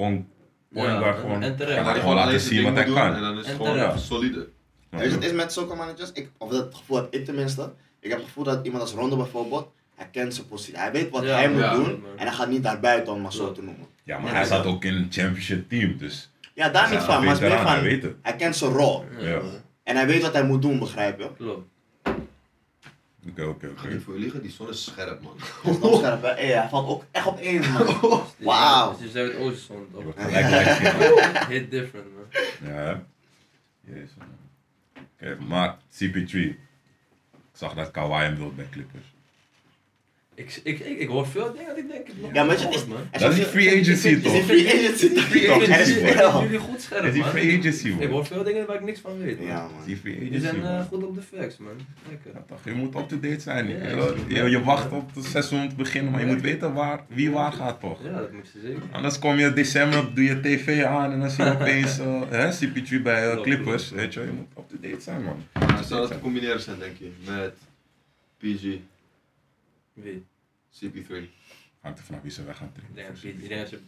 Gewoon 0.01 0.26
point 0.72 0.86
Ja, 0.88 0.98
guard 0.98 1.14
en- 1.16 1.20
gewoon. 1.20 1.42
en 1.42 1.57
terecht. 1.57 1.74
Hij 1.74 1.84
gaat 1.84 1.92
hij 1.92 2.01
gewoon 2.01 2.14
laten 2.14 2.28
alleen 2.28 2.40
zijn 2.40 2.55
zien 2.55 2.64
wat 2.64 2.74
hij 2.74 2.84
kan. 2.84 3.14
En 3.14 3.20
dan 3.22 3.38
is 3.38 3.46
het 3.46 3.57
gewoon 3.57 3.98
solide. 3.98 4.48
Weet 4.90 5.01
je 5.03 5.07
wat 5.11 5.14
het 5.14 5.24
is 5.24 5.32
met 5.32 5.53
soccer 5.53 5.76
managers? 5.76 6.12
Ik, 6.12 6.30
of 6.38 6.51
dat 6.51 6.74
gevoel 6.74 6.96
heb 6.96 7.07
ik 7.14 7.24
tenminste. 7.24 7.72
Ik 8.01 8.09
heb 8.11 8.18
het 8.18 8.26
gevoel 8.26 8.44
dat 8.44 8.64
iemand 8.64 8.82
als 8.82 8.92
Rondo 8.92 9.16
bijvoorbeeld, 9.16 9.68
hij 9.94 10.09
kent 10.12 10.34
zijn 10.34 10.46
positie. 10.48 10.78
Hij 10.78 10.92
weet 10.92 11.11
wat 11.11 11.22
Ja, 11.24 11.34
hij 11.36 11.51
moet 11.51 11.61
ja, 11.61 11.74
doen 11.74 11.82
man. 11.84 12.01
en 12.16 12.26
hij 12.26 12.32
gaat 12.32 12.48
niet 12.48 12.62
daar 12.62 12.80
buiten 12.80 13.12
om 13.12 13.20
maar 13.20 13.32
zo 13.32 13.53
te 13.53 13.62
noemen. 13.62 13.86
Ja, 14.05 14.18
maar 14.18 14.30
Ja, 14.30 14.36
hij 14.36 14.44
zat 14.44 14.66
ook 14.66 14.84
in 14.84 14.94
een 14.94 15.07
championship 15.11 15.68
team, 15.68 15.98
dus 15.98 16.30
Ja, 16.55 16.68
daar 16.68 16.86
hij 16.88 16.96
niet 16.96 17.05
van, 17.05 17.18
maar 17.24 17.24
het 17.24 17.34
is 17.34 17.40
meer 17.40 17.51
veteraan, 17.51 17.74
van, 17.74 17.82
hij 17.84 17.90
weet 17.92 18.03
het. 18.03 18.14
hij 18.22 18.36
kent 18.36 18.57
zijn 18.57 18.72
rol. 18.72 19.05
Ja. 19.18 19.40
En 19.82 19.96
hij 19.96 20.07
weet 20.07 20.22
wat 20.22 20.32
hij 20.32 20.44
moet 20.44 20.62
doen, 20.62 20.78
begrijp 20.78 21.18
je? 21.18 21.30
Klopt. 21.36 21.68
Oké, 23.28 23.42
oké, 23.44 23.66
Ik 23.66 23.76
ga 23.78 23.84
oké. 23.84 23.94
niet 23.94 24.02
voor 24.02 24.14
je 24.14 24.20
liegen, 24.20 24.42
die 24.42 24.50
zon 24.50 24.68
is 24.68 24.84
scherp 24.84 25.22
man. 25.22 25.36
Is 25.92 25.98
scherp, 25.98 26.22
hè? 26.22 26.28
Hey, 26.28 26.46
hij 26.46 26.68
valt 26.68 26.88
ook 26.88 27.04
echt 27.10 27.26
op 27.26 27.38
één, 27.38 27.72
man. 27.72 27.86
Wauw. 28.38 28.90
Dus 28.92 29.00
je 29.00 29.08
zei 29.10 29.28
het 29.28 29.36
oosten 29.36 29.62
stond 29.62 29.86
Je 29.90 29.96
op. 29.96 30.04
wordt 30.04 30.20
gelijk 30.20 30.46
Hit 31.52 31.70
different, 31.70 32.06
man. 32.14 32.70
Ja? 32.72 33.02
Jezus. 33.80 34.10
man. 34.18 34.28
Oké, 35.14 35.36
maar 35.48 35.76
CP3. 35.92 36.30
Ik 36.32 36.56
zag 37.52 37.74
dat 37.74 37.90
Kawhi 37.90 38.22
hem 38.24 38.36
wil 38.36 38.52
bij 38.54 38.68
Clippers. 38.70 39.04
Ik, 40.34 40.60
ik, 40.62 40.78
ik, 40.78 40.98
ik 40.98 41.08
hoor 41.08 41.26
veel 41.26 41.52
dingen 41.52 41.66
dat 41.66 41.76
ik 41.78 41.88
denk, 41.88 42.08
ik 42.08 42.14
Ja, 42.32 42.44
maar 42.44 42.54
niet 42.56 42.64
het 42.64 42.74
is, 42.74 42.86
man. 42.86 42.98
er 43.10 43.20
Dat 43.20 43.30
is 43.30 43.36
die 43.36 43.44
free 43.44 43.68
agency 43.70 43.90
Is 43.90 44.02
die 44.02 44.20
toch? 44.20 44.44
free 44.44 44.66
agency 44.68 45.08
toch? 45.14 45.24
Ik 45.34 45.46
Toch, 45.46 45.62
er 45.62 45.80
is 45.80 45.88
jullie- 45.88 46.52
ik 46.54 46.58
goed 46.58 46.80
scherp, 46.80 46.98
Dat 47.02 47.08
is 47.08 47.14
die 47.14 47.24
free 47.24 47.58
agency, 47.58 47.88
Ik 47.88 47.98
man. 47.98 48.06
hoor 48.08 48.26
veel 48.26 48.42
dingen 48.44 48.66
waar 48.66 48.76
ik 48.76 48.82
niks 48.82 49.00
van 49.00 49.18
weet, 49.18 49.38
man. 49.38 49.46
Ja, 49.46 49.60
Dat 49.60 49.70
is 49.70 49.76
man. 49.76 49.86
die 49.86 49.96
free 49.96 50.14
Jullie 50.14 50.28
agency, 50.28 50.46
zijn 50.48 50.62
eh, 50.62 50.70
man. 50.76 50.84
goed 50.86 51.04
op 51.04 51.14
de 51.14 51.22
facts, 51.22 51.56
man. 51.58 51.72
Lekker. 52.08 52.30
Ja, 52.34 52.44
toch, 52.48 52.58
je 52.64 52.72
moet 52.72 52.94
up-to-date 52.94 53.40
zijn. 53.40 53.68
Ja, 53.68 53.74
je, 53.88 54.14
ik- 54.26 54.36
je, 54.36 54.50
je 54.50 54.62
wacht 54.62 54.92
op 54.92 55.14
het 55.14 55.24
seizoen 55.24 55.68
te 55.68 55.74
beginnen, 55.74 56.12
maar 56.12 56.20
je 56.20 56.26
moet 56.26 56.40
weten 56.40 56.72
waar, 56.74 57.04
wie 57.08 57.30
waar 57.30 57.52
gaat 57.52 57.80
toch. 57.80 58.04
Ja, 58.04 58.18
dat 58.18 58.32
moet 58.32 58.50
je 58.52 58.60
zeker. 58.64 58.82
Anders 58.90 59.18
kom 59.18 59.38
je 59.38 59.52
december, 59.52 60.14
doe 60.14 60.24
je 60.24 60.40
tv 60.40 60.82
aan 60.84 61.12
en 61.12 61.20
dan 61.20 61.30
zie 61.30 61.44
je 61.44 61.50
opeens 61.52 61.98
eh, 62.00 62.20
hè, 62.28 62.48
CP3 62.52 63.02
bij 63.02 63.30
eh, 63.30 63.40
Clippers. 63.42 63.90
Weet 63.90 64.14
je, 64.14 64.20
je 64.20 64.26
moet 64.36 64.46
up-to-date 64.58 65.00
zijn 65.02 65.22
man. 65.24 65.42
Maar 65.52 65.84
zou 65.84 66.00
dat 66.00 66.10
te 66.10 66.18
combineren 66.20 66.60
zijn 66.60 66.78
denk 66.78 66.96
je, 66.98 67.10
met 67.26 67.52
PG, 68.38 68.64
Wie? 69.93 70.26
CP3. 70.72 71.28
Hangt 71.80 71.99
er 71.99 72.05
vanaf 72.05 72.22
wie 72.22 72.30
ze 72.30 72.45
weg 72.45 72.57
gaan 72.57 72.66
Ik 72.68 72.74
denk, 72.74 72.95
trekken. 72.95 73.14
dat- 73.14 73.43
ik 73.43 73.49
denk 73.49 73.61
dat 73.61 73.70
je 73.70 73.80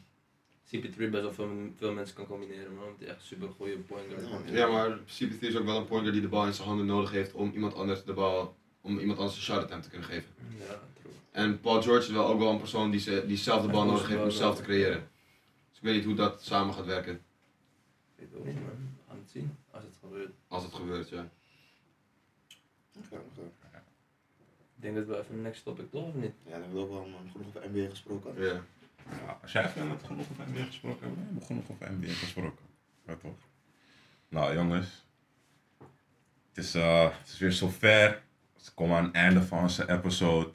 CP3 0.81 1.11
best 1.11 1.23
wel 1.23 1.33
veel, 1.33 1.73
veel 1.77 1.93
mensen 1.93 2.15
kan 2.17 2.27
combineren, 2.27 2.75
man. 2.75 2.85
Want 2.85 2.99
hij 2.99 3.07
is 3.09 3.13
echt 3.15 3.23
super 3.25 3.49
goede 3.49 3.77
point 3.77 4.05
guard. 4.13 4.49
Ja, 4.49 4.57
Ja, 4.57 4.67
maar 4.67 4.99
CP3 4.99 5.39
is 5.49 5.57
ook 5.57 5.65
wel 5.65 5.77
een 5.79 5.87
pointer 5.87 6.13
die 6.13 6.21
de 6.21 6.29
bal 6.29 6.47
in 6.47 6.53
zijn 6.55 6.69
handen 6.69 6.87
nodig 6.87 7.11
heeft 7.11 7.33
om 7.33 7.51
iemand 7.53 7.75
anders 7.75 8.05
de 8.05 8.13
bal, 8.13 8.57
om 8.81 8.99
iemand 8.99 9.19
anders 9.19 9.37
een 9.37 9.43
shot 9.43 9.57
attempt 9.63 9.85
te 9.85 9.91
kunnen 9.91 10.09
geven. 10.09 10.29
Ja, 10.59 10.81
true. 11.01 11.13
En 11.31 11.61
Paul 11.61 11.83
George 11.83 12.07
is 12.07 12.13
wel 12.13 12.27
ook 12.27 12.39
wel 12.39 12.51
een 12.51 12.59
persoon 12.59 12.91
die, 12.91 13.01
ze, 13.01 13.25
die 13.27 13.37
zelf 13.37 13.63
de 13.63 13.71
bal 13.71 13.85
nodig 13.85 14.03
heeft 14.07 14.15
om 14.21 14.27
wel 14.27 14.31
zelf 14.31 14.57
te 14.57 14.63
creëren. 14.63 15.11
Dus 15.69 15.77
ik 15.79 15.83
weet 15.83 15.95
niet 15.95 16.05
hoe 16.05 16.15
dat 16.15 16.43
samen 16.45 16.75
gaat 16.75 16.87
werken, 16.87 17.13
Ik 17.15 17.21
weet 18.17 18.29
het 18.31 18.39
ook 18.39 18.47
niet, 18.47 18.55
man. 18.55 18.65
We 18.65 19.03
gaan 19.09 19.19
het 19.19 19.31
zien 19.31 19.57
als 19.71 19.83
het 19.85 19.97
gebeurt. 20.01 20.33
als 20.49 20.63
het 20.65 20.75
gebeurt, 20.75 21.09
ja. 21.09 21.31
Oké, 22.97 23.15
oké. 23.17 23.41
Ik 23.41 23.62
denk 24.83 24.95
dat 24.95 25.07
we 25.07 25.19
even 25.19 25.35
een 25.35 25.43
next 25.43 25.65
topic 25.65 25.91
toch 25.91 26.07
of 26.07 26.15
niet? 26.15 26.33
Ja, 26.45 26.51
dan 26.51 26.61
hebben 26.61 26.79
we 26.79 26.85
ook 26.85 26.91
wel 26.91 27.07
man, 27.07 27.31
genoeg 27.33 27.47
over 27.47 27.71
NBA 27.71 27.91
gesproken. 27.91 28.43
Ja. 28.43 28.61
Ja, 29.27 29.39
als 29.43 29.53
jij 29.53 29.69
vindt 29.69 29.89
dat 29.89 30.01
we 30.01 30.07
genoeg 30.07 30.27
over 30.31 30.45
NBA 30.53 30.65
gesproken 30.65 31.01
hebben, 31.01 31.25
hebben 31.25 31.39
we 31.41 31.47
genoeg 31.47 31.71
over 31.71 31.93
NBA 31.93 32.13
gesproken. 32.13 32.65
Ja 33.07 33.15
toch? 33.15 33.37
Nou 34.29 34.55
jongens, 34.55 35.07
het 36.49 36.65
is, 36.65 36.75
eh, 36.75 37.11
het 37.19 37.29
is 37.29 37.39
weer 37.39 37.53
zover. 37.53 38.23
We 38.55 38.71
komen 38.75 38.97
aan 38.97 39.05
het 39.05 39.15
einde 39.15 39.43
van 39.43 39.59
onze 39.63 39.91
episode. 39.91 40.51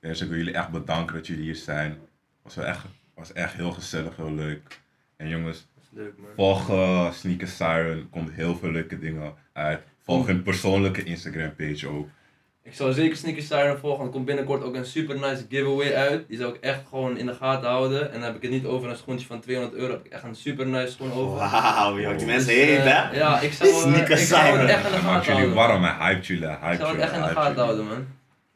Eerst 0.00 0.22
ik 0.22 0.28
wil 0.28 0.38
jullie 0.38 0.54
echt 0.54 0.70
bedanken 0.70 1.14
dat 1.14 1.26
jullie 1.26 1.42
hier 1.42 1.56
zijn. 1.56 1.90
Het 1.90 2.00
was, 2.42 2.54
wel 2.54 2.64
echt, 2.64 2.86
was 3.14 3.32
echt 3.32 3.54
heel 3.54 3.72
gezellig, 3.72 4.16
heel 4.16 4.32
leuk. 4.32 4.80
En 5.16 5.28
jongens, 5.28 5.66
leuk, 5.90 6.14
volg 6.34 6.70
uh, 6.70 7.12
Sneaker 7.12 7.48
Siren, 7.48 7.98
er 7.98 8.06
komt 8.10 8.30
heel 8.30 8.56
veel 8.56 8.70
leuke 8.70 8.98
dingen 8.98 9.34
uit. 9.52 9.82
Volg 9.98 10.26
hun 10.26 10.42
persoonlijke 10.42 11.04
Instagram 11.04 11.54
page 11.54 11.88
ook. 11.88 12.08
Ik 12.64 12.74
zal 12.74 12.92
zeker 12.92 13.16
Sneakers 13.16 13.46
Siren 13.46 13.78
volgen. 13.78 14.04
Er 14.04 14.10
komt 14.10 14.24
binnenkort 14.24 14.62
ook 14.62 14.74
een 14.74 14.84
super 14.86 15.14
nice 15.18 15.44
giveaway 15.48 15.94
uit. 15.94 16.28
Die 16.28 16.38
zal 16.38 16.48
ik 16.48 16.56
echt 16.60 16.80
gewoon 16.88 17.16
in 17.16 17.26
de 17.26 17.34
gaten 17.34 17.68
houden. 17.68 18.06
En 18.06 18.12
dan 18.12 18.22
heb 18.22 18.36
ik 18.36 18.42
het 18.42 18.50
niet 18.50 18.64
over 18.66 18.88
een 18.90 18.96
schoentje 18.96 19.26
van 19.26 19.40
200 19.40 19.76
euro. 19.80 19.92
Heb 19.92 20.04
ik 20.06 20.12
echt 20.12 20.22
een 20.22 20.34
super 20.34 20.66
nice 20.66 20.92
schoen 20.92 21.12
over. 21.12 21.36
Wauw, 21.38 21.98
joh, 22.00 22.16
die 22.18 22.26
mensen 22.26 22.46
Dus, 22.54 22.56
heet, 22.64 22.78
eh, 22.78 22.84
hè? 22.84 23.16
Ja, 23.16 23.40
ik 23.40 23.52
zal, 23.52 23.66
eh, 23.68 23.74
Sneakers 23.76 24.20
ik 24.20 24.26
zal 24.26 24.38
het 24.40 24.48
Siren. 24.50 24.68
echt 24.68 24.84
in 24.84 24.90
de 24.90 24.96
Hij 24.96 25.02
maakt 25.12 25.24
gaten 25.26 25.42
jullie 25.42 25.54
houden. 25.58 25.80
warm, 25.80 25.98
hij 26.00 26.12
hypt 26.14 26.26
jullie, 26.26 26.46
hij 26.46 26.72
Ik 26.72 26.78
zal 26.80 26.88
het 26.88 26.96
jullie. 26.96 27.02
echt 27.02 27.12
in 27.12 27.22
de 27.22 27.26
gaten 27.28 27.42
jullie. 27.42 27.58
eh, 27.58 27.64
houden, 27.64 27.86
man. 27.86 28.06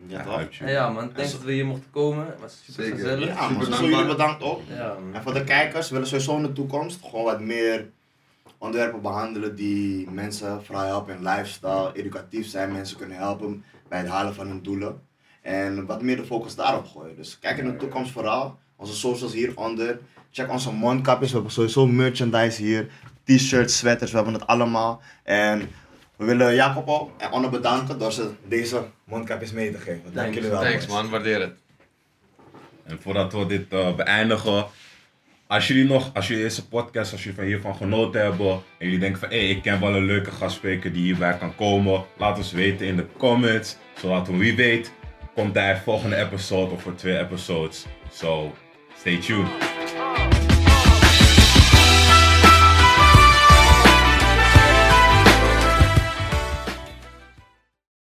Ja, 0.09 0.19
En 0.41 0.49
jullie. 0.51 0.73
ja, 0.75 0.89
man. 0.91 1.13
Thanks 1.13 1.33
dat 1.33 1.43
we 1.43 1.53
hier 1.53 1.67
mochten 1.67 1.91
komen. 1.91 2.27
Het 2.27 2.41
was 2.41 2.61
super 2.65 2.85
Zeker. 2.85 2.99
gezellig. 2.99 3.27
Ja, 3.27 3.49
man. 3.49 3.63
Super 3.65 3.89
jullie 3.89 4.07
bedankt 4.07 4.43
ook. 4.43 4.61
Ja, 4.69 4.87
man. 5.05 5.15
En 5.15 5.23
voor 5.23 5.35
de 5.35 5.45
kijkers 5.45 5.91
willen 5.91 6.07
sowieso 6.07 6.37
in 6.37 6.43
de 6.43 6.53
toekomst 6.53 7.01
gewoon 7.05 7.25
wat 7.25 7.41
meer 7.41 7.87
onderwerpen 8.59 9.01
behandelen 9.03 9.55
die 9.57 10.11
mensen 10.11 10.65
vooral 10.65 10.85
helpen 10.85 11.15
in 11.17 11.23
lifestyle, 11.23 11.91
educatief 11.95 12.47
zijn, 12.47 12.73
mensen 12.73 12.97
kunnen 12.97 13.17
helpen 13.17 13.65
bij 13.89 13.99
het 13.99 14.09
halen 14.09 14.35
van 14.35 14.47
hun 14.47 14.63
doelen. 14.63 15.01
En 15.43 15.87
wat 15.87 16.03
meer 16.03 16.17
de 16.17 16.25
focus 16.25 16.55
daarop 16.55 16.87
gooien. 16.87 17.17
Dus 17.17 17.39
kijk 17.39 17.59
in 17.59 17.65
de 17.65 17.77
toekomst 17.77 18.13
vooral. 18.13 18.59
Onze 18.77 18.95
socials 18.95 19.33
hieronder. 19.33 19.99
Check 20.31 20.51
onze 20.51 20.73
mondkapjes. 20.73 21.29
We 21.29 21.35
hebben 21.35 21.53
sowieso 21.53 21.87
merchandise 21.87 22.63
hier. 22.63 22.89
T-shirts, 23.25 23.79
sweaters, 23.79 24.11
we 24.11 24.17
hebben 24.17 24.35
het 24.35 24.47
allemaal. 24.47 25.01
En 25.23 25.69
we 26.17 26.25
willen 26.25 26.55
Jacob 26.55 26.89
ook 26.89 27.11
en 27.21 27.31
Onno 27.31 27.49
bedanken 27.49 27.99
door 27.99 28.13
ze 28.13 28.31
deze 28.49 28.85
mondkapjes 29.05 29.53
mee 29.53 29.73
te 29.73 29.79
geven. 29.79 30.13
Dank 30.13 30.35
jullie 30.35 30.51
wel. 30.51 30.61
Thanks 30.63 30.87
man, 30.87 31.11
waardeer 31.11 31.41
het. 31.41 31.55
En 32.83 33.01
voordat 33.01 33.33
we 33.33 33.47
dit 33.47 33.73
eh, 33.73 33.95
beëindigen, 33.95 34.67
als 35.47 35.69
jullie 35.69 35.85
nog, 35.85 36.11
als 36.15 36.29
jullie 36.29 36.43
deze 36.43 36.69
podcast, 36.69 37.13
als 37.13 37.23
jullie 37.23 37.37
van 37.37 37.47
hiervan 37.47 37.75
genoten 37.75 38.23
hebben 38.23 38.51
en 38.51 38.63
jullie 38.79 38.99
denken 38.99 39.21
van 39.21 39.29
hé, 39.29 39.37
ik 39.37 39.63
ken 39.63 39.81
wel 39.81 39.95
een 39.95 40.05
leuke 40.05 40.31
gastspreker 40.31 40.93
die 40.93 41.03
hierbij 41.03 41.37
kan 41.37 41.55
komen, 41.55 42.05
laat 42.19 42.37
ons 42.37 42.53
weten 42.53 42.87
in 42.87 42.97
de 42.97 43.07
comments, 43.19 43.77
zodat 44.01 44.27
we 44.27 44.37
wie 44.37 44.57
weet, 44.57 44.93
komt 45.35 45.55
hij 45.55 45.77
volgende 45.77 46.17
episode 46.17 46.73
of 46.73 46.83
voor 46.83 46.95
twee 46.95 47.19
episodes. 47.19 47.87
So, 48.11 48.55
stay 48.99 49.17
tuned. 49.17 49.76